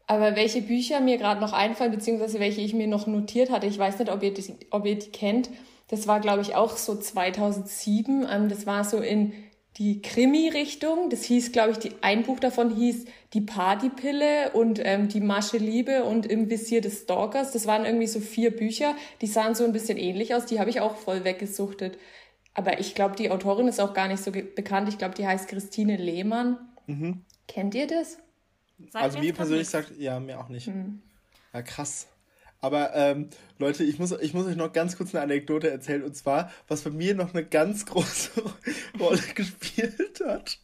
Aber 0.07 0.35
welche 0.35 0.63
Bücher 0.63 1.01
mir 1.01 1.19
gerade 1.19 1.41
noch 1.41 1.53
einfallen, 1.53 1.93
beziehungsweise 1.93 2.41
welche 2.41 2.61
ich 2.61 2.75
mir 2.75 2.89
noch 2.89 3.07
notiert 3.07 3.51
hatte, 3.51 3.67
ich 3.67 3.79
weiß 3.79 3.99
nicht, 4.01 4.11
ob 4.11 4.23
ihr, 4.23 4.35
das, 4.35 4.53
ob 4.71 4.85
ihr 4.85 4.99
die 4.99 5.11
kennt, 5.11 5.51
das 5.91 6.07
war, 6.07 6.21
glaube 6.21 6.43
ich, 6.43 6.55
auch 6.55 6.77
so 6.77 6.97
2007. 6.97 8.27
Ähm, 8.31 8.49
das 8.49 8.67
war 8.67 8.85
so 8.85 8.99
in 8.99 9.33
die 9.77 10.03
Krimi-Richtung. 10.03 11.11
Das 11.11 11.25
hieß, 11.25 11.53
glaube 11.53 11.73
ich, 11.73 11.79
die, 11.79 11.93
ein 12.01 12.23
Buch 12.23 12.39
davon 12.39 12.75
hieß 12.75 13.07
Die 13.35 13.41
Partypille 13.41 14.51
und 14.53 14.81
ähm, 14.83 15.09
Die 15.09 15.21
Masche 15.21 15.59
Liebe 15.59 16.05
und 16.05 16.27
Im 16.27 16.51
Visier 16.51 16.81
des 16.81 17.03
Stalkers. 17.03 17.53
Das 17.53 17.67
waren 17.67 17.85
irgendwie 17.85 18.07
so 18.07 18.21
vier 18.21 18.55
Bücher, 18.55 18.95
die 19.21 19.27
sahen 19.27 19.55
so 19.55 19.65
ein 19.65 19.73
bisschen 19.73 19.99
ähnlich 19.99 20.35
aus. 20.35 20.47
Die 20.47 20.61
habe 20.61 20.71
ich 20.71 20.81
auch 20.81 20.97
voll 20.97 21.25
weggesuchtet. 21.25 21.99
Aber 22.55 22.81
ich 22.81 22.95
glaube, 22.95 23.17
die 23.17 23.31
Autorin 23.31 23.69
ist 23.69 23.81
auch 23.81 23.95
gar 23.95 24.09
nicht 24.09 24.23
so 24.23 24.33
bekannt. 24.33 24.89
Ich 24.89 24.99
glaube, 24.99 25.15
die 25.15 25.27
heißt 25.27 25.49
Christine 25.49 25.97
Lehmann. 25.97 26.59
Mhm. 26.87 27.25
Kennt 27.47 27.75
ihr 27.75 27.87
das? 27.87 28.19
Sag 28.91 29.03
also 29.03 29.19
mir 29.19 29.35
persönlich 29.35 29.69
sagt, 29.69 29.93
ja, 29.99 30.19
mir 30.21 30.41
auch 30.41 30.49
nicht. 30.49 30.69
Mhm. 30.69 31.03
Ja, 31.53 31.63
krass. 31.63 32.07
Aber 32.61 32.95
ähm, 32.95 33.31
Leute, 33.59 33.85
ich 33.85 33.99
muss, 33.99 34.13
ich 34.13 34.35
muss 34.35 34.47
euch 34.47 34.57
noch 34.57 34.73
ganz 34.73 34.97
kurz 34.97 35.15
eine 35.15 35.23
Anekdote 35.23 35.71
erzählen. 35.71 36.03
Und 36.03 36.15
zwar, 36.15 36.51
was 36.69 36.83
bei 36.83 36.91
mir 36.91 37.15
noch 37.15 37.33
eine 37.33 37.45
ganz 37.45 37.87
große 37.87 38.43
Rolle 39.01 39.23
gespielt 39.35 40.21
hat, 40.25 40.59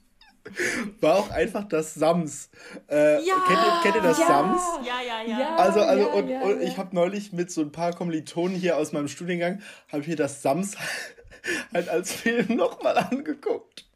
war 1.00 1.16
auch 1.16 1.30
einfach 1.30 1.64
das 1.64 1.94
Sams. 1.94 2.50
Äh, 2.90 3.24
ja, 3.24 3.35
kennt, 3.46 3.59
ihr, 3.59 3.80
kennt 3.82 3.96
ihr 3.96 4.02
das 4.02 4.18
ja, 4.18 4.26
Sams? 4.26 4.62
Ja, 4.85 5.00
ja, 5.00 5.38
ja. 5.38 5.56
Also, 5.56 5.80
also 5.80 6.02
ja, 6.02 6.12
und, 6.12 6.30
und 6.30 6.62
ich 6.62 6.78
habe 6.78 6.94
neulich 6.94 7.32
mit 7.32 7.50
so 7.50 7.61
ein 7.62 7.72
paar 7.72 7.92
Kommilitonen 7.92 8.56
hier 8.56 8.76
aus 8.76 8.92
meinem 8.92 9.09
Studiengang, 9.09 9.61
habe 9.90 10.02
ich 10.02 10.09
mir 10.09 10.16
das 10.16 10.42
Sams 10.42 10.76
halt 11.72 11.88
als 11.88 12.12
Film 12.12 12.56
nochmal 12.56 12.96
angeguckt. 12.98 13.87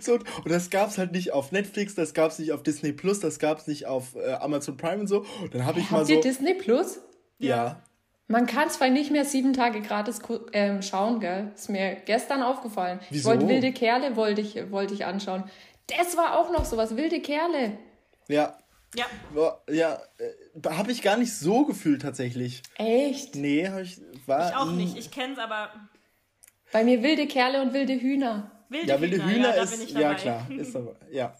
So, 0.00 0.14
und 0.14 0.50
das 0.50 0.70
gab 0.70 0.90
es 0.90 0.98
halt 0.98 1.12
nicht 1.12 1.32
auf 1.32 1.50
Netflix, 1.50 1.96
das 1.96 2.14
gab 2.14 2.30
es 2.30 2.38
nicht 2.38 2.52
auf 2.52 2.62
Disney 2.62 2.92
Plus, 2.92 3.18
das 3.18 3.40
gab 3.40 3.58
es 3.58 3.66
nicht 3.66 3.86
auf 3.86 4.14
äh, 4.14 4.34
Amazon 4.34 4.76
Prime 4.76 5.00
und 5.00 5.06
so. 5.08 5.26
Und 5.42 5.54
dann 5.54 5.66
habe 5.66 5.80
ich 5.80 5.86
Habt 5.86 5.92
mal 5.92 6.06
so. 6.06 6.14
Habt 6.14 6.24
ihr 6.24 6.30
Disney 6.30 6.54
Plus? 6.54 7.00
Ja. 7.38 7.82
Man 8.28 8.46
kann 8.46 8.68
zwar 8.70 8.88
nicht 8.88 9.12
mehr 9.12 9.24
sieben 9.24 9.52
Tage 9.52 9.80
gratis 9.82 10.20
ähm, 10.52 10.82
schauen, 10.82 11.20
gell? 11.20 11.52
Ist 11.54 11.68
mir 11.68 11.94
gestern 12.06 12.42
aufgefallen. 12.42 12.98
Wieso? 13.10 13.20
Ich 13.20 13.24
wollte 13.24 13.48
wilde 13.48 13.72
Kerle 13.72 14.16
wollte 14.16 14.40
ich, 14.40 14.70
wollte 14.70 14.94
ich 14.94 15.04
anschauen. 15.04 15.44
Das 15.86 16.16
war 16.16 16.38
auch 16.38 16.50
noch 16.50 16.64
sowas, 16.64 16.96
wilde 16.96 17.20
Kerle. 17.20 17.78
Ja. 18.28 18.58
Ja. 18.96 19.06
Ja, 19.70 20.00
äh, 20.18 20.68
habe 20.70 20.90
ich 20.90 21.02
gar 21.02 21.16
nicht 21.16 21.34
so 21.36 21.64
gefühlt 21.64 22.02
tatsächlich. 22.02 22.62
Echt? 22.76 23.36
Nee, 23.36 23.68
habe 23.68 23.82
ich 23.82 24.00
war. 24.26 24.48
Ich 24.48 24.56
auch 24.56 24.72
nicht. 24.72 24.96
Ich 24.96 25.10
kenne 25.10 25.34
es 25.34 25.38
aber. 25.38 25.70
Bei 26.72 26.82
mir 26.82 27.02
wilde 27.02 27.26
Kerle 27.26 27.62
und 27.62 27.72
wilde 27.72 27.94
Hühner. 27.94 28.50
Wilde 28.68 28.88
ja, 28.88 29.00
wilde 29.00 29.18
Hühner, 29.18 29.32
Hühner 29.32 29.56
ja, 29.56 29.62
ist. 29.62 29.90
Ja, 29.90 30.14
klar. 30.14 30.46
Ist 30.50 30.74
aber, 30.74 30.96
ja. 31.10 31.34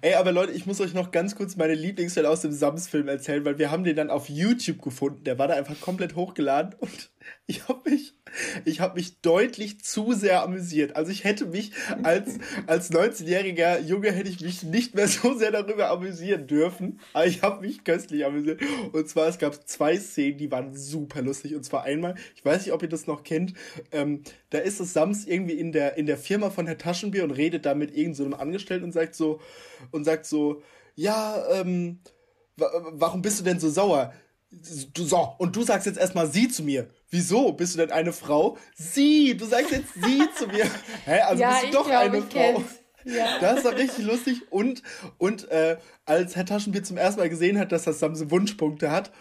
Ey, 0.00 0.14
aber 0.14 0.32
Leute, 0.32 0.52
ich 0.52 0.66
muss 0.66 0.80
euch 0.80 0.94
noch 0.94 1.10
ganz 1.10 1.36
kurz 1.36 1.56
meine 1.56 1.74
Lieblingsstelle 1.74 2.28
aus 2.28 2.40
dem 2.40 2.52
Sams-Film 2.52 3.08
erzählen, 3.08 3.44
weil 3.44 3.58
wir 3.58 3.70
haben 3.70 3.84
den 3.84 3.96
dann 3.96 4.10
auf 4.10 4.28
YouTube 4.28 4.80
gefunden. 4.80 5.24
Der 5.24 5.38
war 5.38 5.48
da 5.48 5.54
einfach 5.54 5.78
komplett 5.80 6.16
hochgeladen 6.16 6.74
und 6.80 7.10
ich 7.46 7.68
habe 7.68 7.90
mich, 7.90 8.14
ich 8.64 8.80
habe 8.80 8.96
mich 8.96 9.20
deutlich 9.20 9.80
zu 9.82 10.12
sehr 10.12 10.42
amüsiert. 10.42 10.96
Also 10.96 11.10
ich 11.10 11.24
hätte 11.24 11.46
mich 11.46 11.72
als, 12.02 12.38
als 12.66 12.90
19-jähriger 12.90 13.80
Junge 13.80 14.12
hätte 14.12 14.30
ich 14.30 14.40
mich 14.40 14.62
nicht 14.62 14.94
mehr 14.94 15.08
so 15.08 15.34
sehr 15.34 15.50
darüber 15.50 15.90
amüsieren 15.90 16.46
dürfen. 16.46 17.00
Aber 17.12 17.26
ich 17.26 17.42
habe 17.42 17.60
mich 17.60 17.84
köstlich 17.84 18.24
amüsiert. 18.24 18.60
Und 18.92 19.08
zwar, 19.08 19.28
es 19.28 19.38
gab 19.38 19.68
zwei 19.68 19.96
Szenen, 19.96 20.38
die 20.38 20.50
waren 20.50 20.74
super 20.74 21.22
lustig. 21.22 21.54
Und 21.54 21.64
zwar 21.64 21.84
einmal, 21.84 22.14
ich 22.34 22.44
weiß 22.44 22.64
nicht, 22.64 22.72
ob 22.72 22.82
ihr 22.82 22.88
das 22.88 23.06
noch 23.06 23.24
kennt, 23.24 23.54
ähm, 23.90 24.22
da 24.50 24.58
ist 24.58 24.80
es 24.80 24.92
Sams 24.92 25.26
irgendwie 25.26 25.54
in 25.54 25.72
der, 25.72 25.96
in 25.96 26.06
der 26.06 26.18
Firma 26.18 26.50
von 26.50 26.66
Herr 26.66 26.78
Taschenbier 26.78 27.24
und 27.24 27.30
redet 27.30 27.66
da 27.66 27.74
mit 27.74 27.96
irgendeinem 27.96 28.32
so 28.32 28.36
Angestellten 28.36 28.84
und 28.84 28.92
sagt 28.92 29.14
so, 29.14 29.40
und 29.90 30.04
sagt 30.04 30.26
so, 30.26 30.62
ja, 30.94 31.42
ähm, 31.52 32.00
warum 32.56 33.22
bist 33.22 33.40
du 33.40 33.44
denn 33.44 33.60
so 33.60 33.70
sauer? 33.70 34.12
Du, 34.92 35.04
so, 35.04 35.34
und 35.38 35.56
du 35.56 35.62
sagst 35.62 35.86
jetzt 35.86 35.98
erstmal 35.98 36.26
sie 36.30 36.48
zu 36.48 36.62
mir. 36.62 36.90
Wieso? 37.08 37.52
Bist 37.52 37.74
du 37.74 37.78
denn 37.78 37.90
eine 37.90 38.12
Frau? 38.12 38.58
Sie! 38.74 39.34
Du 39.34 39.46
sagst 39.46 39.70
jetzt 39.70 39.94
sie 39.94 40.22
zu 40.36 40.46
mir. 40.46 40.70
Hä? 41.06 41.20
Also 41.20 41.42
ja, 41.42 41.50
bist 41.52 41.64
du 41.64 41.70
doch 41.78 41.86
glaub, 41.86 42.00
eine 42.00 42.20
Frau. 42.20 42.28
Kenn's. 42.28 42.82
Ja. 43.04 43.38
Das 43.40 43.64
war 43.64 43.74
richtig 43.74 44.04
lustig. 44.04 44.42
Und, 44.50 44.82
und 45.18 45.50
äh, 45.50 45.78
als 46.04 46.36
Herr 46.36 46.46
Taschenbier 46.46 46.82
zum 46.82 46.96
ersten 46.96 47.20
Mal 47.20 47.28
gesehen 47.28 47.58
hat, 47.58 47.72
dass 47.72 47.84
das 47.84 48.00
Samse 48.00 48.30
Wunschpunkte 48.30 48.90
hat, 48.90 49.12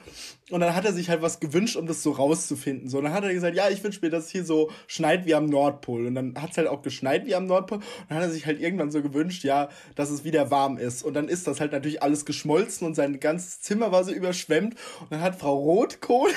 und 0.51 0.59
dann 0.59 0.75
hat 0.75 0.83
er 0.83 0.91
sich 0.91 1.09
halt 1.09 1.21
was 1.21 1.39
gewünscht, 1.39 1.77
um 1.77 1.87
das 1.87 2.03
so 2.03 2.11
rauszufinden. 2.11 2.89
So, 2.89 2.97
und 2.97 3.05
dann 3.05 3.13
hat 3.13 3.23
er 3.23 3.33
gesagt, 3.33 3.55
ja, 3.55 3.69
ich 3.69 3.81
wünsche 3.83 4.01
mir, 4.01 4.09
dass 4.09 4.25
es 4.25 4.31
hier 4.31 4.43
so 4.43 4.69
schneit 4.85 5.25
wie 5.25 5.33
am 5.33 5.45
Nordpol. 5.45 6.05
Und 6.05 6.15
dann 6.15 6.35
hat 6.39 6.51
es 6.51 6.57
halt 6.57 6.67
auch 6.67 6.81
geschneit 6.81 7.25
wie 7.25 7.35
am 7.35 7.45
Nordpol. 7.45 7.77
Und 7.77 7.85
dann 8.09 8.17
hat 8.17 8.25
er 8.25 8.31
sich 8.31 8.45
halt 8.45 8.59
irgendwann 8.59 8.91
so 8.91 9.01
gewünscht, 9.01 9.45
ja, 9.45 9.69
dass 9.95 10.09
es 10.09 10.25
wieder 10.25 10.51
warm 10.51 10.77
ist. 10.77 11.03
Und 11.03 11.13
dann 11.13 11.29
ist 11.29 11.47
das 11.47 11.61
halt 11.61 11.71
natürlich 11.71 12.03
alles 12.03 12.25
geschmolzen 12.25 12.85
und 12.85 12.95
sein 12.95 13.19
ganzes 13.21 13.61
Zimmer 13.61 13.93
war 13.93 14.03
so 14.03 14.11
überschwemmt. 14.11 14.75
Und 14.99 15.11
dann 15.11 15.21
hat 15.21 15.39
Frau 15.39 15.57
Rotkohl 15.57 16.31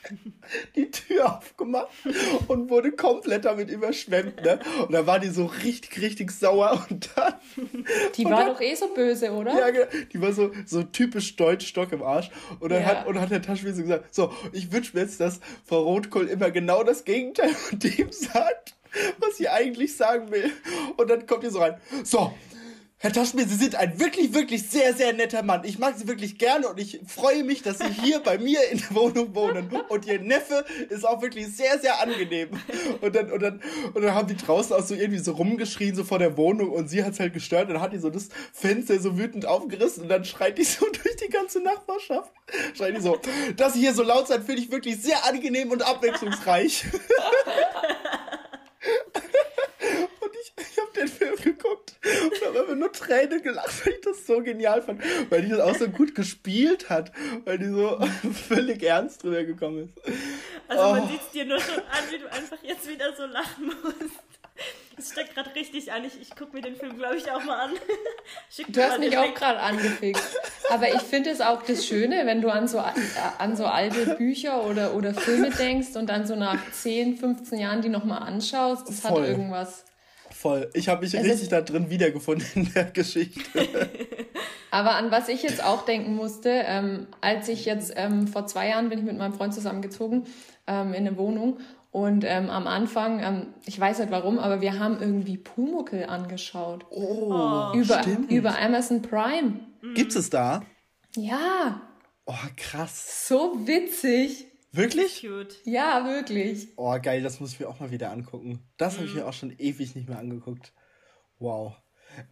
die 0.74 0.90
Tür 0.90 1.38
aufgemacht 1.38 1.88
und 2.48 2.68
wurde 2.68 2.90
komplett 2.92 3.44
damit 3.44 3.70
überschwemmt. 3.70 4.42
Ne? 4.42 4.58
Und 4.88 4.92
da 4.92 5.06
war 5.06 5.20
die 5.20 5.28
so 5.28 5.46
richtig, 5.46 6.00
richtig 6.00 6.32
sauer 6.32 6.84
und 6.90 7.10
dann. 7.14 7.34
Die 8.16 8.24
war 8.24 8.44
dann, 8.44 8.54
doch 8.54 8.60
eh 8.60 8.74
so 8.74 8.88
böse, 8.88 9.30
oder? 9.30 9.56
Ja, 9.56 9.65
Die 10.12 10.20
war 10.20 10.32
so, 10.32 10.50
so 10.64 10.82
typisch 10.82 11.36
deutsch 11.36 11.66
Stock 11.66 11.92
im 11.92 12.02
Arsch. 12.02 12.30
Und 12.60 12.70
dann 12.72 12.82
Ja. 12.82 12.86
hat, 12.88 13.06
und 13.06 13.14
dann 13.14 13.22
hat 13.22 13.30
der 13.30 13.42
Taschenspieler 13.42 13.74
gesagt, 13.82 14.14
so, 14.14 14.32
ich 14.52 14.72
wünsche 14.72 14.96
mir 14.96 15.02
jetzt, 15.02 15.20
dass 15.20 15.40
Frau 15.64 15.82
Rotkohl 15.82 16.26
immer 16.28 16.50
genau 16.50 16.82
das 16.82 17.04
Gegenteil 17.04 17.50
von 17.50 17.78
dem 17.78 18.10
sagt, 18.12 18.74
was 19.18 19.36
sie 19.36 19.48
eigentlich 19.48 19.96
sagen 19.96 20.30
will. 20.30 20.50
Und 20.96 21.10
dann 21.10 21.26
kommt 21.26 21.44
ihr 21.44 21.50
so 21.50 21.58
rein, 21.60 21.76
so, 22.04 22.32
Herr 22.98 23.12
Taschenspieler, 23.12 23.46
Sie 23.46 23.56
sind 23.56 23.74
ein 23.74 24.00
wirklich, 24.00 24.32
wirklich 24.32 24.70
sehr, 24.70 24.94
sehr 24.94 25.12
netter 25.12 25.42
Mann. 25.42 25.64
Ich 25.64 25.78
mag 25.78 25.98
Sie 25.98 26.08
wirklich 26.08 26.38
gerne 26.38 26.66
und 26.66 26.80
ich 26.80 27.00
freue 27.06 27.44
mich, 27.44 27.60
dass 27.60 27.78
Sie 27.78 27.90
hier 27.90 28.20
bei 28.20 28.38
mir 28.38 28.58
in 28.70 28.78
der 28.78 28.94
Wohnung 28.94 29.34
wohnen. 29.34 29.70
Und 29.90 30.06
Ihr 30.06 30.18
Neffe 30.18 30.64
ist 30.88 31.06
auch 31.06 31.20
wirklich 31.20 31.54
sehr, 31.54 31.78
sehr 31.78 32.00
angenehm. 32.00 32.48
Und 33.02 33.14
dann, 33.14 33.30
und 33.30 33.42
dann, 33.42 33.60
und 33.92 34.02
dann 34.02 34.14
haben 34.14 34.28
die 34.28 34.36
draußen 34.36 34.74
auch 34.74 34.82
so 34.82 34.94
irgendwie 34.94 35.18
so 35.18 35.32
rumgeschrien, 35.32 35.94
so 35.94 36.04
vor 36.04 36.18
der 36.18 36.38
Wohnung 36.38 36.70
und 36.70 36.88
sie 36.88 37.04
hat's 37.04 37.20
halt 37.20 37.34
gestört. 37.34 37.68
Und 37.68 37.74
dann 37.74 37.82
hat 37.82 37.92
die 37.92 37.98
so 37.98 38.08
das 38.08 38.30
Fenster 38.54 38.98
so 38.98 39.18
wütend 39.18 39.44
aufgerissen 39.44 40.04
und 40.04 40.08
dann 40.08 40.24
schreit 40.24 40.56
die 40.56 40.64
so 40.64 40.86
durch 41.02 41.16
die 41.16 41.28
ganze 41.28 41.60
Nachbarschaft. 41.60 42.32
Schreit 42.74 42.96
die 42.96 43.02
so, 43.02 43.20
dass 43.56 43.74
Sie 43.74 43.80
hier 43.80 43.92
so 43.92 44.04
laut 44.04 44.26
seid, 44.26 44.44
finde 44.44 44.62
ich 44.62 44.70
wirklich 44.70 45.02
sehr 45.02 45.26
angenehm 45.26 45.70
und 45.70 45.82
abwechslungsreich. 45.82 46.86
Und 50.20 50.32
ich, 50.42 50.52
ich 50.56 50.78
habe 50.78 50.90
den 51.56 52.10
Film 52.10 52.30
geguckt 52.30 52.40
und 52.40 52.46
habe 52.46 52.60
einfach 52.60 52.74
nur 52.74 52.92
Tränen 52.92 53.42
gelacht, 53.42 53.86
weil 53.86 53.92
ich 53.94 54.00
das 54.02 54.26
so 54.26 54.42
genial 54.42 54.82
fand. 54.82 55.02
Weil 55.30 55.42
die 55.42 55.48
das 55.50 55.60
auch 55.60 55.74
so 55.74 55.88
gut 55.88 56.14
gespielt 56.14 56.88
hat. 56.90 57.12
Weil 57.44 57.58
die 57.58 57.68
so 57.68 57.98
völlig 58.48 58.82
ernst 58.82 59.22
drüber 59.22 59.44
gekommen 59.44 59.92
ist. 59.94 60.14
Also 60.68 60.82
man 60.92 61.02
Oh. 61.02 61.06
sieht 61.08 61.20
es 61.20 61.30
dir 61.30 61.44
nur 61.44 61.60
schon 61.60 61.78
an, 61.78 62.04
wie 62.10 62.18
du 62.18 62.26
einfach 62.32 62.58
jetzt 62.62 62.88
wieder 62.88 63.14
so 63.16 63.26
lachen 63.26 63.66
musst. 63.82 64.20
Es 64.98 65.12
steckt 65.12 65.34
gerade 65.34 65.54
richtig 65.54 65.92
an. 65.92 66.04
Ich, 66.06 66.18
ich 66.18 66.34
gucke 66.34 66.56
mir 66.56 66.62
den 66.62 66.74
Film, 66.74 66.96
glaube 66.96 67.16
ich, 67.16 67.30
auch 67.30 67.44
mal 67.44 67.66
an. 67.66 67.72
Schick 68.50 68.72
Du 68.72 68.82
hast 68.82 68.98
mich 68.98 69.10
den 69.10 69.18
auch 69.18 69.34
gerade 69.34 69.58
angefixt. 69.60 70.40
Aber 70.70 70.88
ich 70.88 71.02
finde 71.02 71.28
es 71.30 71.42
auch 71.42 71.62
das 71.62 71.86
Schöne, 71.86 72.24
wenn 72.24 72.40
du 72.40 72.48
an 72.48 72.66
so, 72.66 72.78
äh, 72.78 72.82
an 73.38 73.56
so 73.56 73.66
alte 73.66 74.14
Bücher 74.16 74.64
oder, 74.64 74.94
oder 74.94 75.12
Filme 75.12 75.50
denkst 75.50 75.94
und 75.96 76.06
dann 76.06 76.26
so 76.26 76.34
nach 76.34 76.58
10, 76.72 77.18
15 77.18 77.58
Jahren 77.58 77.82
die 77.82 77.90
nochmal 77.90 78.22
anschaust. 78.22 78.88
Das 78.88 79.00
Voll. 79.00 79.20
hat 79.22 79.28
irgendwas. 79.28 79.84
Voll. 80.36 80.70
Ich 80.74 80.88
habe 80.88 81.02
mich 81.02 81.14
Es 81.14 81.24
richtig 81.24 81.48
da 81.48 81.60
drin 81.62 81.88
wiedergefunden 81.88 82.46
in 82.54 82.72
der 82.74 82.84
Geschichte. 82.84 83.40
Aber 84.70 84.96
an 84.96 85.10
was 85.10 85.28
ich 85.28 85.42
jetzt 85.42 85.64
auch 85.64 85.84
denken 85.86 86.14
musste, 86.14 86.50
ähm, 86.50 87.06
als 87.20 87.48
ich 87.48 87.64
jetzt 87.64 87.94
ähm, 87.96 88.26
vor 88.28 88.46
zwei 88.46 88.68
Jahren 88.68 88.88
bin 88.90 88.98
ich 88.98 89.04
mit 89.04 89.16
meinem 89.16 89.32
Freund 89.32 89.54
zusammengezogen 89.54 90.24
ähm, 90.66 90.88
in 90.92 91.06
eine 91.06 91.16
Wohnung 91.16 91.58
und 91.90 92.24
ähm, 92.26 92.50
am 92.50 92.66
Anfang, 92.66 93.20
ähm, 93.22 93.46
ich 93.64 93.80
weiß 93.80 94.00
nicht 94.00 94.10
warum, 94.10 94.38
aber 94.38 94.60
wir 94.60 94.78
haben 94.78 95.00
irgendwie 95.00 95.38
Pumuckel 95.38 96.04
angeschaut. 96.04 96.84
Oh, 96.90 97.72
über, 97.74 98.02
stimmt. 98.02 98.30
über 98.30 98.58
Amazon 98.60 99.00
Prime. 99.00 99.60
Gibt's 99.94 100.16
es 100.16 100.28
da? 100.28 100.62
Ja, 101.16 101.80
Oh, 102.26 102.34
krass. 102.56 103.26
so 103.28 103.66
witzig. 103.66 104.46
Wirklich? 104.76 105.22
Cute. 105.22 105.56
Ja, 105.64 106.04
wirklich. 106.06 106.68
Oh, 106.76 106.96
geil, 107.00 107.22
das 107.22 107.40
muss 107.40 107.52
ich 107.52 107.60
mir 107.60 107.68
auch 107.68 107.80
mal 107.80 107.90
wieder 107.90 108.10
angucken. 108.10 108.62
Das 108.76 108.96
habe 108.96 109.06
ich 109.06 109.14
mir 109.14 109.26
auch 109.26 109.32
schon 109.32 109.54
ewig 109.58 109.94
nicht 109.94 110.08
mehr 110.08 110.18
angeguckt. 110.18 110.72
Wow. 111.38 111.74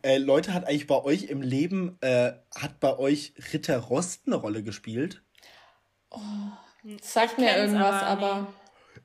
Äh, 0.03 0.19
Leute, 0.19 0.53
hat 0.53 0.67
eigentlich 0.67 0.87
bei 0.87 1.03
euch 1.03 1.25
im 1.25 1.43
Leben, 1.43 1.97
äh, 2.01 2.33
hat 2.55 2.81
bei 2.81 2.99
euch 2.99 3.35
Ritter 3.53 3.79
Rost 3.79 4.23
eine 4.27 4.37
Rolle 4.37 4.63
gespielt? 4.63 5.23
Sagt 7.01 7.33
Ich 7.33 7.39
mir 7.39 7.57
irgendwas, 7.57 8.03
aber 8.03 8.27
aber, 8.27 8.55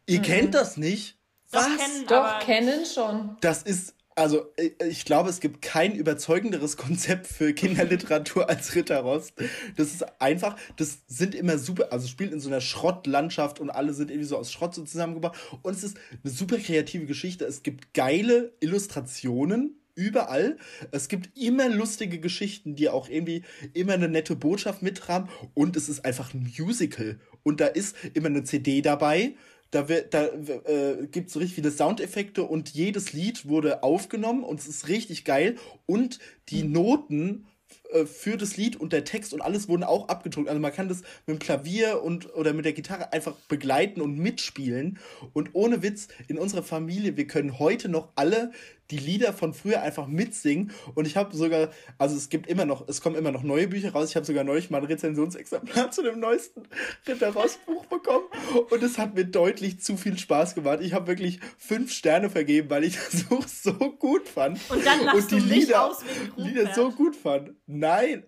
Ihr 0.06 0.22
kennt 0.22 0.54
das 0.54 0.78
nicht? 0.78 1.18
Doch, 1.52 1.62
Was? 1.62 1.78
kennen, 1.78 2.08
doch 2.08 2.18
aber 2.18 2.46
kennen 2.46 2.86
schon. 2.86 3.38
Das 3.42 3.64
ist, 3.64 3.96
also 4.20 4.46
äh, 4.58 4.72
ich 4.88 5.06
glaube, 5.06 5.30
es 5.30 5.40
gibt 5.40 5.62
kein 5.62 5.96
überzeugenderes 5.96 6.78
Konzept 6.78 7.26
für 7.28 7.54
Kinderliteratur 7.54 8.50
als 8.50 8.76
Ritter 8.76 9.00
Rost. 9.00 9.34
Das 9.78 9.94
ist 9.94 10.22
einfach, 10.22 10.58
das 10.76 11.00
sind 11.08 11.34
immer 11.34 11.58
super, 11.58 11.92
also 11.92 12.08
spielt 12.08 12.34
in 12.34 12.40
so 12.40 12.50
einer 12.50 12.62
Schrottlandschaft 12.62 13.60
und 13.60 13.70
alle 13.70 13.94
sind 13.94 14.12
irgendwie 14.12 14.28
so 14.28 14.38
aus 14.38 14.52
Schrott 14.52 14.76
so 14.76 14.84
zusammengebaut. 14.84 15.38
Und 15.62 15.74
es 15.74 15.84
ist 15.84 15.98
eine 16.24 16.34
super 16.34 16.58
kreative 16.58 17.06
Geschichte. 17.06 17.46
Es 17.46 17.64
gibt 17.64 17.94
geile 17.94 18.54
Illustrationen. 18.60 19.76
Überall. 19.96 20.58
Es 20.92 21.10
gibt 21.10 21.38
immer 21.38 21.68
lustige 21.68 22.20
Geschichten, 22.20 22.74
die 22.74 22.88
auch 22.88 23.10
irgendwie 23.10 23.44
immer 23.74 23.94
eine 23.94 24.08
nette 24.08 24.38
Botschaft 24.38 24.82
mittragen. 24.82 25.28
Und 25.54 25.76
es 25.76 25.90
ist 25.90 26.06
einfach 26.06 26.34
ein 26.34 26.54
Musical. 26.58 27.20
Und 27.44 27.60
da 27.60 27.66
ist 27.66 27.98
immer 28.14 28.28
eine 28.28 28.46
CD 28.46 28.82
dabei. 28.82 29.36
Da, 29.72 29.84
da 29.84 30.26
äh, 30.26 31.08
gibt 31.12 31.28
es 31.28 31.34
so 31.34 31.40
richtig 31.40 31.56
viele 31.56 31.72
Soundeffekte 31.72 32.44
und 32.44 32.70
jedes 32.70 33.14
Lied 33.14 33.48
wurde 33.48 33.84
aufgenommen 33.84 34.44
und 34.44 34.60
es 34.60 34.68
ist 34.68 34.88
richtig 34.88 35.26
geil. 35.26 35.58
Und 35.86 36.20
die 36.50 36.64
Noten 36.64 37.46
äh, 37.94 38.06
für 38.06 38.38
das 38.38 38.58
Lied 38.58 38.76
und 38.76 38.94
der 38.94 39.04
Text 39.04 39.34
und 39.34 39.42
alles 39.42 39.68
wurden 39.68 39.84
auch 39.84 40.08
abgedruckt. 40.08 40.48
Also 40.48 40.60
man 40.60 40.74
kann 40.74 40.88
das 40.88 41.02
mit 41.26 41.38
dem 41.38 41.40
Klavier 41.40 42.04
und 42.04 42.34
oder 42.36 42.54
mit 42.54 42.66
der 42.66 42.74
Gitarre 42.74 43.14
einfach 43.14 43.34
begleiten 43.48 44.02
und 44.02 44.18
mitspielen. 44.18 45.00
Und 45.34 45.52
ohne 45.54 45.82
Witz, 45.82 46.08
in 46.28 46.38
unserer 46.38 46.64
Familie, 46.64 47.18
wir 47.18 47.28
können 47.28 47.60
heute 47.60 47.90
noch 47.90 48.10
alle 48.16 48.52
die 48.92 48.98
Lieder 48.98 49.34
von 49.34 49.54
früher 49.54 49.82
einfach 49.82 50.08
mitsingen. 50.08 50.72
Und 50.96 51.06
ich 51.06 51.16
habe 51.16 51.36
sogar, 51.36 51.70
also 51.98 52.16
es 52.16 52.30
gibt 52.30 52.48
immer 52.48 52.66
noch, 52.66 52.88
es 52.88 53.02
kommen 53.02 53.16
immer 53.16 53.32
noch 53.32 53.44
neue 53.44 53.68
Bücher 53.68 53.92
raus. 53.92 54.10
Ich 54.10 54.16
habe 54.16 54.26
sogar 54.26 54.44
neulich 54.44 54.70
mal 54.70 54.80
ein 54.80 54.86
Rezensionsexemplar 54.86 55.92
zu 55.92 56.02
dem 56.02 56.20
neuesten 56.20 56.64
Ritter 57.08 57.32
Buch 57.32 57.86
bekommen. 57.86 58.26
Und 58.70 58.84
es 58.84 58.98
hat 58.98 59.16
mir 59.16 59.26
deutlich 59.26 59.80
zu 59.82 59.98
viel 59.98 60.18
Spaß 60.18 60.56
gemacht. 60.56 60.80
Ich 60.82 60.94
habe 60.94 61.08
wirklich 61.08 61.40
fünf 61.58 61.92
Sterne 61.92 62.30
vergeben, 62.30 62.70
weil 62.70 62.84
ich 62.84 62.98
das 63.12 63.24
Buch 63.24 63.48
so 63.48 63.74
gut 63.74 64.28
fand. 64.28 64.60
Und 64.70 64.86
dann 64.86 65.04
lachst 65.06 65.32
die 65.32 65.40
du 65.40 65.46
Lieder, 65.46 65.86
aus 65.86 66.04
wegen 66.04 66.48
Lieder 66.48 66.74
so 66.74 66.92
gut 66.92 67.16
fand. 67.16 67.52
Nein, 67.80 68.26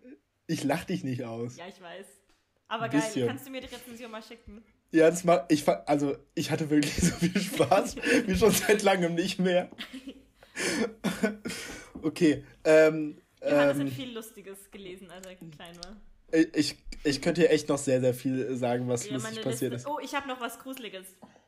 ich 0.48 0.64
lach 0.64 0.86
dich 0.86 1.04
nicht 1.04 1.24
aus. 1.24 1.58
Ja, 1.58 1.68
ich 1.68 1.82
weiß. 1.82 2.06
Aber 2.70 2.88
geil, 2.88 3.02
bisschen. 3.02 3.28
kannst 3.28 3.46
du 3.46 3.52
mir 3.52 3.60
die 3.60 3.68
Rezension 3.68 4.10
mal 4.10 4.24
schicken? 4.24 4.64
Ja, 4.92 5.10
das 5.10 5.28
war, 5.28 5.46
ich 5.50 5.66
fand, 5.66 5.86
also 5.90 6.16
ich 6.36 6.52
hatte 6.52 6.70
wirklich 6.70 6.96
so 7.02 7.14
viel 7.16 7.38
Spaß 7.38 7.98
wie 8.28 8.36
schon 8.36 8.52
seit 8.52 8.82
langem 8.82 9.14
nicht 9.16 9.40
mehr. 9.40 9.70
okay, 12.02 12.46
ähm, 12.64 13.18
Johannes 13.42 13.78
ähm, 13.78 13.86
hat 13.88 13.94
viel 13.94 14.14
Lustiges 14.14 14.72
gelesen, 14.72 15.12
als 15.12 15.26
er 15.28 15.36
klein 15.36 15.76
war. 15.84 15.98
ich, 16.54 16.78
ich 17.04 17.22
könnte 17.22 17.42
dir 17.42 17.50
echt 17.50 17.68
noch 17.68 17.78
sehr, 17.78 18.00
sehr 18.00 18.14
viel 18.14 18.56
sagen, 18.56 18.88
was 18.88 19.06
Ja, 19.08 19.14
lustig 19.14 19.42
passiert 19.42 19.74
Liste. 19.74 19.90
ist. 19.90 19.94
Oh, 19.94 20.00
ich 20.02 20.14
habe 20.16 20.28
noch 20.30 20.40
was 20.40 20.60
Gruseliges. 20.60 21.08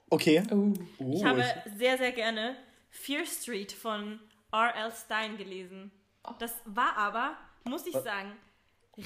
Okay. 0.10 0.44
Oh. 0.52 0.74
Oh, 1.00 1.14
Ich 1.16 1.24
habe 1.24 1.40
ich- 1.40 1.78
sehr, 1.78 1.98
sehr 1.98 2.12
gerne 2.12 2.56
Fear 2.90 3.26
Street 3.26 3.72
von 3.72 4.20
R.L. 4.52 4.92
Stein 4.92 5.38
gelesen. 5.38 5.92
Das 6.40 6.54
war 6.66 6.96
aber, 6.98 7.38
muss 7.66 7.86
ich 7.86 7.94
sagen, 7.94 8.36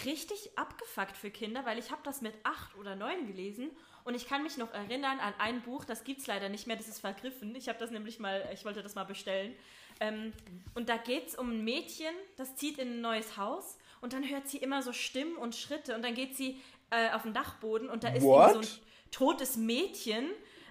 richtig 0.05 0.57
abgefuckt 0.57 1.15
für 1.15 1.31
Kinder, 1.31 1.65
weil 1.65 1.79
ich 1.79 1.91
habe 1.91 2.01
das 2.03 2.21
mit 2.21 2.33
acht 2.43 2.75
oder 2.75 2.95
neun 2.95 3.27
gelesen 3.27 3.71
und 4.03 4.15
ich 4.15 4.27
kann 4.27 4.43
mich 4.43 4.57
noch 4.57 4.73
erinnern 4.73 5.19
an 5.19 5.33
ein 5.37 5.61
Buch, 5.61 5.85
das 5.85 6.03
gibt 6.03 6.21
es 6.21 6.27
leider 6.27 6.49
nicht 6.49 6.67
mehr, 6.67 6.75
das 6.75 6.87
ist 6.87 6.99
vergriffen. 6.99 7.55
Ich 7.55 7.67
habe 7.69 7.79
das 7.79 7.91
nämlich 7.91 8.19
mal, 8.19 8.49
ich 8.53 8.63
wollte 8.65 8.81
das 8.81 8.95
mal 8.95 9.03
bestellen. 9.03 9.53
Ähm, 9.99 10.33
und 10.75 10.89
da 10.89 10.97
geht 10.97 11.27
es 11.27 11.35
um 11.35 11.51
ein 11.51 11.63
Mädchen, 11.63 12.13
das 12.35 12.55
zieht 12.55 12.77
in 12.77 12.87
ein 12.87 13.01
neues 13.01 13.37
Haus 13.37 13.77
und 14.01 14.13
dann 14.13 14.27
hört 14.29 14.47
sie 14.47 14.57
immer 14.57 14.81
so 14.81 14.93
Stimmen 14.93 15.35
und 15.35 15.55
Schritte 15.55 15.95
und 15.95 16.03
dann 16.03 16.13
geht 16.13 16.35
sie 16.35 16.61
äh, 16.89 17.11
auf 17.11 17.23
den 17.23 17.33
Dachboden 17.33 17.89
und 17.89 18.03
da 18.03 18.09
ist 18.09 18.23
so 18.23 18.37
ein 18.37 18.67
totes 19.11 19.57
Mädchen. 19.57 20.29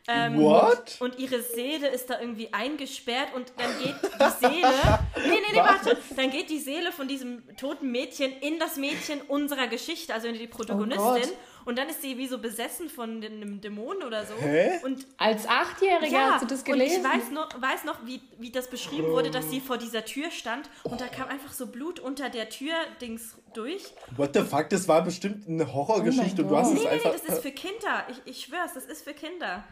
Ähm, 0.09 0.39
What? 0.41 0.97
Und 1.01 1.19
ihre 1.19 1.43
Seele 1.43 1.89
ist 1.89 2.09
da 2.11 2.21
irgendwie 2.21 2.53
eingesperrt 2.53 3.35
und 3.35 3.53
dann 3.57 3.71
geht 3.83 3.95
die 4.03 4.47
Seele. 4.47 4.99
Nee, 5.17 5.41
nee, 5.41 5.53
nee, 5.53 5.59
warte. 5.59 5.97
Dann 6.15 6.31
geht 6.31 6.49
die 6.51 6.59
Seele 6.61 6.93
von 6.93 7.09
diesem 7.09 7.43
toten 7.57 7.91
Mädchen 7.91 8.33
in 8.41 8.59
das 8.59 8.77
Mädchen 8.77 9.21
unserer 9.23 9.67
Geschichte, 9.67 10.15
also 10.15 10.29
in 10.29 10.35
die 10.39 10.47
Protagonistin. 10.47 11.03
Gott. 11.03 11.33
und 11.65 11.77
dann 11.77 11.89
ist 11.89 12.03
sie 12.03 12.17
wie 12.19 12.29
so 12.29 12.39
besessen 12.39 12.89
von 12.89 13.23
einem 13.25 13.61
Dämon 13.61 14.03
oder 14.05 14.25
so. 14.25 14.35
Hä? 14.39 14.79
Und 14.85 15.05
Als 15.17 15.49
Achtjähriger 15.49 16.35
hast 16.35 16.43
du 16.43 16.47
das 16.47 16.63
gelesen? 16.63 17.05
und 17.05 17.13
ich 17.13 17.23
weiß 17.23 17.31
noch, 17.33 17.49
weiß 17.61 17.85
noch 17.85 18.07
wie, 18.07 18.21
wie 18.39 18.53
das 18.53 18.69
beschrieben 18.71 19.09
wurde, 19.11 19.33
dass 19.33 19.51
sie 19.51 19.61
vor 19.61 19.77
dieser 19.77 20.05
Tür 20.05 20.31
stand 20.31 20.71
und 20.85 21.01
da 21.01 21.09
kam 21.09 21.27
einfach 21.29 21.53
so 21.53 21.67
Blut 21.67 21.99
unter 21.99 22.31
der 22.31 22.49
Tür-Dings 22.49 23.39
durch. 23.55 23.83
What 24.17 24.31
the 24.35 24.43
fuck, 24.43 24.69
das 24.69 24.87
war 24.87 25.03
bestimmt 25.03 25.49
eine 25.49 25.73
Horrorgeschichte 25.73 26.43
Oh 26.43 26.45
und 26.45 26.51
du 26.51 26.57
hast 26.57 26.69
mein 26.69 26.77
es 26.77 26.83
Nee, 26.85 26.89
nee, 26.91 26.97
nee, 27.03 27.07
einfach. 27.09 27.13
das 27.13 27.35
ist 27.37 27.43
für 27.43 27.51
Kinder. 27.51 28.07
Ich, 28.11 28.31
ich 28.31 28.45
schwör's, 28.45 28.75
das 28.75 28.85
ist 28.85 29.03
für 29.03 29.15
Kinder. 29.15 29.65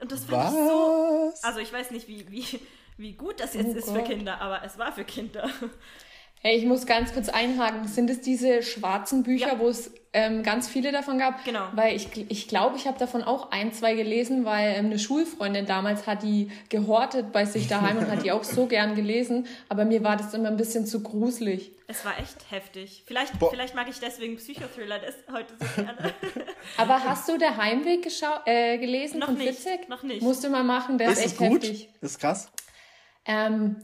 Und 0.00 0.12
das 0.12 0.24
fand 0.24 0.54
ich 0.54 0.58
so 0.58 1.32
also 1.42 1.60
ich 1.60 1.72
weiß 1.72 1.90
nicht, 1.90 2.08
wie, 2.08 2.30
wie, 2.30 2.60
wie 2.96 3.12
gut 3.12 3.40
das 3.40 3.54
jetzt 3.54 3.74
Oh 3.74 3.78
ist 3.78 3.90
für. 3.90 4.02
Kinder, 4.02 4.40
aber 4.40 4.62
es 4.64 4.78
war 4.78 4.92
für 4.92 5.04
Kinder. 5.04 5.48
Hey, 6.42 6.56
ich 6.56 6.64
muss 6.64 6.86
ganz 6.86 7.12
kurz 7.12 7.28
einhaken. 7.28 7.86
Sind 7.86 8.08
es 8.08 8.22
diese 8.22 8.62
schwarzen 8.62 9.22
Bücher, 9.22 9.48
Ja. 9.54 9.58
wo 9.58 9.68
es 9.68 9.92
ähm, 10.14 10.42
ganz 10.42 10.68
viele 10.68 10.90
davon 10.90 11.18
gab? 11.18 11.44
Genau. 11.44 11.68
Weil 11.74 11.94
ich, 11.94 12.08
ich 12.30 12.48
glaube, 12.48 12.78
ich 12.78 12.86
habe 12.86 12.98
davon 12.98 13.22
auch 13.22 13.50
ein, 13.50 13.74
zwei 13.74 13.94
gelesen, 13.94 14.46
weil 14.46 14.74
ähm, 14.74 14.86
eine 14.86 14.98
Schulfreundin 14.98 15.66
damals 15.66 16.06
hat 16.06 16.22
die 16.22 16.50
gehortet 16.70 17.30
bei 17.32 17.44
sich 17.44 17.68
daheim 17.68 17.98
und 17.98 18.10
hat 18.10 18.24
die 18.24 18.32
auch 18.32 18.42
so 18.42 18.64
gern 18.66 18.94
gelesen. 18.94 19.46
Aber 19.68 19.84
mir 19.84 20.02
war 20.02 20.16
das 20.16 20.32
immer 20.32 20.48
ein 20.48 20.56
bisschen 20.56 20.86
zu 20.86 21.02
gruselig. 21.02 21.72
Es 21.86 22.06
war 22.06 22.18
echt 22.18 22.50
heftig. 22.50 23.02
Vielleicht, 23.06 23.34
vielleicht 23.50 23.74
mag 23.74 23.88
ich 23.90 23.98
deswegen 24.00 24.36
Psychothriller 24.36 24.98
des 24.98 25.16
heute 25.30 25.52
so 25.58 25.82
gerne. 25.82 26.14
Aber 26.78 27.04
hast 27.04 27.28
du 27.28 27.36
der 27.36 27.58
Heimweg 27.58 28.02
geschau- 28.06 28.46
äh, 28.46 28.78
gelesen 28.78 29.18
Noch 29.18 29.26
von 29.26 29.36
nicht, 29.36 29.48
Fitzek? 29.58 29.90
noch 29.90 30.02
nicht. 30.04 30.22
Musst 30.22 30.42
du 30.42 30.48
mal 30.48 30.64
machen, 30.64 30.96
der 30.96 31.08
ist, 31.10 31.18
ist 31.18 31.26
es 31.26 31.32
echt 31.32 31.36
gut? 31.38 31.62
heftig. 31.64 31.90
Das 32.00 32.12
ist 32.12 32.18
krass. 32.18 32.50
Ähm, 33.26 33.76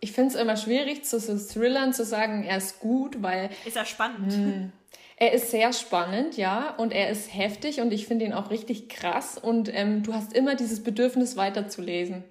ich 0.00 0.12
finde 0.12 0.34
es 0.34 0.40
immer 0.40 0.56
schwierig, 0.56 1.04
zu 1.04 1.18
so 1.20 1.36
Thrillern 1.36 1.92
zu 1.92 2.04
sagen, 2.04 2.44
er 2.44 2.58
ist 2.58 2.80
gut, 2.80 3.22
weil. 3.22 3.50
Ist 3.64 3.76
er 3.76 3.84
spannend? 3.86 4.32
Hm. 4.32 4.72
Er 5.18 5.32
ist 5.32 5.50
sehr 5.50 5.72
spannend, 5.72 6.36
ja, 6.36 6.74
und 6.76 6.92
er 6.92 7.08
ist 7.08 7.32
heftig 7.34 7.80
und 7.80 7.90
ich 7.90 8.06
finde 8.06 8.26
ihn 8.26 8.34
auch 8.34 8.50
richtig 8.50 8.90
krass 8.90 9.38
und 9.38 9.72
ähm, 9.74 10.02
du 10.02 10.12
hast 10.12 10.34
immer 10.34 10.54
dieses 10.56 10.82
Bedürfnis 10.82 11.38
weiterzulesen. 11.38 12.22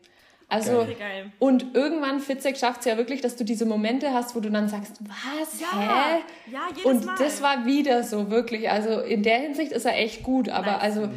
Also, 0.47 0.85
Geil. 0.99 1.31
und 1.39 1.73
irgendwann, 1.75 2.19
Fitzek 2.19 2.55
schafft 2.57 2.81
es 2.81 2.85
ja 2.85 2.97
wirklich, 2.97 3.21
dass 3.21 3.35
du 3.35 3.43
diese 3.43 3.65
Momente 3.65 4.13
hast, 4.13 4.35
wo 4.35 4.39
du 4.39 4.51
dann 4.51 4.69
sagst, 4.69 4.99
was, 5.01 5.59
Ja, 5.59 5.79
hä? 5.79 6.51
ja, 6.51 6.59
jedes 6.69 6.85
Und 6.85 7.05
Mal. 7.05 7.15
das 7.17 7.41
war 7.41 7.65
wieder 7.65 8.03
so, 8.03 8.29
wirklich. 8.29 8.69
Also 8.69 8.99
in 8.99 9.23
der 9.23 9.39
Hinsicht 9.39 9.71
ist 9.71 9.85
er 9.85 9.97
echt 9.97 10.21
gut, 10.21 10.49
aber 10.49 10.73
Nice. 10.73 10.81
also 10.83 11.09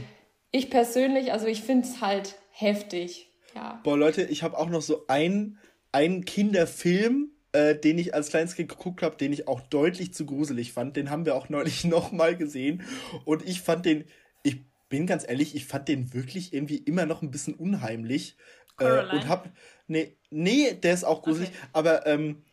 ich 0.51 0.71
persönlich, 0.71 1.33
also 1.33 1.47
ich 1.47 1.61
finde 1.63 1.87
es 1.87 2.01
halt 2.01 2.37
heftig, 2.51 3.29
ja. 3.55 3.79
Boah, 3.85 3.99
Leute, 3.99 4.23
ich 4.23 4.43
habe 4.43 4.57
auch 4.57 4.71
noch 4.71 4.81
so 4.83 5.05
einen, 5.09 5.59
einen 5.93 6.25
Kinderfilm, 6.25 7.31
äh, 7.53 7.75
den 7.75 7.99
ich 7.99 8.15
als 8.15 8.29
kleines 8.29 8.55
Kind 8.55 8.69
geguckt 8.69 9.03
habe, 9.03 9.17
den 9.17 9.33
ich 9.33 9.49
auch 9.49 9.61
deutlich 9.61 10.13
zu 10.15 10.27
gruselig 10.27 10.73
fand. 10.73 10.97
Den 10.97 11.11
haben 11.11 11.25
wir 11.27 11.35
auch 11.35 11.49
neulich 11.51 11.85
nochmal 11.85 12.37
gesehen. 12.37 12.83
Und 13.25 13.47
ich 13.47 13.61
fand 13.63 13.87
den, 13.87 14.05
ich 14.43 14.63
bin 14.89 15.07
ganz 15.07 15.25
ehrlich, 15.29 15.55
ich 15.55 15.67
fand 15.67 15.89
den 15.89 16.13
wirklich 16.15 16.53
irgendwie 16.53 16.79
immer 16.79 17.07
noch 17.07 17.23
ein 17.23 17.31
bisschen 17.31 17.55
unheimlich. 17.55 18.37
Äh, 18.79 19.03
und 19.15 19.29
hab, 19.29 19.51
nee, 19.87 20.17
nee, 20.31 20.73
der 20.75 20.95
ist 20.95 21.05
auch 21.05 21.23
gruselig, 21.23 21.49
Okay. 21.49 21.59
aber 21.73 22.07
ähm, 22.07 22.45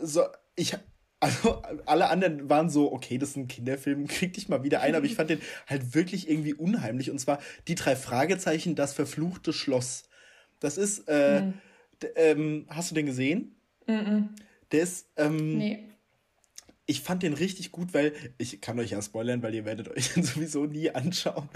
so, 0.00 0.22
ich, 0.56 0.76
also 1.18 1.62
alle 1.86 2.08
anderen 2.08 2.48
waren 2.48 2.70
so, 2.70 2.92
okay, 2.92 3.18
das 3.18 3.30
ist 3.30 3.36
ein 3.36 3.48
Kinderfilm, 3.48 4.06
krieg 4.08 4.32
dich 4.32 4.48
mal 4.48 4.62
wieder 4.62 4.80
ein, 4.80 4.94
aber 4.94 5.06
ich 5.06 5.14
fand 5.16 5.30
den 5.30 5.40
halt 5.66 5.94
wirklich 5.94 6.28
irgendwie 6.30 6.54
unheimlich. 6.54 7.10
Und 7.10 7.18
zwar 7.18 7.40
die 7.68 7.74
drei 7.74 7.96
Fragezeichen, 7.96 8.74
das 8.74 8.92
verfluchte 8.94 9.52
Schloss. 9.52 10.04
Das 10.60 10.78
ist, 10.78 11.08
äh, 11.08 11.42
d- 11.42 11.52
ähm, 12.16 12.66
hast 12.68 12.90
du 12.90 12.94
den 12.94 13.06
gesehen? 13.06 13.54
Der 13.86 14.82
ist, 14.82 15.06
ähm, 15.16 15.58
Nee. 15.58 15.84
ich 16.86 17.00
fand 17.00 17.22
den 17.22 17.32
richtig 17.32 17.72
gut, 17.72 17.92
weil 17.94 18.12
ich 18.38 18.60
kann 18.60 18.78
euch 18.78 18.90
ja 18.90 19.02
spoilern, 19.02 19.42
weil 19.42 19.54
ihr 19.54 19.64
werdet 19.64 19.88
euch 19.88 20.08
den 20.14 20.22
sowieso 20.22 20.66
nie 20.66 20.90
anschauen. 20.90 21.48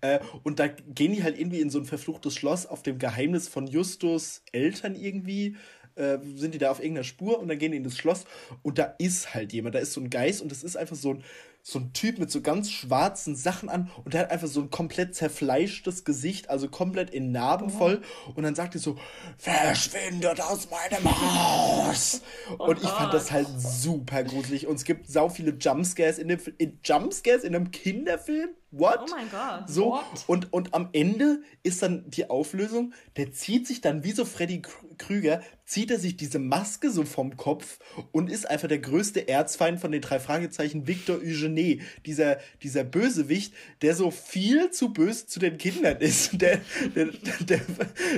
Äh, 0.00 0.20
und 0.42 0.58
da 0.58 0.68
gehen 0.68 1.12
die 1.12 1.22
halt 1.22 1.38
irgendwie 1.38 1.60
in 1.60 1.70
so 1.70 1.78
ein 1.78 1.84
verfluchtes 1.84 2.34
Schloss 2.34 2.66
auf 2.66 2.82
dem 2.82 2.98
Geheimnis 2.98 3.48
von 3.48 3.66
Justus 3.66 4.42
Eltern 4.52 4.94
irgendwie. 4.94 5.56
Äh, 5.94 6.18
sind 6.36 6.54
die 6.54 6.58
da 6.58 6.70
auf 6.70 6.78
irgendeiner 6.78 7.04
Spur 7.04 7.38
und 7.38 7.48
dann 7.48 7.58
gehen 7.58 7.72
die 7.72 7.76
in 7.76 7.84
das 7.84 7.98
Schloss 7.98 8.24
und 8.62 8.78
da 8.78 8.94
ist 8.98 9.34
halt 9.34 9.52
jemand, 9.52 9.74
da 9.74 9.78
ist 9.78 9.92
so 9.92 10.00
ein 10.00 10.08
Geist 10.08 10.40
und 10.40 10.50
das 10.50 10.62
ist 10.62 10.74
einfach 10.74 10.96
so 10.96 11.10
ein, 11.10 11.24
so 11.64 11.78
ein 11.78 11.92
Typ 11.92 12.18
mit 12.18 12.30
so 12.30 12.40
ganz 12.40 12.70
schwarzen 12.70 13.36
Sachen 13.36 13.68
an 13.68 13.90
und 14.04 14.14
der 14.14 14.22
hat 14.22 14.30
einfach 14.32 14.48
so 14.48 14.60
ein 14.60 14.70
komplett 14.70 15.14
zerfleischtes 15.14 16.04
Gesicht, 16.04 16.50
also 16.50 16.68
komplett 16.68 17.10
in 17.10 17.30
Narben 17.30 17.70
voll 17.70 18.02
und 18.34 18.42
dann 18.42 18.56
sagt 18.56 18.74
er 18.74 18.80
so, 18.80 18.98
verschwindet 19.38 20.40
aus 20.40 20.68
meinem 20.70 21.04
Haus. 21.04 22.22
und 22.58 22.82
ich 22.82 22.88
fand 22.88 23.14
das 23.14 23.30
halt 23.30 23.46
super 23.58 24.24
gruselig 24.24 24.66
und 24.66 24.74
es 24.74 24.84
gibt 24.84 25.08
sau 25.08 25.28
viele 25.28 25.52
Jumpscares 25.52 26.18
in 26.18 26.28
dem 26.28 26.40
in 26.58 26.80
Jumpscares 26.84 27.44
in 27.44 27.54
einem 27.54 27.70
Kinderfilm. 27.70 28.50
What? 28.72 29.00
Oh 29.02 29.06
mein 29.10 29.30
Gott. 29.30 29.68
So, 29.68 29.90
What? 29.92 30.24
und, 30.26 30.52
und 30.52 30.74
am 30.74 30.88
Ende 30.92 31.42
ist 31.62 31.82
dann 31.82 32.08
die 32.08 32.30
Auflösung, 32.30 32.94
der 33.16 33.30
zieht 33.32 33.66
sich 33.66 33.82
dann 33.82 34.02
wie 34.02 34.12
so 34.12 34.24
Freddy 34.24 34.62
Krü- 34.62 34.96
Krüger, 34.98 35.42
zieht 35.66 35.90
er 35.90 35.98
sich 35.98 36.16
diese 36.16 36.38
Maske 36.38 36.90
so 36.90 37.04
vom 37.04 37.36
Kopf 37.36 37.78
und 38.12 38.30
ist 38.30 38.48
einfach 38.48 38.68
der 38.68 38.78
größte 38.78 39.28
Erzfeind 39.28 39.78
von 39.80 39.92
den 39.92 40.00
drei 40.00 40.18
Fragezeichen, 40.20 40.86
Victor 40.86 41.18
Eugene, 41.18 41.78
dieser, 42.06 42.38
dieser 42.62 42.84
Bösewicht, 42.84 43.52
der 43.82 43.94
so 43.94 44.10
viel 44.10 44.70
zu 44.70 44.92
böse 44.92 45.26
zu 45.26 45.38
den 45.38 45.58
Kindern 45.58 45.98
ist. 45.98 46.32
Der, 46.42 46.60
der, 46.96 47.06
der, 47.40 47.60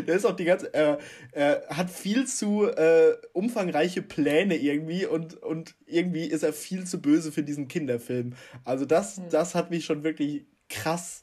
der 0.07 0.15
ist 0.17 0.25
auch 0.25 0.35
die 0.37 0.45
ganze, 0.45 0.73
äh, 0.73 0.97
äh, 1.33 1.61
hat 1.69 1.91
viel 1.91 2.27
zu 2.27 2.65
äh, 2.67 3.17
umfangreiche 3.33 4.03
Pläne 4.03 4.57
irgendwie 4.57 5.05
und, 5.05 5.35
und 5.43 5.75
irgendwie 5.87 6.25
ist 6.25 6.43
er 6.43 6.53
viel 6.53 6.85
zu 6.87 7.03
böse 7.03 7.33
für 7.33 7.43
diesen 7.43 7.69
Kinderfilm. 7.69 8.35
Also 8.65 8.85
das, 8.87 9.21
das 9.31 9.55
hat 9.55 9.71
mich 9.71 9.85
schon 9.85 10.05
wirklich 10.05 10.44
krass 10.75 11.23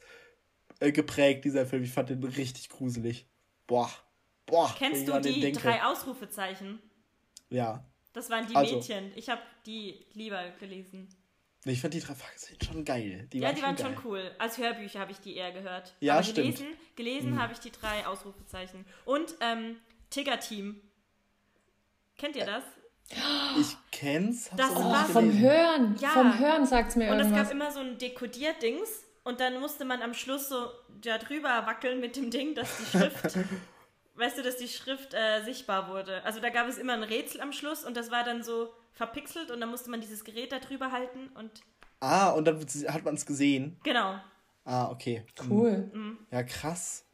äh, 0.80 0.92
geprägt, 0.92 1.46
dieser 1.46 1.66
Film. 1.66 1.84
Ich 1.84 1.92
fand 1.92 2.10
den 2.10 2.24
richtig 2.24 2.70
gruselig. 2.70 3.28
Boah. 3.68 3.90
Boah. 4.46 4.74
Kennst 4.78 5.08
du 5.08 5.20
die 5.22 5.40
denke. 5.40 5.60
drei 5.60 5.84
Ausrufezeichen? 5.84 6.80
Ja. 7.50 7.86
Das 8.14 8.30
waren 8.30 8.48
die 8.48 8.56
Also. 8.56 8.76
Mädchen. 8.76 9.12
Ich 9.16 9.30
habe 9.30 9.42
die 9.66 10.06
lieber 10.14 10.50
gelesen. 10.60 11.08
Ich 11.64 11.80
fand 11.80 11.94
die 11.94 12.00
drei 12.00 12.16
Fragezeichen 12.16 12.58
schon 12.66 12.84
geil. 12.84 13.28
Die 13.32 13.40
ja, 13.40 13.48
waren 13.50 13.56
die 13.56 13.62
schon 13.62 13.68
waren 13.70 13.76
geil. 13.78 13.94
schon 13.94 14.06
cool. 14.06 14.32
Als 14.40 14.58
Hörbücher 14.58 15.00
habe 15.00 15.12
ich 15.12 15.20
die 15.20 15.36
eher 15.36 15.52
gehört. 15.52 15.94
Ja, 16.00 16.16
Aber 16.16 16.24
stimmt. 16.24 16.58
gelesen, 16.58 16.68
gelesen 16.96 17.40
habe 17.42 17.54
ich 17.54 17.60
die 17.60 17.72
drei 17.72 18.06
Ausrufezeichen. 18.08 18.84
Und 19.06 19.36
ähm, 19.42 19.78
Tigger-Team. 20.10 20.82
Kennt 22.18 22.36
ihr 22.36 22.46
das? 22.46 22.64
Ich 23.60 23.78
kenn's. 23.92 24.50
Das 24.56 24.74
war 24.74 25.06
Vom. 25.06 25.38
Hören, 25.38 25.96
Ja. 26.00 26.10
vom 26.10 26.40
Hören 26.40 26.66
sagt's 26.66 26.96
mir 26.96 27.12
Und 27.12 27.20
es 27.20 27.30
gab 27.32 27.52
immer 27.52 27.72
so 27.72 27.80
ein 27.80 27.98
Dekodierdings 27.98 29.04
und 29.24 29.40
dann 29.40 29.60
musste 29.60 29.86
man 29.86 30.02
am 30.02 30.14
Schluss 30.14 30.50
so 30.50 30.68
da 31.02 31.18
drüber 31.18 31.66
wackeln 31.66 32.00
mit 32.00 32.16
dem 32.16 32.30
Ding, 32.32 32.56
dass 32.56 32.78
die 32.78 32.98
Schrift, 32.98 33.38
weißt 34.16 34.38
du, 34.38 34.44
dass 34.44 34.58
die 34.58 34.68
Schrift 34.68 35.14
äh, 35.14 35.44
sichtbar 35.44 35.90
wurde. 35.90 36.24
Also 36.24 36.40
da 36.40 36.50
gab 36.50 36.68
es 36.68 36.78
immer 36.78 36.94
ein 36.94 37.04
Rätsel 37.04 37.42
am 37.42 37.52
Schluss 37.54 37.84
und 37.84 37.96
das 37.98 38.12
war 38.12 38.24
dann 38.24 38.44
so 38.44 38.74
verpixelt 38.94 39.52
und 39.52 39.60
dann 39.62 39.70
musste 39.70 39.90
man 39.90 40.02
dieses 40.02 40.24
Gerät 40.24 40.52
da 40.52 40.60
drüber 40.60 40.92
halten 40.92 41.30
und 41.36 41.52
Ah, 42.04 42.32
und 42.32 42.46
dann 42.46 42.60
hat 42.88 43.06
man 43.06 43.14
es 43.14 43.26
gesehen. 43.28 43.78
genau. 43.84 44.20
Ah, 44.66 44.90
okay. 44.90 45.24
Cool. 45.50 45.92
Ja, 46.32 46.44
krass. 46.44 47.06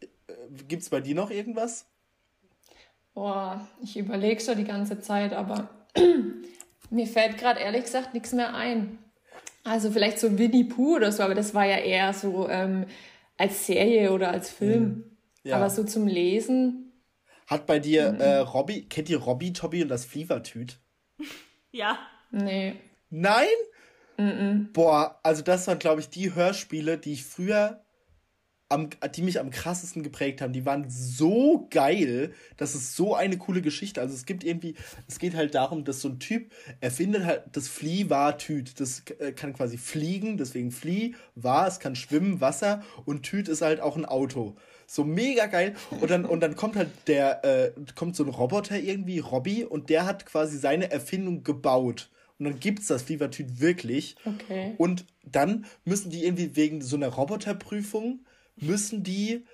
Äh, 0.00 0.06
Gibt's 0.68 0.90
bei 0.90 1.00
dir 1.00 1.14
noch 1.14 1.30
irgendwas? 1.30 1.86
Boah, 3.14 3.66
ich 3.82 3.96
überlege 3.96 4.40
schon 4.40 4.56
die 4.56 4.64
ganze 4.64 5.00
Zeit, 5.00 5.32
aber 5.32 5.68
mir 6.90 7.06
fällt 7.06 7.38
gerade 7.38 7.60
ehrlich 7.60 7.84
gesagt 7.84 8.14
nichts 8.14 8.32
mehr 8.32 8.54
ein. 8.54 8.98
Also 9.66 9.90
vielleicht 9.90 10.20
so 10.20 10.38
Winnie 10.38 10.64
Pooh 10.64 10.96
oder 10.96 11.10
so, 11.10 11.24
aber 11.24 11.34
das 11.34 11.52
war 11.52 11.66
ja 11.66 11.78
eher 11.78 12.12
so 12.12 12.48
ähm, 12.48 12.86
als 13.36 13.66
Serie 13.66 14.12
oder 14.12 14.30
als 14.30 14.48
Film. 14.48 15.16
Ja. 15.42 15.56
Aber 15.56 15.70
so 15.70 15.82
zum 15.84 16.06
Lesen, 16.06 16.92
Hat 17.46 17.66
bei 17.66 17.78
dir 17.78 18.04
äh, 18.18 18.38
Robby, 18.38 18.82
kennt 18.88 19.08
ihr 19.08 19.18
Robby, 19.18 19.52
Tobby 19.52 19.82
und 19.82 19.88
das 19.88 20.04
Flievertüt? 20.04 20.78
Ja. 21.72 21.98
nee. 22.30 22.74
Nein? 23.10 23.48
Boah, 24.72 25.20
also 25.22 25.42
das 25.42 25.66
waren, 25.66 25.78
glaube 25.78 26.00
ich, 26.00 26.08
die 26.08 26.34
Hörspiele, 26.34 26.96
die 26.96 27.12
ich 27.12 27.24
früher, 27.24 27.84
am, 28.68 28.90
die 29.14 29.22
mich 29.22 29.38
am 29.38 29.50
krassesten 29.50 30.02
geprägt 30.02 30.40
haben. 30.40 30.52
Die 30.52 30.66
waren 30.66 30.90
so 30.90 31.68
geil. 31.70 32.32
Das 32.56 32.74
ist 32.74 32.96
so 32.96 33.14
eine 33.14 33.38
coole 33.38 33.62
Geschichte. 33.62 34.00
Also 34.00 34.14
es 34.14 34.26
gibt 34.26 34.44
irgendwie, 34.44 34.74
es 35.06 35.18
geht 35.18 35.36
halt 35.36 35.54
darum, 35.54 35.84
dass 35.84 36.00
so 36.00 36.08
ein 36.08 36.18
Typ 36.18 36.52
erfindet 36.80 37.24
halt 37.24 37.44
das 37.52 37.68
Flieh 37.68 38.10
war 38.10 38.38
Tüt. 38.38 38.80
Das 38.80 39.04
äh, 39.18 39.32
kann 39.32 39.52
quasi 39.52 39.78
fliegen, 39.78 40.36
deswegen 40.36 40.70
Flieh 40.70 41.14
war, 41.34 41.66
es 41.68 41.78
kann 41.78 41.94
schwimmen, 41.94 42.40
Wasser 42.40 42.82
und 43.04 43.22
Tüt 43.22 43.48
ist 43.48 43.62
halt 43.62 43.80
auch 43.80 43.96
ein 43.96 44.04
Auto. 44.04 44.56
So 44.86 45.04
mega 45.04 45.46
geil. 45.46 45.74
Und 46.00 46.10
dann, 46.10 46.24
und 46.24 46.40
dann 46.40 46.56
kommt 46.56 46.76
halt 46.76 46.90
der, 47.06 47.44
äh, 47.44 47.72
kommt 47.94 48.16
so 48.16 48.24
ein 48.24 48.30
Roboter 48.30 48.78
irgendwie, 48.78 49.18
Robby, 49.18 49.64
und 49.64 49.90
der 49.90 50.06
hat 50.06 50.26
quasi 50.26 50.58
seine 50.58 50.90
Erfindung 50.90 51.42
gebaut. 51.42 52.08
Und 52.38 52.44
dann 52.44 52.60
gibt's 52.60 52.86
das 52.86 53.02
Flievertüt 53.02 53.60
wirklich. 53.60 54.16
Okay. 54.24 54.74
Und 54.78 55.06
dann 55.24 55.64
müssen 55.84 56.10
die 56.10 56.24
irgendwie 56.24 56.54
wegen 56.54 56.82
so 56.82 56.96
einer 56.96 57.08
Roboterprüfung, 57.08 58.20
müssen 58.56 59.02
die 59.02 59.44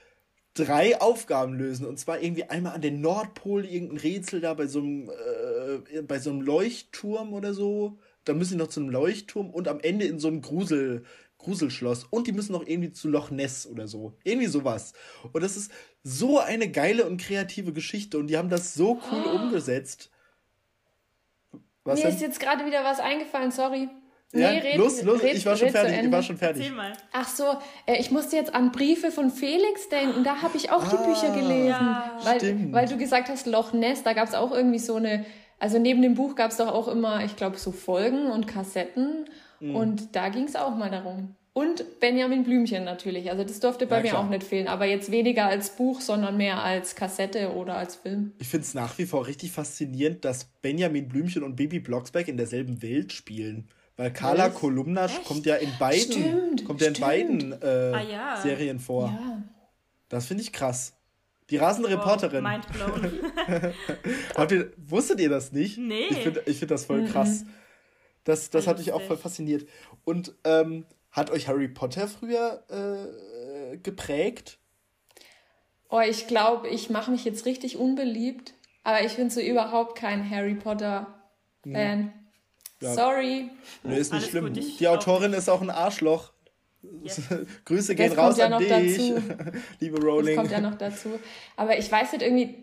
drei 0.55 1.01
Aufgaben 1.01 1.55
lösen. 1.55 1.87
Und 1.87 1.99
zwar 1.99 2.21
irgendwie 2.21 2.45
einmal 2.45 2.75
an 2.75 2.83
den 2.83 3.01
Nordpol 3.01 3.65
irgendein 3.65 3.99
Rätsel 3.99 4.41
da 4.41 4.55
bei 4.55 4.67
so 4.67 4.81
einem, 4.81 5.11
äh, 5.11 6.03
bei 6.03 6.19
so 6.19 6.31
einem 6.31 6.43
Leuchtturm 6.43 7.33
oder 7.33 7.55
so. 7.55 7.99
Dann 8.25 8.39
müssen 8.39 8.53
die 8.53 8.59
noch 8.59 8.69
zu 8.69 8.81
einem 8.81 8.91
Leuchtturm 8.91 9.51
und 9.51 9.69
am 9.69 9.81
Ende 9.81 10.05
in 10.05 10.19
so 10.19 10.29
ein 10.29 10.43
Grusel, 10.43 11.05
Gruselschloss. 11.39 12.05
Und 12.05 12.27
die 12.27 12.33
müssen 12.33 12.53
noch 12.53 12.67
irgendwie 12.67 12.93
zu 12.93 13.09
Loch 13.09 13.31
Ness 13.31 13.67
oder 13.67 13.89
so. 13.89 14.15
Irgendwie 14.25 14.47
sowas. 14.47 14.93
Und 15.33 15.43
das 15.43 15.57
ist 15.57 15.73
so 16.05 16.39
eine 16.39 16.71
geile 16.71 17.07
und 17.07 17.21
kreative 17.21 17.73
Geschichte. 17.73 18.19
Und 18.19 18.29
die 18.29 18.37
haben 18.37 18.51
das 18.51 18.75
so 18.75 19.01
cool 19.11 19.41
umgesetzt. 19.41 20.11
Was 21.85 21.99
Mir 21.99 22.07
denn? 22.07 22.15
ist 22.15 22.21
jetzt 22.21 22.41
gerade 22.41 22.65
wieder 22.65 22.85
was 22.85 23.01
eingefallen, 23.01 23.51
sorry. 23.51 23.89
Ja, 24.35 24.49
red- 24.49 24.77
los, 24.77 25.03
los, 25.03 25.23
red- 25.23 25.35
ich 25.37 25.45
war 25.45 25.57
schon 25.57 25.69
fertig, 25.71 26.05
ich 26.05 26.11
war 26.13 26.23
schon 26.23 26.39
fertig. 26.39 26.63
Erzähl 26.63 26.77
mal. 26.77 26.93
Ach 27.13 27.29
so, 27.29 27.45
äh, 27.87 27.99
ich 28.01 28.11
musste 28.11 28.37
jetzt 28.37 28.55
an 28.55 28.73
Briefe 28.73 29.11
von 29.11 29.31
Felix 29.31 29.89
denken. 29.91 30.25
Da 30.25 30.41
habe 30.43 30.57
ich 30.57 30.71
auch 30.71 30.87
die 30.89 30.97
Ah, 30.97 31.03
Bücher 31.07 31.35
gelesen. 31.35 31.67
Ja, 31.69 32.19
weil, 32.25 32.41
stimmt. 32.41 32.73
weil 32.73 32.89
du 32.89 32.97
gesagt 32.97 33.29
hast, 33.29 33.47
Loch 33.47 33.73
Ness, 33.75 34.03
da 34.03 34.15
gab 34.15 34.29
es 34.29 34.35
auch 34.35 34.53
irgendwie 34.53 34.79
so 34.79 34.95
eine, 34.97 35.25
also 35.59 35.79
neben 35.79 36.01
dem 36.03 36.15
Buch 36.15 36.35
gab 36.35 36.51
es 36.51 36.57
doch 36.57 36.69
auch 36.73 36.89
immer, 36.89 37.25
ich 37.25 37.37
glaube, 37.37 37.59
so 37.59 37.73
Folgen 37.73 38.31
und 38.31 38.47
Kassetten. 38.49 39.27
Mhm. 39.61 39.77
Und 39.77 40.17
da 40.17 40.29
ging 40.31 40.45
es 40.45 40.57
auch 40.57 40.75
mal 40.77 40.91
darum. 40.91 41.37
Und 41.55 42.01
Benjamin 42.01 42.45
Blümchen 42.45 42.83
natürlich. 42.85 43.31
Also 43.31 43.45
das 43.45 43.61
durfte 43.61 43.87
bei 43.87 43.97
Ja, 43.99 44.03
mir 44.03 44.09
klar. 44.09 44.25
auch 44.25 44.29
nicht 44.31 44.43
fehlen. 44.45 44.67
Aber 44.69 44.87
jetzt 44.87 45.11
weniger 45.11 45.45
als 45.45 45.77
Buch, 45.77 46.01
sondern 46.01 46.39
mehr 46.39 46.63
als 46.63 46.95
Kassette 46.97 47.53
oder 47.53 47.77
als 47.77 47.97
Film. 47.97 48.33
Ich 48.39 48.49
finde 48.49 48.65
es 48.65 48.73
nach 48.73 48.97
wie 48.97 49.05
vor 49.05 49.27
richtig 49.27 49.53
faszinierend, 49.53 50.25
dass 50.25 50.47
Benjamin 50.63 51.07
Blümchen 51.09 51.43
und 51.43 51.57
Bibi 51.57 51.81
Blocksberg 51.81 52.27
in 52.29 52.39
derselben 52.39 52.81
Welt 52.81 53.13
spielen. 53.13 53.69
Weil 53.97 54.13
Carla 54.13 54.47
Was? 54.47 54.55
Kolumna 54.55 55.05
Echt? 55.05 55.25
kommt 55.25 55.47
ja 55.47 55.57
in 55.57 55.71
beiden, 55.79 56.13
Stimmt, 56.13 56.65
kommt 56.65 56.81
ja 56.81 56.89
in 56.89 56.95
beiden 56.95 57.53
äh, 57.53 57.93
Ah, 57.95 58.03
ja. 58.03 58.37
Serien 58.41 58.81
vor. 58.81 59.07
Ja. 59.07 59.43
Das 60.09 60.27
finde 60.27 60.43
ich 60.43 60.53
krass. 60.53 60.95
Die 61.51 61.57
rasende 61.59 61.91
wow, 61.91 61.99
Reporterin. 61.99 62.43
Mindblown. 62.43 63.13
Habt 64.37 64.53
ihr, 64.53 64.73
wusstet 64.77 65.21
ihr 65.21 65.29
das 65.29 65.53
nicht? 65.53 65.79
Nee. 65.79 66.07
Ich 66.11 66.19
finde 66.19 66.43
ich 66.47 66.59
find 66.59 66.71
das 66.71 66.87
voll 66.87 67.05
krass. 67.05 67.45
Das, 68.25 68.51
das 68.51 68.67
hat 68.67 68.79
mich 68.79 68.93
auch 68.93 69.03
voll 69.03 69.17
fasziniert. 69.17 69.69
Und 70.05 70.35
ähm, 70.45 70.87
hat 71.11 71.31
euch 71.31 71.49
Harry 71.49 71.69
Potter 71.69 72.09
früher 72.09 72.63
äh, 72.71 73.77
geprägt? 73.77 74.59
Oh, 75.91 76.01
ich 76.01 76.27
glaube, 76.27 76.69
ich 76.69 76.89
mache 76.89 77.11
mich 77.11 77.25
jetzt 77.25 77.45
richtig 77.45 77.77
unbeliebt, 77.77 78.55
aber 78.83 79.05
ich 79.05 79.17
bin 79.17 79.29
so 79.29 79.41
überhaupt 79.41 79.99
kein 79.99 80.29
Harry 80.31 80.55
Potter-Fan. 80.55 82.01
Ja. 82.01 82.22
Sorry. 82.83 83.51
Nee, 83.83 83.97
ist 83.97 84.13
nicht 84.13 84.23
Alles 84.23 84.31
schlimm. 84.31 84.53
Gut, 84.53 84.81
Die 84.81 84.89
Autorin 84.89 85.33
ist 85.33 85.49
auch 85.49 85.63
ein 85.63 85.71
Arschloch. 85.71 86.33
Yes. 87.03 87.23
Grüße 87.65 87.95
gehen 87.95 88.11
das 88.11 88.19
raus 88.19 88.37
ja 88.37 88.47
an 88.47 88.59
dich, 88.61 89.13
liebe 89.81 90.01
Rowling. 90.01 90.37
Das 90.37 90.37
kommt 90.37 90.51
ja 90.51 90.61
noch 90.61 90.77
dazu. 90.77 91.11
Aber 91.57 91.79
ich 91.79 91.91
weiß 91.91 92.13
nicht, 92.13 92.23
irgendwie, 92.23 92.57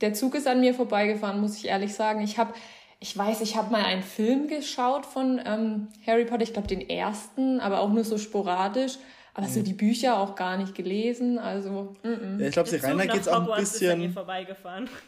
der 0.00 0.12
Zug 0.12 0.34
ist 0.34 0.46
an 0.46 0.60
mir 0.60 0.74
vorbeigefahren, 0.74 1.40
muss 1.40 1.56
ich 1.56 1.66
ehrlich 1.66 1.94
sagen. 1.94 2.20
Ich 2.20 2.38
habe, 2.38 2.52
ich 3.00 3.16
weiß, 3.16 3.40
ich 3.40 3.56
habe 3.56 3.72
mal 3.72 3.84
einen 3.84 4.02
Film 4.02 4.48
geschaut 4.48 5.06
von 5.06 5.40
ähm, 5.44 5.88
Harry 6.06 6.26
Potter, 6.26 6.42
ich 6.42 6.52
glaube 6.52 6.68
den 6.68 6.88
ersten, 6.88 7.60
aber 7.60 7.80
auch 7.80 7.90
nur 7.90 8.04
so 8.04 8.18
sporadisch. 8.18 8.98
Aber 9.32 9.46
mhm. 9.46 9.52
so 9.52 9.62
die 9.62 9.74
Bücher 9.74 10.18
auch 10.18 10.34
gar 10.34 10.56
nicht 10.56 10.74
gelesen, 10.74 11.38
also. 11.38 11.94
Mm 12.02 12.08
-mm. 12.08 12.40
Ja, 12.40 12.46
ich 12.46 12.52
glaube, 12.52 12.70
Serena 12.70 13.04
geht 13.04 13.20
es 13.20 13.28
auch 13.28 13.46
ein 13.50 13.60
bisschen. 13.60 14.16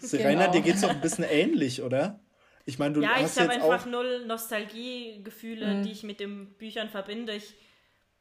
Serena, 0.00 0.42
genau. 0.42 0.52
dir 0.52 0.60
geht 0.60 0.74
es 0.74 0.84
auch 0.84 0.90
ein 0.90 1.00
bisschen 1.00 1.24
ähnlich, 1.24 1.82
oder? 1.82 2.20
Ich 2.68 2.78
meine, 2.78 2.92
du 2.92 3.00
ja, 3.00 3.14
hast 3.14 3.38
ich 3.38 3.42
habe 3.42 3.52
einfach 3.54 3.86
null 3.86 4.26
Nostalgiegefühle, 4.26 5.76
mhm. 5.76 5.82
die 5.84 5.90
ich 5.90 6.02
mit 6.02 6.20
den 6.20 6.52
Büchern 6.58 6.90
verbinde. 6.90 7.32
Ich 7.32 7.54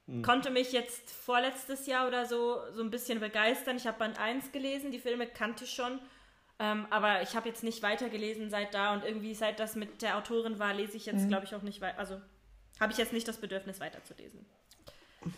mhm. 0.06 0.22
konnte 0.22 0.52
mich 0.52 0.72
jetzt 0.72 1.12
vorletztes 1.12 1.86
Jahr 1.86 2.08
oder 2.08 2.26
so 2.26 2.60
so 2.72 2.82
ein 2.82 2.90
bisschen 2.90 3.20
begeistern. 3.20 3.76
Ich 3.76 3.86
habe 3.86 4.00
Band 4.00 4.22
1 4.22 4.54
gelesen, 4.54 4.92
die 4.92 5.00
Filme 5.00 5.28
kannte 5.28 5.66
ich 5.66 5.72
schon. 5.72 6.00
Ähm, 6.60 6.88
aber 6.92 7.22
ich 7.24 7.36
habe 7.36 7.50
jetzt 7.50 7.62
nicht 7.62 7.84
weitergelesen 7.84 8.50
seit 8.50 8.74
da 8.74 8.94
und 8.94 9.04
irgendwie 9.04 9.36
seit 9.36 9.60
das 9.60 9.76
mit 9.76 10.02
der 10.02 10.18
Autorin 10.18 10.60
war, 10.60 10.74
lese 10.74 10.96
ich 10.96 11.08
jetzt, 11.08 11.26
mhm. 11.26 11.28
glaube 11.28 11.46
ich, 11.46 11.54
auch 11.54 11.62
nicht 11.62 11.82
weiter. 11.82 12.00
Also 12.00 12.22
habe 12.80 12.94
ich 12.94 12.98
jetzt 12.98 13.12
nicht 13.12 13.28
das 13.28 13.42
Bedürfnis 13.42 13.82
weiterzulesen. 13.82 14.46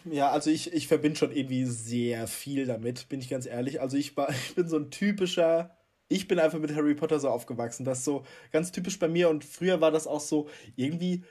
Ja, 0.05 0.29
also 0.29 0.51
ich, 0.51 0.71
ich 0.71 0.87
verbinde 0.87 1.17
schon 1.17 1.31
irgendwie 1.31 1.65
sehr 1.65 2.27
viel 2.27 2.67
damit, 2.67 3.09
bin 3.09 3.19
ich 3.21 3.29
ganz 3.29 3.47
ehrlich. 3.47 3.81
Also 3.81 3.97
ich, 3.97 4.15
war, 4.15 4.29
ich 4.49 4.53
bin 4.53 4.69
so 4.69 4.77
ein 4.77 4.91
typischer 4.91 5.78
ich 6.09 6.27
bin 6.27 6.39
einfach 6.39 6.59
mit 6.59 6.75
Harry 6.75 6.95
Potter 6.95 7.19
so 7.19 7.29
aufgewachsen. 7.29 7.85
Das 7.85 7.99
ist 7.99 8.05
so 8.05 8.23
ganz 8.51 8.71
typisch 8.71 8.99
bei 8.99 9.07
mir. 9.07 9.29
Und 9.29 9.45
früher 9.45 9.79
war 9.79 9.91
das 9.91 10.07
auch 10.07 10.19
so 10.19 10.49
irgendwie 10.75 11.23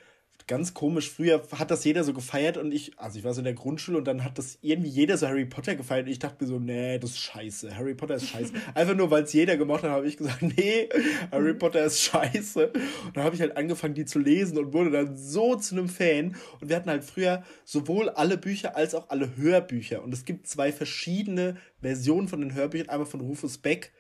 ganz 0.47 0.73
komisch. 0.73 1.11
Früher 1.11 1.43
hat 1.59 1.71
das 1.71 1.85
jeder 1.85 2.05
so 2.05 2.15
gefeiert 2.15 2.57
und 2.57 2.73
ich, 2.73 2.99
also 2.99 3.19
ich 3.19 3.25
war 3.25 3.35
so 3.35 3.41
in 3.41 3.45
der 3.45 3.55
Grundschule 3.55 3.99
und 3.99 4.07
dann 4.07 4.25
hat 4.25 4.39
das 4.39 4.59
irgendwie 4.63 4.89
jeder 4.89 5.19
so 5.19 5.27
Harry 5.27 5.45
Potter 5.45 5.75
gefeiert 5.75 6.07
und 6.07 6.13
ich 6.13 6.21
dachte 6.21 6.43
mir 6.43 6.49
so, 6.49 6.59
nee, 6.59 6.99
das 6.99 7.11
ist 7.11 7.19
scheiße. 7.19 7.77
Harry 7.77 7.95
Potter 7.95 8.15
ist 8.15 8.29
scheiße. 8.29 8.53
Einfach 8.75 8.95
nur, 8.95 9.11
weil 9.11 9.25
es 9.25 9.33
jeder 9.33 9.57
gemacht 9.57 9.83
hat, 9.83 9.91
habe 9.91 10.07
ich 10.07 10.17
gesagt, 10.17 10.43
nee, 10.57 10.89
Harry. 11.33 11.55
Potter 11.55 11.85
ist 11.85 12.01
scheiße. 12.01 12.69
Und 13.07 13.17
dann 13.17 13.25
habe 13.25 13.35
ich 13.35 13.41
halt 13.41 13.57
angefangen, 13.57 13.95
die 13.95 14.05
zu 14.05 14.21
lesen 14.21 14.59
und 14.59 14.73
wurde 14.73 14.91
dann 14.91 15.17
so 15.17 15.57
zu 15.57 15.75
einem 15.75 15.89
Fan. 15.89 16.37
Und 16.61 16.69
wir 16.69 16.77
hatten 16.77 16.89
halt 16.89 17.03
früher 17.03 17.43
sowohl 17.65 18.11
alle 18.11 18.39
Bücher 18.39 18.77
als 18.77 18.95
auch 18.95 19.11
alle 19.11 19.37
Hörbücher. 19.37 20.03
Und 20.05 20.15
es 20.15 20.25
gibt 20.25 20.47
zwei 20.47 20.73
verschiedene 20.73 21.57
Versionen 21.81 22.29
von 22.29 22.41
den 22.41 22.55
Hörbüchern. 22.55 22.91
Einmal 22.91 23.07
von 23.07 23.21
Rufus 23.21 23.59
Beck 23.59 23.93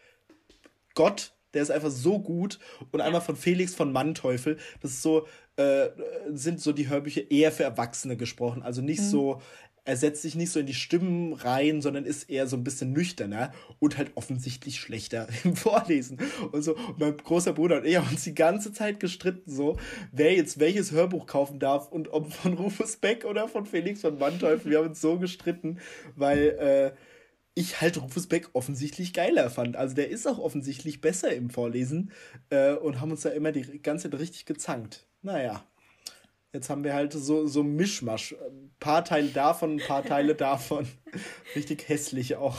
Gott, 0.98 1.32
der 1.54 1.62
ist 1.62 1.70
einfach 1.70 1.92
so 1.92 2.18
gut. 2.18 2.58
Und 2.90 3.00
einmal 3.00 3.20
von 3.20 3.36
Felix 3.36 3.72
von 3.72 3.92
Manteuffel. 3.92 4.58
Das 4.82 4.90
ist 4.90 5.02
so, 5.02 5.28
äh, 5.54 5.90
sind 6.32 6.60
so 6.60 6.72
die 6.72 6.88
Hörbücher 6.88 7.30
eher 7.30 7.52
für 7.52 7.62
Erwachsene 7.62 8.16
gesprochen. 8.16 8.64
Also 8.64 8.82
nicht 8.82 9.00
mhm. 9.02 9.04
so, 9.04 9.42
er 9.84 9.96
setzt 9.96 10.22
sich 10.22 10.34
nicht 10.34 10.50
so 10.50 10.58
in 10.58 10.66
die 10.66 10.74
Stimmen 10.74 11.34
rein, 11.34 11.82
sondern 11.82 12.04
ist 12.04 12.28
eher 12.28 12.48
so 12.48 12.56
ein 12.56 12.64
bisschen 12.64 12.92
nüchterner 12.92 13.52
und 13.78 13.96
halt 13.96 14.10
offensichtlich 14.16 14.80
schlechter 14.80 15.28
im 15.44 15.54
Vorlesen. 15.54 16.18
Und 16.50 16.62
so, 16.62 16.74
und 16.74 16.98
mein 16.98 17.16
großer 17.16 17.52
Bruder 17.52 17.76
und 17.76 17.86
ich 17.86 17.96
haben 17.96 18.08
uns 18.10 18.24
die 18.24 18.34
ganze 18.34 18.72
Zeit 18.72 18.98
gestritten, 18.98 19.48
so, 19.48 19.76
wer 20.10 20.34
jetzt 20.34 20.58
welches 20.58 20.90
Hörbuch 20.90 21.26
kaufen 21.26 21.60
darf 21.60 21.92
und 21.92 22.12
ob 22.12 22.32
von 22.32 22.54
Rufus 22.54 22.96
Beck 22.96 23.24
oder 23.24 23.46
von 23.46 23.66
Felix 23.66 24.00
von 24.00 24.18
Manteuffel. 24.18 24.72
Wir 24.72 24.78
haben 24.78 24.88
uns 24.88 25.00
so 25.00 25.16
gestritten, 25.16 25.78
weil, 26.16 26.48
äh, 26.48 26.92
ich 27.58 27.80
halt 27.80 28.00
Rufus 28.00 28.28
Beck 28.28 28.50
offensichtlich 28.52 29.12
geiler 29.12 29.50
fand. 29.50 29.76
Also 29.76 29.94
der 29.94 30.08
ist 30.08 30.26
auch 30.26 30.38
offensichtlich 30.38 31.00
besser 31.00 31.32
im 31.34 31.50
Vorlesen 31.50 32.12
äh, 32.50 32.74
und 32.74 33.00
haben 33.00 33.10
uns 33.10 33.22
da 33.22 33.30
immer 33.30 33.52
die 33.52 33.82
ganze 33.82 34.08
Zeit 34.08 34.20
richtig 34.20 34.46
gezankt. 34.46 35.06
Naja, 35.22 35.64
jetzt 36.52 36.70
haben 36.70 36.84
wir 36.84 36.94
halt 36.94 37.12
so, 37.12 37.46
so 37.46 37.64
Mischmasch. 37.64 38.32
Ein 38.34 38.70
paar 38.78 39.04
Teile 39.04 39.28
davon, 39.28 39.76
ein 39.76 39.86
paar 39.86 40.04
Teile 40.04 40.34
davon. 40.36 40.88
richtig 41.56 41.88
hässlich 41.88 42.36
auch. 42.36 42.56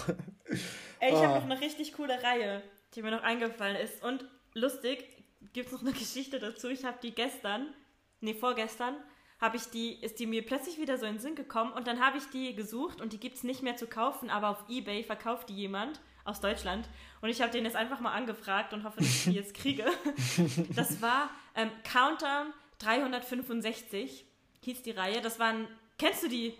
Ey, 0.99 1.09
ich 1.09 1.15
ah. 1.15 1.27
habe 1.27 1.47
noch 1.47 1.55
eine 1.55 1.61
richtig 1.61 1.93
coole 1.93 2.21
Reihe, 2.21 2.61
die 2.93 3.01
mir 3.01 3.11
noch 3.11 3.23
eingefallen 3.23 3.77
ist. 3.77 4.03
Und 4.03 4.25
lustig, 4.53 5.05
gibt 5.53 5.67
es 5.67 5.71
noch 5.71 5.81
eine 5.81 5.93
Geschichte 5.93 6.39
dazu. 6.39 6.67
Ich 6.67 6.83
habe 6.83 6.97
die 7.01 7.15
gestern, 7.15 7.73
nee, 8.19 8.33
vorgestern, 8.33 8.95
habe 9.39 9.57
ich 9.57 9.63
die, 9.65 9.93
ist 10.01 10.19
die 10.19 10.27
mir 10.27 10.45
plötzlich 10.45 10.79
wieder 10.79 10.97
so 10.97 11.05
in 11.05 11.13
den 11.15 11.19
Sinn 11.19 11.35
gekommen 11.35 11.71
und 11.71 11.87
dann 11.87 11.99
habe 12.05 12.17
ich 12.17 12.25
die 12.29 12.55
gesucht 12.55 13.01
und 13.01 13.13
die 13.13 13.19
gibt 13.19 13.35
es 13.35 13.43
nicht 13.43 13.63
mehr 13.63 13.77
zu 13.77 13.87
kaufen, 13.87 14.29
aber 14.29 14.49
auf 14.49 14.63
Ebay 14.67 15.03
verkauft 15.03 15.49
die 15.49 15.55
jemand 15.55 15.99
aus 16.25 16.41
Deutschland 16.41 16.89
und 17.21 17.29
ich 17.29 17.41
habe 17.41 17.51
den 17.51 17.63
jetzt 17.65 17.75
einfach 17.75 17.99
mal 17.99 18.11
angefragt 18.11 18.73
und 18.73 18.83
hoffe, 18.83 18.97
dass 18.99 19.07
ich 19.07 19.23
die 19.25 19.31
jetzt 19.31 19.53
kriege. 19.53 19.85
Das 20.75 21.01
war 21.01 21.29
ähm, 21.55 21.69
Countdown 21.83 22.53
365, 22.79 24.25
hieß 24.61 24.81
die 24.83 24.91
Reihe. 24.91 25.21
Das 25.21 25.39
waren, 25.39 25.67
kennst 25.97 26.23
du 26.23 26.27
die? 26.27 26.53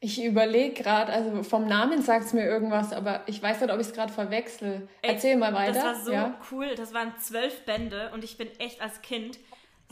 Ich 0.00 0.22
überlege 0.22 0.82
gerade, 0.82 1.12
also 1.12 1.42
vom 1.44 1.66
Namen 1.66 2.02
sagt 2.02 2.26
es 2.26 2.32
mir 2.32 2.44
irgendwas, 2.44 2.92
aber 2.92 3.22
ich 3.26 3.40
weiß 3.40 3.60
nicht, 3.60 3.72
ob 3.72 3.78
ich 3.78 3.86
es 3.86 3.92
gerade 3.92 4.12
verwechsel. 4.12 4.88
Erzähl 5.00 5.36
mal 5.36 5.54
weiter. 5.54 5.74
Das 5.74 5.84
war 5.84 5.94
so 6.04 6.12
ja? 6.12 6.40
cool. 6.50 6.74
Das 6.74 6.92
waren 6.92 7.12
zwölf 7.18 7.64
Bände 7.64 8.10
und 8.12 8.24
ich 8.24 8.36
bin 8.36 8.48
echt 8.58 8.80
als 8.80 9.00
Kind 9.02 9.38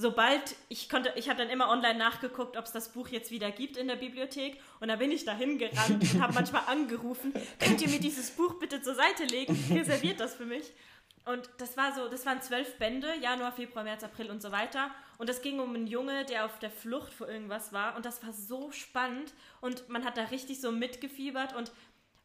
sobald 0.01 0.57
ich 0.69 0.89
konnte, 0.89 1.13
ich 1.17 1.29
habe 1.29 1.39
dann 1.39 1.51
immer 1.51 1.69
online 1.69 1.99
nachgeguckt, 1.99 2.57
ob 2.57 2.65
es 2.65 2.73
das 2.73 2.89
Buch 2.91 3.09
jetzt 3.09 3.31
wieder 3.31 3.51
gibt 3.51 3.77
in 3.77 3.87
der 3.87 3.97
Bibliothek 3.97 4.61
und 4.81 4.89
da 4.89 4.97
bin 4.97 5.13
ich 5.13 5.25
dahin 5.25 5.59
gerannt 5.59 6.15
und 6.15 6.23
habe 6.23 6.33
manchmal 6.33 6.63
angerufen, 6.67 7.33
könnt 7.59 7.83
ihr 7.83 7.89
mir 7.89 8.01
dieses 8.01 8.31
Buch 8.31 8.55
bitte 8.55 8.81
zur 8.81 8.95
Seite 8.95 9.25
legen? 9.25 9.57
Reserviert 9.71 10.19
das 10.21 10.35
für 10.35 10.47
mich. 10.47 10.73
Und 11.27 11.51
das 11.59 11.77
war 11.77 11.95
so, 11.95 12.09
das 12.09 12.25
waren 12.25 12.41
zwölf 12.41 12.79
Bände, 12.79 13.15
Januar, 13.21 13.53
Februar, 13.53 13.85
März, 13.85 14.03
April 14.03 14.31
und 14.31 14.41
so 14.41 14.53
weiter. 14.53 14.91
Und 15.19 15.29
es 15.29 15.43
ging 15.43 15.61
um 15.61 15.75
einen 15.75 15.87
Junge, 15.87 16.25
der 16.25 16.47
auf 16.47 16.59
der 16.59 16.71
Flucht 16.71 17.13
vor 17.13 17.29
irgendwas 17.29 17.75
war. 17.75 17.95
Und 17.95 18.07
das 18.07 18.25
war 18.25 18.33
so 18.33 18.73
spannend. 18.73 19.35
Und 19.61 19.89
man 19.91 20.05
hat 20.05 20.17
da 20.17 20.25
richtig 20.25 20.61
so 20.63 20.73
mitgefiebert. 20.73 21.55
Und 21.55 21.73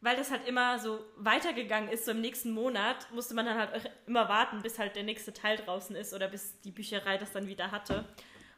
weil 0.00 0.16
das 0.16 0.30
halt 0.30 0.46
immer 0.46 0.78
so 0.78 1.00
weitergegangen 1.16 1.90
ist, 1.90 2.04
so 2.04 2.10
im 2.10 2.20
nächsten 2.20 2.52
Monat, 2.52 3.08
musste 3.12 3.34
man 3.34 3.46
dann 3.46 3.58
halt 3.58 3.90
immer 4.06 4.28
warten, 4.28 4.62
bis 4.62 4.78
halt 4.78 4.96
der 4.96 5.02
nächste 5.02 5.32
Teil 5.32 5.56
draußen 5.56 5.96
ist 5.96 6.14
oder 6.14 6.28
bis 6.28 6.60
die 6.60 6.70
Bücherei 6.70 7.18
das 7.18 7.32
dann 7.32 7.46
wieder 7.46 7.70
hatte. 7.70 8.04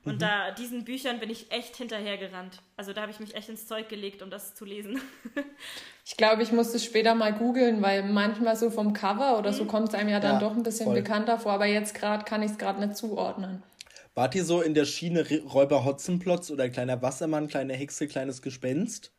Und 0.05 0.17
mhm. 0.17 0.19
da 0.21 0.51
diesen 0.53 0.85
Büchern 0.85 1.21
bin 1.21 1.29
ich 1.29 1.51
echt 1.51 1.77
hinterhergerannt. 1.77 2.63
Also 2.77 2.93
da 2.93 3.03
habe 3.03 3.11
ich 3.11 3.21
mich 3.21 3.35
echt 3.35 3.49
ins 3.49 3.67
Zeug 3.67 3.89
gelegt, 3.89 4.23
um 4.23 4.31
das 4.31 4.55
zu 4.55 4.65
lesen. 4.65 5.01
ich 6.05 6.17
glaube, 6.17 6.43
ich 6.43 6.53
muss 6.53 6.73
es 6.73 6.85
später 6.85 7.15
mal 7.15 7.33
googeln, 7.33 7.83
weil 7.83 8.05
manchmal 8.05 8.57
so 8.57 8.71
vom 8.71 8.93
Cover 8.93 9.39
oder 9.39 9.53
so 9.53 9.65
mhm. 9.65 9.69
kommt 9.69 9.89
es 9.89 9.95
einem 9.95 10.09
ja 10.09 10.21
dann 10.21 10.35
ja, 10.35 10.41
doch 10.41 10.57
ein 10.57 10.63
bisschen 10.63 10.87
voll. 10.87 10.97
bekannter 10.97 11.39
vor, 11.39 11.53
aber 11.53 11.67
jetzt 11.67 11.95
gerade 11.95 12.25
kann 12.25 12.43
ich 12.43 12.53
es 12.53 12.59
gerade 12.59 12.81
nicht 12.81 12.97
zuordnen. 12.97 13.63
Wart 14.15 14.35
ihr 14.35 14.45
so 14.45 14.63
in 14.63 14.75
der 14.75 14.85
Schiene 14.85 15.27
Räuber 15.53 15.85
Hotzenplotz 15.85 16.51
oder 16.51 16.69
kleiner 16.69 17.03
Wassermann, 17.03 17.47
kleine 17.47 17.75
Hexe, 17.75 18.09
kleines 18.09 18.43
Gespenst? 18.43 19.13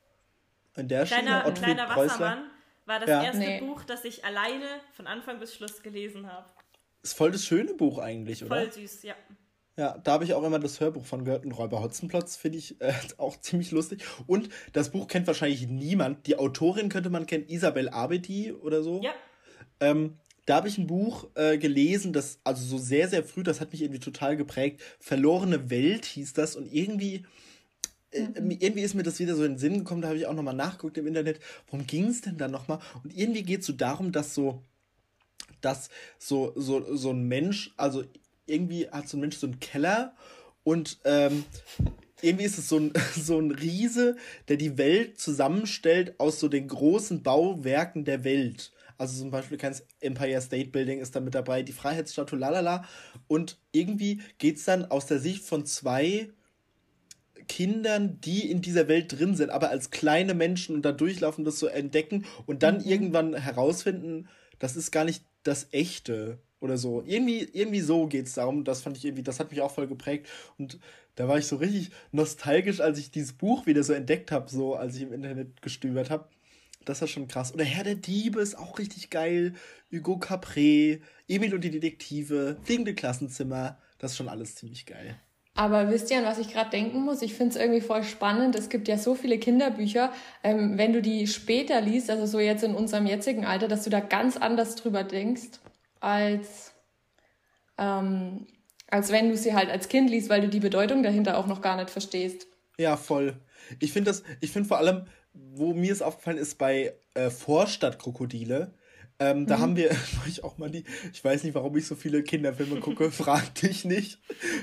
In 0.76 0.88
der 0.88 1.06
kleiner, 1.06 1.42
Schiene, 1.42 1.54
kleiner 1.54 1.90
Wassermann 1.90 2.50
war 2.86 3.00
das 3.00 3.10
ja. 3.10 3.24
erste 3.24 3.40
nee. 3.40 3.60
Buch, 3.60 3.84
das 3.84 4.06
ich 4.06 4.26
alleine 4.26 4.66
von 4.94 5.08
Anfang 5.08 5.40
bis 5.40 5.56
Schluss 5.56 5.82
gelesen 5.82 6.32
habe. 6.32 6.48
Ist 7.04 7.14
voll 7.14 7.32
das 7.32 7.46
schöne 7.46 7.74
Buch 7.74 8.00
eigentlich, 8.00 8.44
oder? 8.44 8.56
Voll 8.56 8.72
süß, 8.72 9.04
ja. 9.04 9.16
Ja, 9.78 9.98
da 9.98 10.12
habe 10.12 10.26
ich 10.26 10.34
auch 10.34 10.44
immer 10.44 10.60
das 10.60 10.82
Hörbuch 10.82 11.06
von 11.06 11.24
gehört, 11.24 11.46
Räuber 11.46 11.82
Hotzenplotz, 11.82 12.36
finde 12.36 12.58
ich 12.58 12.82
äh, 12.82 12.92
auch 13.18 13.40
ziemlich 13.40 13.72
lustig. 13.72 14.04
Und 14.28 14.50
das 14.74 14.92
Buch 14.92 15.08
kennt 15.08 15.26
wahrscheinlich 15.28 15.68
niemand. 15.68 16.28
Die 16.28 16.38
Autorin 16.38 16.90
könnte 16.90 17.10
man 17.10 17.26
kennen, 17.26 17.48
Isabel 17.48 17.88
Abedi 17.88 18.52
oder 18.52 18.84
so. 18.84 19.02
Ja. 19.02 19.14
Ähm, 19.80 20.20
da 20.46 20.56
habe 20.56 20.68
ich 20.68 20.78
ein 20.78 20.88
Buch 20.88 21.30
äh, 21.36 21.58
gelesen, 21.58 22.12
das, 22.12 22.40
also 22.44 22.66
so 22.66 22.78
sehr, 22.78 23.08
sehr 23.08 23.24
früh, 23.24 23.44
das 23.44 23.62
hat 23.62 23.72
mich 23.72 23.82
irgendwie 23.82 24.00
total 24.00 24.36
geprägt. 24.36 24.82
Verlorene 25.00 25.70
Welt 25.70 26.06
hieß 26.06 26.34
das 26.34 26.56
und 26.56 26.66
irgendwie 26.74 27.26
mhm. 28.14 28.52
irgendwie 28.52 28.82
ist 28.82 28.96
mir 28.96 29.04
das 29.04 29.20
wieder 29.20 29.36
so 29.36 29.44
in 29.44 29.54
den 29.54 29.58
Sinn 29.58 29.80
gekommen, 29.80 30.02
da 30.02 30.10
habe 30.10 30.18
ich 30.18 30.26
auch 30.26 30.34
nochmal 30.34 30.56
nachgeguckt 30.56 30.98
im 30.98 31.08
Internet, 31.08 31.40
worum 31.68 31.86
ging 31.86 32.08
es 32.08 32.22
denn 32.22 32.38
da 32.38 32.48
nochmal? 32.48 32.80
Und 33.04 33.16
irgendwie 33.16 33.44
geht 33.44 33.62
es 33.62 33.68
so 33.68 33.74
darum, 33.74 34.12
dass 34.12 34.34
so, 34.34 34.64
dass 35.62 35.90
so, 36.18 36.54
so, 36.56 36.96
so 36.96 37.12
ein 37.12 37.28
Mensch, 37.28 37.74
also 37.78 38.04
irgendwie 38.46 38.90
hat 38.90 39.08
so 39.08 39.18
ein 39.18 39.22
Mensch 39.22 39.38
so 39.38 39.48
einen 39.48 39.60
Keller 39.60 40.16
und 40.64 41.00
ähm, 41.06 41.46
irgendwie 42.22 42.46
ist 42.46 42.58
es 42.58 42.68
so 42.70 42.78
ein, 42.78 42.94
so 43.16 43.40
ein 43.40 43.52
Riese, 43.52 44.18
der 44.48 44.58
die 44.58 44.78
Welt 44.78 45.20
zusammenstellt 45.20 46.20
aus 46.20 46.40
so 46.40 46.48
den 46.48 46.68
großen 46.68 47.24
Bauwerken 47.24 48.06
der 48.06 48.24
Welt. 48.24 48.72
Also 48.98 49.22
zum 49.22 49.32
Beispiel 49.32 49.58
kein 49.58 49.74
Empire 50.02 50.42
State 50.42 50.72
Building 50.72 51.00
ist 51.00 51.16
da 51.16 51.22
mit 51.22 51.34
dabei, 51.34 51.64
die 51.64 51.72
Freiheitsstatue, 51.72 52.38
lalala. 52.38 52.84
Und 53.28 53.58
irgendwie 53.72 54.22
geht 54.40 54.58
es 54.58 54.66
dann 54.66 54.84
aus 54.86 55.06
der 55.06 55.20
Sicht 55.20 55.46
von 55.46 55.66
zwei 55.66 56.30
Kindern, 57.50 58.22
die 58.22 58.50
in 58.50 58.62
dieser 58.62 58.88
Welt 58.88 59.20
drin 59.20 59.36
sind, 59.36 59.50
aber 59.50 59.70
als 59.70 59.92
kleine 59.92 60.34
Menschen 60.34 60.76
und 60.76 60.84
da 60.84 60.94
durchlaufen, 60.94 61.44
das 61.44 61.60
so 61.60 61.68
entdecken 61.68 62.26
und 62.46 62.64
dann 62.64 62.78
mhm. 62.78 62.86
irgendwann 62.86 63.34
herausfinden, 63.34 64.30
das 64.60 64.78
ist 64.78 64.92
gar 64.92 65.04
nicht 65.04 65.26
das 65.44 65.68
Echte 65.72 66.40
oder 66.62 66.78
so. 66.78 67.04
Irgendwie, 67.06 67.40
irgendwie 67.52 67.82
so 67.82 68.08
geht 68.08 68.28
es 68.28 68.34
darum. 68.34 68.64
Das 68.64 68.82
fand 68.82 68.98
ich 68.98 69.06
irgendwie, 69.06 69.24
das 69.24 69.40
hat 69.40 69.52
mich 69.52 69.62
auch 69.62 69.72
voll 69.72 69.88
geprägt. 69.88 70.28
Und 70.58 70.80
da 71.16 71.28
war 71.28 71.38
ich 71.38 71.48
so 71.48 71.56
richtig 71.56 71.92
nostalgisch, 72.12 72.80
als 72.80 73.00
ich 73.00 73.12
dieses 73.12 73.34
Buch 73.34 73.66
wieder 73.66 73.84
so 73.84 73.94
entdeckt 73.94 74.32
habe, 74.32 74.50
so 74.50 74.76
als 74.76 74.96
ich 74.96 75.02
im 75.02 75.14
Internet 75.14 75.62
gestöbert 75.62 76.10
habe. 76.10 76.30
Das 76.86 77.02
war 77.02 77.08
schon 77.08 77.28
krass. 77.28 77.54
Oder 77.54 77.66
Herr 77.66 77.84
der 77.84 77.96
Diebe 77.96 78.42
ist 78.42 78.58
auch 78.58 78.80
richtig 78.80 79.10
geil. 79.10 79.54
Hugo 79.92 80.14
Capré, 80.14 81.02
Emil 81.28 81.54
und 81.54 81.64
die 81.64 81.72
Detektive, 81.72 82.58
Fliegende 82.64 82.94
Klassenzimmer. 82.94 83.78
Das 83.98 84.12
ist 84.12 84.18
schon 84.18 84.30
alles 84.30 84.56
ziemlich 84.56 84.86
geil. 84.86 85.20
Aber 85.60 85.90
wisst 85.90 86.10
ihr, 86.10 86.20
an 86.20 86.24
was 86.24 86.38
ich 86.38 86.54
gerade 86.54 86.70
denken 86.70 87.02
muss? 87.02 87.22
Ich 87.22 87.34
finde 87.34 87.54
es 87.54 87.62
irgendwie 87.62 87.82
voll 87.82 88.04
spannend. 88.04 88.56
Es 88.56 88.70
gibt 88.70 88.88
ja 88.88 88.98
so 88.98 89.14
viele 89.14 89.38
Kinderbücher. 89.38 90.10
Ähm, 90.42 90.78
wenn 90.78 90.94
du 90.94 91.02
die 91.02 91.28
später 91.28 91.82
liest, 91.82 92.10
also 92.10 92.26
so 92.26 92.40
jetzt 92.40 92.64
in 92.64 92.76
unserem 92.76 93.06
jetzigen 93.06 93.44
Alter, 93.44 93.68
dass 93.68 93.84
du 93.84 93.90
da 93.90 94.00
ganz 94.00 94.38
anders 94.38 94.78
drüber 94.78 95.04
denkst, 95.04 95.60
als, 96.00 96.72
ähm, 97.78 98.48
als 98.90 99.12
wenn 99.12 99.28
du 99.28 99.36
sie 99.36 99.54
halt 99.54 99.70
als 99.70 99.90
Kind 99.90 100.10
liest, 100.10 100.30
weil 100.30 100.40
du 100.40 100.48
die 100.48 100.62
Bedeutung 100.62 101.04
dahinter 101.04 101.38
auch 101.38 101.48
noch 101.48 101.60
gar 101.60 101.76
nicht 101.76 101.90
verstehst. 101.90 102.48
Ja, 102.78 102.96
voll. 102.96 103.36
Ich 103.82 103.92
finde 103.92 104.12
das, 104.12 104.24
ich 104.40 104.52
finde 104.52 104.70
vor 104.70 104.78
allem, 104.78 105.08
wo 105.34 105.74
mir 105.74 105.92
es 105.92 106.02
aufgefallen 106.02 106.38
ist, 106.38 106.58
bei 106.58 106.94
äh, 107.16 107.30
Vorstadtkrokodile, 107.30 108.74
ähm, 109.20 109.46
da 109.46 109.58
mhm. 109.58 109.62
haben 109.62 109.76
wir 109.76 109.92
ich 110.28 110.44
auch 110.44 110.58
mal 110.58 110.70
die, 110.70 110.84
ich 111.12 111.24
weiß 111.24 111.44
nicht, 111.44 111.56
warum 111.56 111.76
ich 111.78 111.86
so 111.86 111.96
viele 111.96 112.24
Kinderfilme 112.24 112.80
gucke, 112.80 113.12
frag 113.12 113.54
dich 113.56 113.86
nicht. 113.86 114.20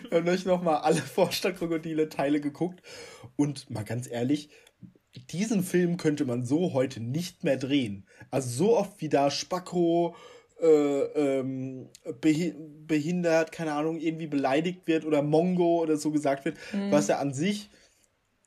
Wir 0.08 0.18
haben 0.18 0.28
euch 0.28 0.44
nochmal 0.44 0.78
alle 0.78 1.00
Vorstadtkrokodile-Teile 1.00 2.40
geguckt. 2.40 2.82
Und 3.36 3.68
mal 3.70 3.84
ganz 3.84 4.10
ehrlich, 4.10 4.48
diesen 5.30 5.62
Film 5.62 5.96
könnte 5.96 6.24
man 6.24 6.44
so 6.44 6.72
heute 6.72 7.00
nicht 7.00 7.44
mehr 7.44 7.56
drehen. 7.56 8.06
Also 8.30 8.48
so 8.50 8.76
oft 8.76 9.00
wie 9.00 9.08
da 9.08 9.30
Spacko 9.30 10.16
äh, 10.60 10.66
ähm, 10.66 11.88
behindert, 12.20 13.52
keine 13.52 13.72
Ahnung, 13.72 13.98
irgendwie 13.98 14.26
beleidigt 14.26 14.86
wird 14.86 15.04
oder 15.04 15.22
Mongo 15.22 15.82
oder 15.82 15.96
so 15.96 16.10
gesagt 16.10 16.44
wird, 16.44 16.56
mhm. 16.72 16.90
was 16.90 17.08
ja 17.08 17.18
an 17.18 17.34
sich 17.34 17.70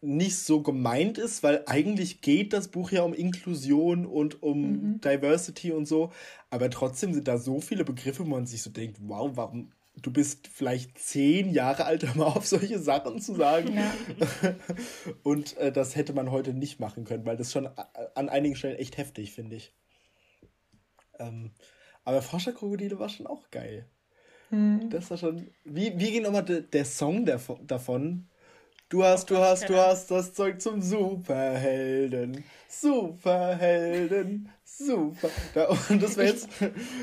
nicht 0.01 0.37
so 0.37 0.61
gemeint 0.61 1.17
ist, 1.17 1.43
weil 1.43 1.63
eigentlich 1.65 2.21
geht 2.21 2.53
das 2.53 2.69
Buch 2.69 2.91
ja 2.91 3.03
um 3.03 3.13
Inklusion 3.13 4.05
und 4.05 4.41
um 4.41 4.61
mhm. 4.61 5.01
Diversity 5.01 5.71
und 5.71 5.87
so, 5.87 6.11
aber 6.49 6.69
trotzdem 6.69 7.13
sind 7.13 7.27
da 7.27 7.37
so 7.37 7.59
viele 7.59 7.83
Begriffe, 7.83 8.25
wo 8.25 8.29
man 8.29 8.45
sich 8.45 8.61
so 8.61 8.69
denkt, 8.69 8.97
wow, 9.01 9.31
warum 9.33 9.71
du 10.01 10.11
bist 10.11 10.47
vielleicht 10.47 10.97
zehn 10.97 11.51
Jahre 11.51 11.85
alt, 11.85 12.03
um 12.15 12.21
auf 12.21 12.47
solche 12.47 12.79
Sachen 12.79 13.19
zu 13.19 13.35
sagen. 13.35 13.75
Ja. 13.75 13.93
und 15.23 15.57
äh, 15.57 15.71
das 15.71 15.95
hätte 15.95 16.13
man 16.13 16.31
heute 16.31 16.53
nicht 16.53 16.79
machen 16.79 17.03
können, 17.03 17.25
weil 17.25 17.37
das 17.37 17.51
schon 17.51 17.67
an 18.15 18.29
einigen 18.29 18.55
Stellen 18.55 18.77
echt 18.77 18.97
heftig, 18.97 19.33
finde 19.33 19.57
ich. 19.57 19.73
Ähm, 21.19 21.51
aber 22.05 22.21
Forscherkrokodile 22.21 22.97
war 22.99 23.09
schon 23.09 23.27
auch 23.27 23.51
geil. 23.51 23.85
Mhm. 24.49 24.89
Das 24.89 25.11
war 25.11 25.17
schon. 25.17 25.47
Wie, 25.63 25.99
wie 25.99 26.11
ging 26.11 26.23
nochmal 26.23 26.45
de, 26.45 26.61
der 26.61 26.85
Song 26.85 27.25
davon? 27.25 28.28
Du 28.89 29.03
hast, 29.03 29.29
du 29.29 29.37
hast, 29.37 29.69
du 29.69 29.75
hast 29.77 30.09
das 30.09 30.33
Zeug 30.33 30.59
zum 30.59 30.81
Superhelden. 30.81 32.43
Superhelden. 32.67 34.49
Super. 34.65 35.29
Da, 35.53 35.67
und 35.89 36.01
das 36.01 36.17
wäre 36.17 36.29
jetzt 36.29 36.49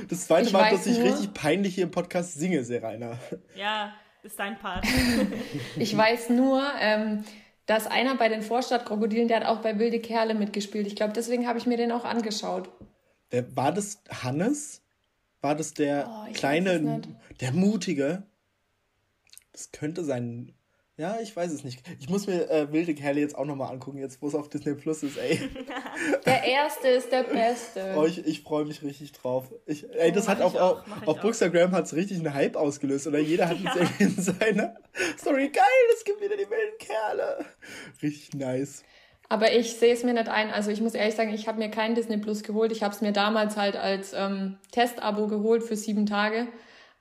das 0.08 0.26
zweite 0.26 0.50
Mal, 0.50 0.72
dass 0.72 0.84
ich 0.86 0.98
richtig 1.00 1.32
peinlich 1.32 1.76
hier 1.76 1.84
im 1.84 1.92
Podcast 1.92 2.34
singe, 2.34 2.64
Serena. 2.64 3.16
Ja, 3.54 3.94
ist 4.24 4.36
dein 4.36 4.58
Part. 4.58 4.84
ich 5.76 5.96
weiß 5.96 6.30
nur, 6.30 6.64
ähm, 6.80 7.24
dass 7.66 7.86
einer 7.86 8.16
bei 8.16 8.28
den 8.28 8.42
Vorstadtkrokodilen, 8.42 9.28
der 9.28 9.40
hat 9.40 9.46
auch 9.46 9.62
bei 9.62 9.78
Wilde 9.78 10.00
Kerle 10.00 10.34
mitgespielt. 10.34 10.88
Ich 10.88 10.96
glaube, 10.96 11.12
deswegen 11.12 11.46
habe 11.46 11.60
ich 11.60 11.66
mir 11.66 11.76
den 11.76 11.92
auch 11.92 12.04
angeschaut. 12.04 12.68
War 13.54 13.70
das 13.70 14.02
Hannes? 14.10 14.82
War 15.40 15.54
das 15.54 15.72
der 15.72 16.08
oh, 16.10 16.32
kleine, 16.32 17.02
der 17.40 17.52
mutige? 17.52 18.24
Das 19.52 19.70
könnte 19.70 20.02
sein 20.02 20.52
ja, 20.98 21.18
ich 21.20 21.36
weiß 21.36 21.52
es 21.52 21.62
nicht. 21.62 21.82
Ich 22.00 22.08
muss 22.08 22.26
mir 22.26 22.50
äh, 22.50 22.72
Wilde 22.72 22.94
Kerle 22.94 23.20
jetzt 23.20 23.36
auch 23.36 23.44
nochmal 23.44 23.70
angucken, 23.70 23.98
jetzt 23.98 24.22
wo 24.22 24.28
es 24.28 24.34
auf 24.34 24.48
Disney 24.48 24.74
Plus 24.74 25.02
ist, 25.02 25.18
ey. 25.18 25.38
Der 26.24 26.44
erste 26.44 26.88
ist 26.88 27.12
der 27.12 27.24
beste. 27.24 27.94
Oh, 27.96 28.04
ich 28.04 28.26
ich 28.26 28.42
freue 28.42 28.64
mich 28.64 28.82
richtig 28.82 29.12
drauf. 29.12 29.52
Ich, 29.66 29.86
ey, 29.94 30.10
das 30.10 30.26
oh, 30.26 30.28
hat 30.28 30.40
auch, 30.40 30.54
auch 30.54 30.82
auf 31.06 31.20
Bookstagram 31.20 31.72
hat 31.72 31.84
es 31.84 31.94
richtig 31.94 32.18
einen 32.18 32.32
Hype 32.32 32.56
ausgelöst, 32.56 33.06
oder? 33.06 33.18
Jeder 33.18 33.48
hat 33.48 33.58
ja. 33.62 33.74
jetzt 33.76 34.00
in 34.00 34.22
seiner 34.22 34.74
Story, 35.18 35.50
geil, 35.50 35.64
es 35.94 36.04
gibt 36.04 36.20
wieder 36.20 36.36
die 36.36 36.48
wilden 36.48 36.78
Kerle. 36.78 37.44
Richtig 38.02 38.34
nice. 38.34 38.82
Aber 39.28 39.52
ich 39.52 39.74
sehe 39.74 39.92
es 39.92 40.04
mir 40.04 40.14
nicht 40.14 40.28
ein. 40.28 40.50
Also 40.50 40.70
ich 40.70 40.80
muss 40.80 40.94
ehrlich 40.94 41.14
sagen, 41.14 41.34
ich 41.34 41.48
habe 41.48 41.58
mir 41.58 41.70
kein 41.70 41.94
Disney 41.94 42.16
Plus 42.16 42.42
geholt. 42.42 42.72
Ich 42.72 42.82
habe 42.82 42.94
es 42.94 43.00
mir 43.00 43.12
damals 43.12 43.56
halt 43.56 43.76
als 43.76 44.12
ähm, 44.14 44.56
Testabo 44.70 45.26
geholt 45.26 45.62
für 45.62 45.76
sieben 45.76 46.06
Tage. 46.06 46.46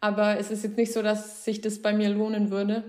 Aber 0.01 0.37
es 0.39 0.51
ist 0.51 0.63
jetzt 0.63 0.77
nicht 0.77 0.91
so, 0.91 1.01
dass 1.01 1.45
sich 1.45 1.61
das 1.61 1.81
bei 1.81 1.93
mir 1.93 2.09
lohnen 2.09 2.49
würde. 2.49 2.83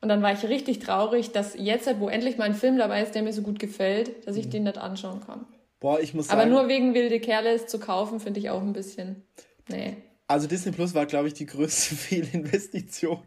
Und 0.00 0.08
dann 0.08 0.22
war 0.22 0.32
ich 0.32 0.44
richtig 0.44 0.78
traurig, 0.78 1.32
dass 1.32 1.54
jetzt, 1.56 1.88
wo 1.98 2.08
endlich 2.08 2.38
mal 2.38 2.44
ein 2.44 2.54
Film 2.54 2.78
dabei 2.78 3.02
ist, 3.02 3.14
der 3.14 3.22
mir 3.22 3.32
so 3.32 3.42
gut 3.42 3.58
gefällt, 3.58 4.26
dass 4.26 4.36
ich 4.36 4.46
mhm. 4.46 4.50
den 4.50 4.62
nicht 4.64 4.78
anschauen 4.78 5.20
kann. 5.20 5.46
Boah, 5.80 6.00
ich 6.00 6.14
muss 6.14 6.28
sagen. 6.28 6.40
Aber 6.40 6.50
nur 6.50 6.68
wegen 6.68 6.94
wilde 6.94 7.20
Kerle 7.20 7.64
zu 7.66 7.78
kaufen, 7.78 8.20
finde 8.20 8.40
ich 8.40 8.50
auch 8.50 8.62
ein 8.62 8.72
bisschen. 8.72 9.24
Nee. 9.68 9.96
Also 10.26 10.46
Disney 10.46 10.72
Plus 10.72 10.94
war, 10.94 11.06
glaube 11.06 11.28
ich, 11.28 11.34
die 11.34 11.46
größte 11.46 11.94
Fehlinvestition, 11.96 13.22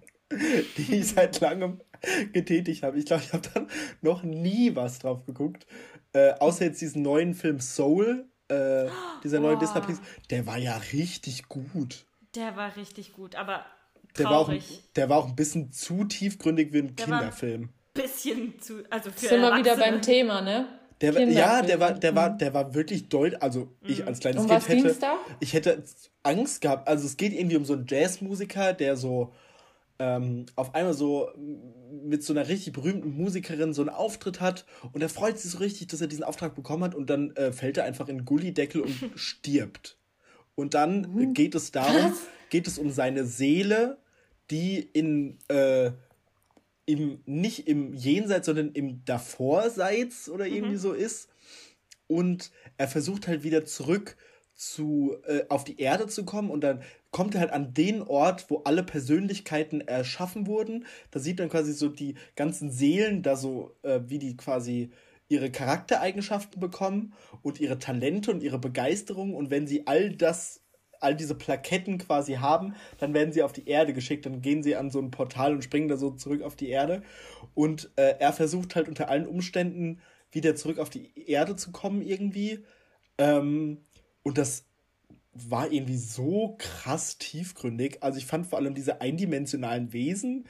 die 0.78 0.96
ich 0.96 1.10
seit 1.10 1.40
langem 1.40 1.82
getätigt 2.32 2.84
habe. 2.84 2.98
Ich 2.98 3.06
glaube, 3.06 3.24
ich 3.24 3.34
habe 3.34 3.48
dann 3.54 3.68
noch 4.02 4.24
nie 4.24 4.76
was 4.76 5.00
drauf 5.00 5.26
geguckt. 5.26 5.66
Äh, 6.14 6.34
außer 6.40 6.66
jetzt 6.66 6.82
diesen 6.82 7.02
neuen 7.02 7.34
Film 7.34 7.60
Soul, 7.60 8.30
äh, 8.50 8.88
dieser 9.24 9.40
neue 9.40 9.58
Disney 9.58 9.82
Plus, 9.82 10.00
der 10.30 10.46
war 10.46 10.58
ja 10.58 10.78
richtig 10.94 11.48
gut. 11.48 12.06
Der 12.36 12.56
war 12.56 12.76
richtig 12.76 13.14
gut, 13.14 13.36
aber 13.36 13.66
der 14.18 14.26
war, 14.26 14.40
auch, 14.40 14.54
der 14.96 15.10
war 15.10 15.18
auch 15.18 15.28
ein 15.28 15.36
bisschen 15.36 15.72
zu 15.72 16.04
tiefgründig 16.06 16.74
wie 16.74 16.80
ein 16.80 16.96
der 16.96 17.06
Kinderfilm. 17.06 17.64
Ein 17.64 17.70
bisschen 17.94 18.60
zu, 18.60 18.84
also 18.90 19.12
für 19.12 19.28
Sind 19.28 19.42
wir 19.42 19.58
wieder 19.58 19.78
beim 19.78 20.02
Thema, 20.02 20.42
ne? 20.42 20.68
Der, 21.02 21.20
ja, 21.30 21.64
der 21.64 21.80
war, 21.80 21.94
der 21.94 22.16
war, 22.16 22.30
der 22.30 22.54
war 22.54 22.76
wirklich 22.76 23.10
deutlich. 23.10 23.42
Also 23.42 23.76
ich 23.84 24.02
mhm. 24.02 24.08
als 24.08 24.20
kleines 24.20 24.44
um 24.44 24.50
Kind 24.50 24.86
hätte, 24.86 25.08
ich 25.40 25.54
hätte 25.54 25.84
Angst 26.22 26.62
gehabt. 26.62 26.88
Also 26.88 27.08
es 27.08 27.18
geht 27.18 27.34
irgendwie 27.34 27.58
um 27.58 27.66
so 27.66 27.74
einen 27.74 27.88
Jazzmusiker, 27.88 28.74
der 28.74 28.96
so 28.96 29.34
ähm, 29.98 30.46
auf 30.56 30.76
einmal 30.76 30.94
so 30.94 31.30
mit 32.04 32.24
so 32.24 32.34
einer 32.34 32.48
richtig 32.48 32.74
berühmten 32.74 33.16
Musikerin 33.16 33.74
so 33.74 33.82
einen 33.82 33.90
Auftritt 33.90 34.42
hat 34.42 34.66
und 34.94 35.02
er 35.02 35.10
freut 35.10 35.38
sich 35.38 35.52
so 35.52 35.58
richtig, 35.60 35.88
dass 35.88 36.02
er 36.02 36.08
diesen 36.08 36.24
Auftrag 36.24 36.56
bekommen 36.56 36.84
hat 36.84 36.96
und 36.96 37.10
dann 37.10 37.36
äh, 37.36 37.52
fällt 37.52 37.78
er 37.78 37.86
einfach 37.86 38.08
in 38.08 38.18
den 38.18 38.26
Gullideckel 38.26 38.82
und 38.82 39.12
stirbt. 39.16 39.98
Und 40.56 40.74
dann 40.74 41.02
mhm. 41.02 41.34
geht 41.34 41.56
es 41.56 41.72
darum, 41.72 42.14
geht 42.52 42.68
es 42.68 42.78
um 42.78 42.92
seine 42.92 43.26
Seele, 43.26 43.98
die 44.52 44.78
in 44.80 45.40
äh, 45.48 45.92
im, 46.86 47.22
nicht 47.26 47.68
im 47.68 47.94
Jenseits, 47.94 48.46
sondern 48.46 48.72
im 48.74 49.04
Davorseits 49.06 50.30
oder 50.30 50.46
mhm. 50.46 50.54
irgendwie 50.54 50.78
so 50.78 50.94
ist. 50.94 51.30
Und 52.08 52.52
er 52.78 52.88
versucht 52.88 53.28
halt 53.28 53.44
wieder 53.44 53.66
zurück 53.66 54.18
zu, 54.54 55.16
äh, 55.26 55.46
auf 55.50 55.64
die 55.64 55.80
Erde 55.80 56.08
zu 56.08 56.26
kommen 56.26 56.52
und 56.52 56.62
dann 56.62 56.84
kommt 57.10 57.34
er 57.34 57.42
halt 57.42 57.52
an 57.52 57.74
den 57.74 58.02
Ort, 58.02 58.46
wo 58.50 58.60
alle 58.60 58.84
Persönlichkeiten 58.84 59.82
erschaffen 59.82 60.46
wurden. 60.46 60.86
Da 61.10 61.20
sieht 61.20 61.40
man 61.40 61.50
quasi 61.50 61.74
so 61.74 61.90
die 61.90 62.16
ganzen 62.36 62.72
Seelen, 62.72 63.24
da 63.24 63.36
so, 63.36 63.76
äh, 63.82 64.02
wie 64.06 64.20
die 64.20 64.38
quasi 64.38 64.92
ihre 65.30 65.50
Charaktereigenschaften 65.50 66.60
bekommen 66.60 67.14
und 67.42 67.60
ihre 67.60 67.80
Talente 67.80 68.32
und 68.32 68.44
ihre 68.44 68.60
Begeisterung. 68.60 69.34
Und 69.34 69.50
wenn 69.50 69.66
sie 69.66 69.88
all 69.88 70.12
das 70.12 70.61
all 71.02 71.16
diese 71.16 71.36
Plaketten 71.36 71.98
quasi 71.98 72.36
haben, 72.36 72.76
dann 73.00 73.14
werden 73.14 73.34
sie 73.34 73.44
auf 73.44 73.54
die 73.54 73.68
Erde 73.68 73.94
geschickt, 73.94 74.26
dann 74.26 74.42
gehen 74.42 74.64
sie 74.64 74.76
an 74.76 74.90
so 74.90 75.00
ein 75.00 75.12
Portal 75.12 75.54
und 75.54 75.64
springen 75.64 75.88
da 75.88 75.98
so 75.98 76.12
zurück 76.12 76.42
auf 76.42 76.56
die 76.56 76.70
Erde. 76.70 77.04
Und 77.54 77.92
äh, 77.96 78.16
er 78.20 78.34
versucht 78.34 78.76
halt 78.76 78.88
unter 78.88 79.10
allen 79.10 79.28
Umständen 79.28 80.00
wieder 80.32 80.56
zurück 80.56 80.80
auf 80.80 80.90
die 80.90 81.12
Erde 81.28 81.56
zu 81.56 81.72
kommen 81.72 82.02
irgendwie. 82.02 82.64
Ähm, 83.18 83.80
und 84.24 84.38
das 84.38 84.66
war 85.34 85.72
irgendwie 85.72 85.98
so 85.98 86.56
krass 86.58 87.18
tiefgründig. 87.18 88.02
Also 88.02 88.18
ich 88.18 88.26
fand 88.26 88.48
vor 88.48 88.60
allem 88.60 88.74
diese 88.74 89.02
eindimensionalen 89.02 89.94
Wesen 89.94 90.46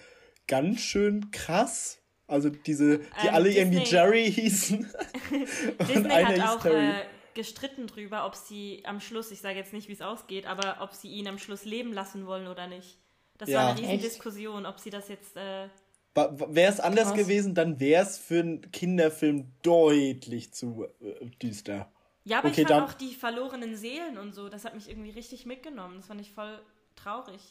ganz 0.47 0.81
schön 0.81 1.31
krass. 1.31 1.99
Also 2.27 2.49
diese, 2.49 2.99
die 2.99 3.27
ähm, 3.27 3.33
alle 3.33 3.49
Disney, 3.49 3.61
irgendwie 3.61 3.91
Jerry 3.91 4.31
hießen. 4.31 4.87
Disney 5.79 5.95
und 5.97 6.11
einer 6.11 6.43
hat 6.43 6.57
auch, 6.57 6.61
Terry. 6.61 6.89
Äh, 6.89 7.03
gestritten 7.33 7.87
drüber, 7.87 8.25
ob 8.25 8.35
sie 8.35 8.83
am 8.85 8.99
Schluss, 8.99 9.31
ich 9.31 9.41
sage 9.41 9.57
jetzt 9.57 9.73
nicht, 9.73 9.87
wie 9.87 9.93
es 9.93 10.01
ausgeht, 10.01 10.45
aber 10.45 10.77
ob 10.81 10.93
sie 10.93 11.09
ihn 11.09 11.27
am 11.27 11.37
Schluss 11.37 11.65
leben 11.65 11.93
lassen 11.93 12.25
wollen 12.25 12.47
oder 12.47 12.67
nicht. 12.67 12.97
Das 13.37 13.49
ja. 13.49 13.59
war 13.59 13.69
eine 13.69 13.79
riesige 13.79 13.97
Diskussion, 13.97 14.65
ob 14.65 14.79
sie 14.79 14.89
das 14.89 15.07
jetzt. 15.09 15.35
Äh, 15.35 15.67
wäre 16.13 16.71
es 16.71 16.79
anders 16.79 17.09
krass. 17.09 17.17
gewesen, 17.17 17.55
dann 17.55 17.79
wäre 17.79 18.03
es 18.03 18.17
für 18.17 18.41
einen 18.41 18.71
Kinderfilm 18.71 19.51
deutlich 19.63 20.53
zu 20.53 20.85
äh, 21.01 21.25
düster. 21.41 21.89
Ja, 22.23 22.39
aber 22.39 22.49
okay, 22.49 22.61
ich 22.61 22.67
fand 22.67 22.83
auch 22.83 22.93
die 22.93 23.15
verlorenen 23.15 23.75
Seelen 23.75 24.17
und 24.17 24.33
so, 24.33 24.49
das 24.49 24.65
hat 24.65 24.75
mich 24.75 24.89
irgendwie 24.89 25.09
richtig 25.09 25.45
mitgenommen. 25.45 25.95
Das 25.97 26.07
fand 26.07 26.21
ich 26.21 26.31
voll 26.31 26.61
traurig. 26.95 27.41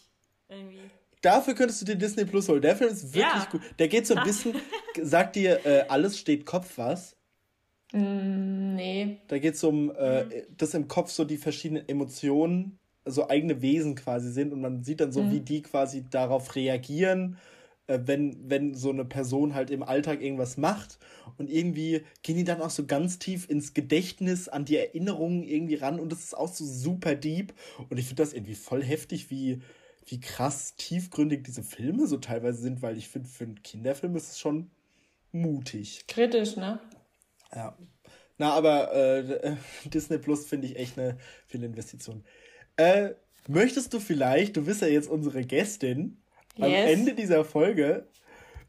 Irgendwie. 0.48 0.90
Dafür 1.22 1.54
könntest 1.54 1.80
du 1.82 1.86
dir 1.86 1.96
Disney 1.96 2.24
Plus 2.24 2.48
holen. 2.48 2.62
Der 2.62 2.76
Film 2.76 2.90
ist 2.90 3.14
wirklich 3.14 3.44
ja. 3.44 3.48
gut. 3.50 3.60
Der 3.78 3.88
geht 3.88 4.06
so 4.06 4.14
ein 4.14 4.24
bisschen, 4.24 4.54
sagt 5.02 5.36
dir, 5.36 5.64
äh, 5.66 5.84
alles 5.88 6.18
steht 6.18 6.46
Kopf 6.46 6.78
was. 6.78 7.16
Mm, 7.92 8.60
Nee. 8.80 9.18
Da 9.28 9.38
geht 9.38 9.54
es 9.54 9.64
um, 9.64 9.90
äh, 9.90 10.24
dass 10.56 10.74
im 10.74 10.88
Kopf 10.88 11.10
so 11.10 11.24
die 11.24 11.36
verschiedenen 11.36 11.88
Emotionen, 11.88 12.78
so 13.04 13.28
eigene 13.28 13.62
Wesen 13.62 13.94
quasi 13.94 14.30
sind 14.30 14.52
und 14.52 14.60
man 14.60 14.84
sieht 14.84 15.00
dann 15.00 15.12
so, 15.12 15.30
wie 15.30 15.40
die 15.40 15.62
quasi 15.62 16.04
darauf 16.08 16.54
reagieren, 16.54 17.38
äh, 17.86 17.98
wenn, 18.04 18.48
wenn 18.48 18.74
so 18.74 18.90
eine 18.90 19.04
Person 19.04 19.54
halt 19.54 19.70
im 19.70 19.82
Alltag 19.82 20.22
irgendwas 20.22 20.56
macht. 20.56 20.98
Und 21.38 21.50
irgendwie 21.50 22.02
gehen 22.22 22.36
die 22.36 22.44
dann 22.44 22.60
auch 22.60 22.70
so 22.70 22.86
ganz 22.86 23.18
tief 23.18 23.48
ins 23.48 23.74
Gedächtnis, 23.74 24.48
an 24.48 24.64
die 24.64 24.76
Erinnerungen 24.76 25.42
irgendwie 25.42 25.76
ran 25.76 25.98
und 25.98 26.12
das 26.12 26.20
ist 26.24 26.36
auch 26.36 26.48
so 26.48 26.64
super 26.64 27.14
deep. 27.14 27.52
Und 27.88 27.98
ich 27.98 28.06
finde 28.06 28.22
das 28.22 28.32
irgendwie 28.32 28.54
voll 28.54 28.82
heftig, 28.82 29.30
wie, 29.30 29.60
wie 30.06 30.20
krass 30.20 30.74
tiefgründig 30.76 31.44
diese 31.44 31.62
Filme 31.62 32.06
so 32.06 32.18
teilweise 32.18 32.60
sind, 32.60 32.82
weil 32.82 32.96
ich 32.96 33.08
finde, 33.08 33.28
für 33.28 33.44
einen 33.44 33.62
Kinderfilm 33.62 34.16
ist 34.16 34.30
es 34.32 34.38
schon 34.38 34.70
mutig. 35.32 36.04
Kritisch, 36.06 36.56
ne? 36.56 36.80
Ja. 37.54 37.76
Na, 38.38 38.52
aber 38.52 38.92
äh, 38.94 39.56
Disney 39.86 40.18
Plus 40.18 40.46
finde 40.46 40.66
ich 40.68 40.76
echt 40.76 40.98
eine 40.98 41.18
viele 41.46 41.66
Investition. 41.66 42.24
Äh, 42.76 43.10
möchtest 43.48 43.92
du 43.92 44.00
vielleicht, 44.00 44.56
du 44.56 44.64
bist 44.64 44.82
ja 44.82 44.88
jetzt 44.88 45.08
unsere 45.10 45.44
Gästin, 45.44 46.22
am 46.58 46.70
Yes. 46.70 46.90
Ende 46.90 47.14
dieser 47.14 47.44
Folge 47.44 48.06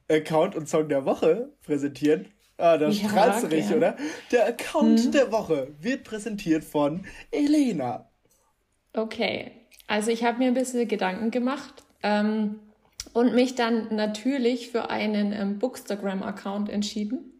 Account 0.10 0.56
und 0.56 0.68
Song 0.68 0.90
der 0.90 1.06
Woche 1.06 1.50
präsentieren? 1.64 2.28
Ah, 2.58 2.78
da 2.78 2.90
Ja, 2.90 3.10
strahlst 3.10 3.44
du 3.44 3.48
richtig, 3.48 3.76
oder? 3.78 3.98
Der 4.32 4.46
Account 4.48 5.14
der 5.14 5.32
Woche 5.32 5.70
wird 5.80 6.04
präsentiert 6.04 6.64
von 6.64 7.06
Elena. 7.32 8.10
Okay, 8.94 9.52
also 9.88 10.12
ich 10.12 10.24
habe 10.24 10.40
mir 10.40 10.48
ein 10.48 10.54
bisschen 10.54 10.88
Gedanken 10.88 11.32
gemacht 11.32 11.84
ähm, 12.04 12.60
und 13.14 13.34
mich 13.34 13.56
dann 13.56 13.96
natürlich 13.96 14.70
für 14.70 14.90
einen 14.90 15.32
ähm, 15.34 15.60
Bookstagram-Account 15.60 16.70
entschieden. 16.70 17.31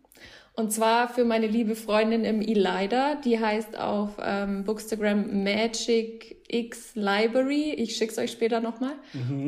Und 0.54 0.72
zwar 0.74 1.08
für 1.08 1.24
meine 1.24 1.48
liebe 1.48 1.76
Freundin 1.76 2.26
im 2.26 2.42
Elida, 2.42 3.16
die 3.16 3.40
heißt 3.40 3.80
auf 3.80 4.18
ähm, 4.22 4.66
Bookstagram 4.66 5.44
Magic 5.44 6.38
X 6.50 6.96
Library. 6.96 7.74
Ich 7.74 7.96
schick's 7.96 8.18
euch 8.18 8.32
später 8.32 8.60
nochmal. 8.60 8.94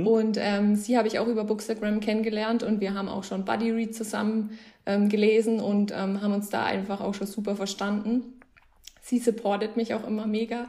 Und 0.06 0.38
ähm, 0.40 0.76
sie 0.76 0.98
habe 0.98 1.10
ich 1.10 1.20
auch 1.20 1.28
über 1.28 1.44
Bookstagram 1.44 2.00
kennengelernt 2.00 2.64
und 2.64 2.80
wir 2.80 2.94
haben 2.94 3.10
auch 3.10 3.26
schon 3.26 3.44
Buddy 3.44 3.72
Read 3.72 3.94
zusammen 3.94 4.58
ähm, 4.86 5.10
gelesen 5.10 5.60
und 5.60 5.92
ähm, 5.92 6.22
haben 6.22 6.34
uns 6.34 6.50
da 6.50 6.64
einfach 6.64 7.02
auch 7.02 7.14
schon 7.14 7.28
super 7.28 7.58
verstanden. 7.58 8.40
Sie 9.02 9.20
supportet 9.20 9.76
mich 9.76 9.94
auch 9.94 10.08
immer 10.08 10.26
mega. 10.26 10.68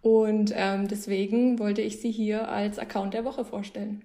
Und 0.00 0.52
ähm, 0.54 0.88
deswegen 0.88 1.58
wollte 1.58 1.82
ich 1.82 2.00
sie 2.00 2.10
hier 2.10 2.48
als 2.48 2.78
Account 2.78 3.12
der 3.12 3.24
Woche 3.24 3.44
vorstellen. 3.44 4.02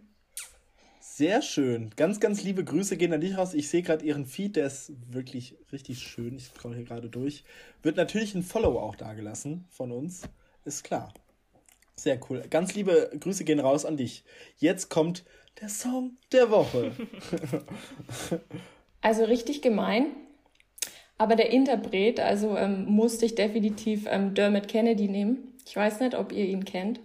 Sehr 1.19 1.41
schön. 1.41 1.89
Ganz, 1.97 2.21
ganz 2.21 2.43
liebe 2.43 2.63
Grüße 2.63 2.95
gehen 2.95 3.11
an 3.11 3.19
dich 3.19 3.37
raus. 3.37 3.53
Ich 3.53 3.67
sehe 3.67 3.81
gerade 3.81 4.05
ihren 4.05 4.25
Feed, 4.25 4.55
der 4.55 4.67
ist 4.67 4.93
wirklich 5.11 5.57
richtig 5.69 5.99
schön. 5.99 6.37
Ich 6.37 6.45
scroll 6.45 6.75
hier 6.75 6.85
gerade 6.85 7.09
durch. 7.09 7.43
Wird 7.83 7.97
natürlich 7.97 8.35
ein 8.35 8.41
Follow 8.41 8.79
auch 8.79 8.95
dagelassen 8.95 9.65
von 9.69 9.91
uns. 9.91 10.21
Ist 10.63 10.85
klar. 10.85 11.13
Sehr 11.97 12.17
cool. 12.29 12.45
Ganz 12.49 12.73
liebe 12.73 13.11
Grüße 13.19 13.43
gehen 13.43 13.59
raus 13.59 13.83
an 13.83 13.97
dich. 13.97 14.23
Jetzt 14.59 14.89
kommt 14.89 15.25
der 15.59 15.67
Song 15.67 16.15
der 16.31 16.51
Woche. 16.51 16.93
Also 19.01 19.25
richtig 19.25 19.61
gemein. 19.61 20.07
Aber 21.17 21.35
der 21.35 21.51
Interpret, 21.51 22.19
also 22.21 22.57
ähm, 22.57 22.85
musste 22.85 23.25
ich 23.25 23.35
definitiv 23.35 24.05
ähm, 24.07 24.33
Dermot 24.35 24.69
Kennedy 24.69 25.09
nehmen. 25.09 25.53
Ich 25.65 25.75
weiß 25.75 25.99
nicht, 25.99 26.15
ob 26.15 26.31
ihr 26.31 26.45
ihn 26.45 26.63
kennt. 26.63 27.01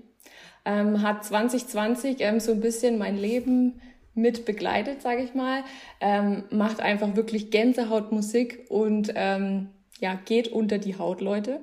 Ähm, 0.64 1.02
hat 1.02 1.24
2020 1.24 2.16
ähm, 2.20 2.40
so 2.40 2.52
ein 2.52 2.60
bisschen 2.60 2.98
mein 2.98 3.16
Leben 3.16 3.80
mit 4.14 4.44
begleitet, 4.44 5.02
sage 5.02 5.22
ich 5.22 5.34
mal. 5.34 5.64
Ähm, 6.00 6.44
macht 6.50 6.80
einfach 6.80 7.16
wirklich 7.16 7.50
Gänsehautmusik 7.50 8.66
und 8.68 9.12
ähm, 9.14 9.70
ja, 10.00 10.14
geht 10.24 10.48
unter 10.48 10.78
die 10.78 10.98
Haut, 10.98 11.20
Leute. 11.20 11.60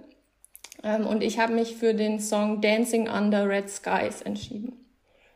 Ähm, 0.83 1.05
und 1.07 1.23
ich 1.23 1.39
habe 1.39 1.53
mich 1.53 1.75
für 1.75 1.93
den 1.93 2.19
Song 2.19 2.61
Dancing 2.61 3.07
Under 3.09 3.47
Red 3.47 3.69
Skies 3.69 4.21
entschieden. 4.21 4.73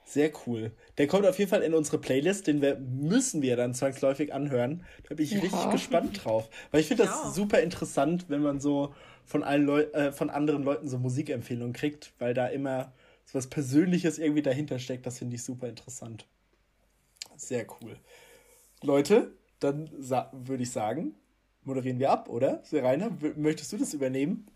Sehr 0.03 0.31
cool. 0.45 0.71
Der 0.99 1.07
kommt 1.07 1.25
auf 1.25 1.39
jeden 1.39 1.49
Fall 1.49 1.63
in 1.63 1.73
unsere 1.73 1.97
Playlist, 1.97 2.45
den 2.47 2.61
wir, 2.61 2.77
müssen 2.77 3.41
wir 3.41 3.55
dann 3.55 3.73
zwangsläufig 3.73 4.33
anhören. 4.33 4.85
Da 5.09 5.15
bin 5.15 5.25
ich 5.25 5.31
Ja. 5.31 5.39
richtig 5.39 5.69
gespannt 5.69 6.23
drauf. 6.23 6.49
Weil 6.71 6.81
ich 6.81 6.87
finde 6.87 7.03
Ich 7.03 7.09
das 7.09 7.33
super 7.35 7.59
interessant, 7.61 8.25
wenn 8.29 8.41
man 8.41 8.59
so 8.59 8.93
von 9.25 9.43
allen 9.43 9.65
Leu 9.65 9.81
äh, 9.93 10.11
von 10.11 10.29
anderen 10.29 10.63
Leuten 10.63 10.87
so 10.87 10.99
Musikempfehlungen 10.99 11.73
kriegt, 11.73 12.13
weil 12.19 12.33
da 12.35 12.47
immer 12.47 12.93
so 13.25 13.33
was 13.39 13.47
Persönliches 13.47 14.19
irgendwie 14.19 14.43
dahinter 14.43 14.77
steckt. 14.77 15.05
Das 15.07 15.17
finde 15.17 15.35
ich 15.35 15.43
super 15.43 15.67
interessant. 15.67 16.27
Sehr 17.37 17.65
cool. 17.81 17.97
Leute, 18.81 19.33
dann 19.59 19.89
würde 20.31 20.63
ich 20.63 20.71
sagen, 20.71 21.15
moderieren 21.63 21.99
wir 21.99 22.11
ab, 22.11 22.29
oder? 22.29 22.61
Rainer, 22.71 23.21
w- 23.21 23.33
möchtest 23.35 23.73
du 23.73 23.77
das 23.77 23.93
übernehmen? 23.93 24.47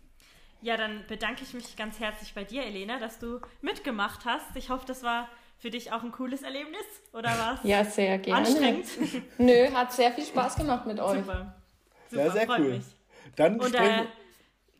Ja, 0.62 0.76
dann 0.76 1.04
bedanke 1.08 1.42
ich 1.42 1.54
mich 1.54 1.76
ganz 1.76 1.98
herzlich 2.00 2.34
bei 2.34 2.44
dir, 2.44 2.64
Elena, 2.64 2.98
dass 2.98 3.18
du 3.18 3.40
mitgemacht 3.62 4.24
hast. 4.26 4.54
Ich 4.56 4.68
hoffe, 4.68 4.84
das 4.86 5.02
war 5.02 5.28
für 5.58 5.70
dich 5.70 5.92
auch 5.92 6.02
ein 6.02 6.12
cooles 6.12 6.42
Erlebnis. 6.42 6.84
Oder 7.12 7.30
was? 7.30 7.64
Ja, 7.64 7.84
sehr 7.84 8.18
gerne. 8.18 8.46
Anstrengend? 8.46 8.86
Nö, 9.38 9.70
hat 9.72 9.92
sehr 9.92 10.12
viel 10.12 10.24
Spaß 10.24 10.56
gemacht 10.56 10.86
mit 10.86 11.00
euch. 11.00 11.20
Super. 11.20 11.54
Sehr, 12.10 12.24
Super, 12.26 12.32
sehr 12.38 12.46
freut 12.46 12.60
cool. 12.60 12.70
mich. 12.76 12.84
Dann 13.36 13.60
Und 13.60 13.74
äh, 13.74 14.04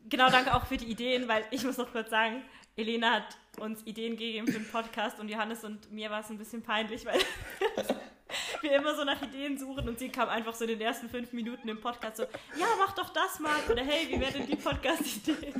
genau, 0.09 0.29
danke 0.29 0.53
auch 0.53 0.65
für 0.65 0.77
die 0.77 0.85
Ideen, 0.85 1.27
weil 1.27 1.43
ich 1.51 1.63
muss 1.63 1.77
noch 1.77 1.91
kurz 1.91 2.09
sagen, 2.09 2.43
Elena 2.75 3.11
hat 3.15 3.37
uns 3.59 3.85
Ideen 3.85 4.15
gegeben 4.17 4.47
für 4.47 4.53
den 4.53 4.67
Podcast 4.67 5.19
und 5.19 5.29
Johannes 5.29 5.63
und 5.63 5.91
mir 5.91 6.09
war 6.09 6.21
es 6.21 6.29
ein 6.29 6.37
bisschen 6.37 6.61
peinlich, 6.61 7.05
weil 7.05 7.19
wir 8.61 8.71
immer 8.71 8.95
so 8.95 9.03
nach 9.03 9.21
Ideen 9.21 9.57
suchen 9.57 9.87
und 9.89 9.99
sie 9.99 10.09
kam 10.09 10.29
einfach 10.29 10.55
so 10.55 10.63
in 10.63 10.69
den 10.69 10.81
ersten 10.81 11.09
fünf 11.09 11.33
Minuten 11.33 11.67
im 11.67 11.79
Podcast 11.81 12.17
so, 12.17 12.23
ja, 12.23 12.67
mach 12.79 12.93
doch 12.93 13.09
das 13.09 13.39
mal 13.39 13.57
oder 13.69 13.83
hey, 13.83 14.07
wie 14.09 14.19
wäre 14.19 14.31
denn 14.31 14.47
die 14.47 14.55
Podcast-Idee? 14.55 15.53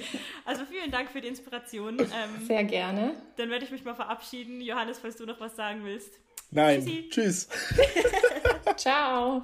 Also 0.45 0.65
vielen 0.65 0.91
Dank 0.91 1.09
für 1.09 1.21
die 1.21 1.27
Inspiration. 1.27 1.99
Ähm, 1.99 2.45
Sehr 2.45 2.63
gerne. 2.63 3.13
dann 3.37 3.49
werde 3.49 3.65
ich 3.65 3.71
mich 3.71 3.83
mal 3.83 3.95
verabschieden. 3.95 4.61
Johannes, 4.61 4.99
falls 4.99 5.17
du 5.17 5.25
noch 5.25 5.39
was 5.39 5.55
sagen 5.55 5.83
willst. 5.83 6.13
Nein, 6.51 6.81
Tschüssi. 6.81 7.09
tschüss. 7.09 7.49
Ciao. 8.77 9.43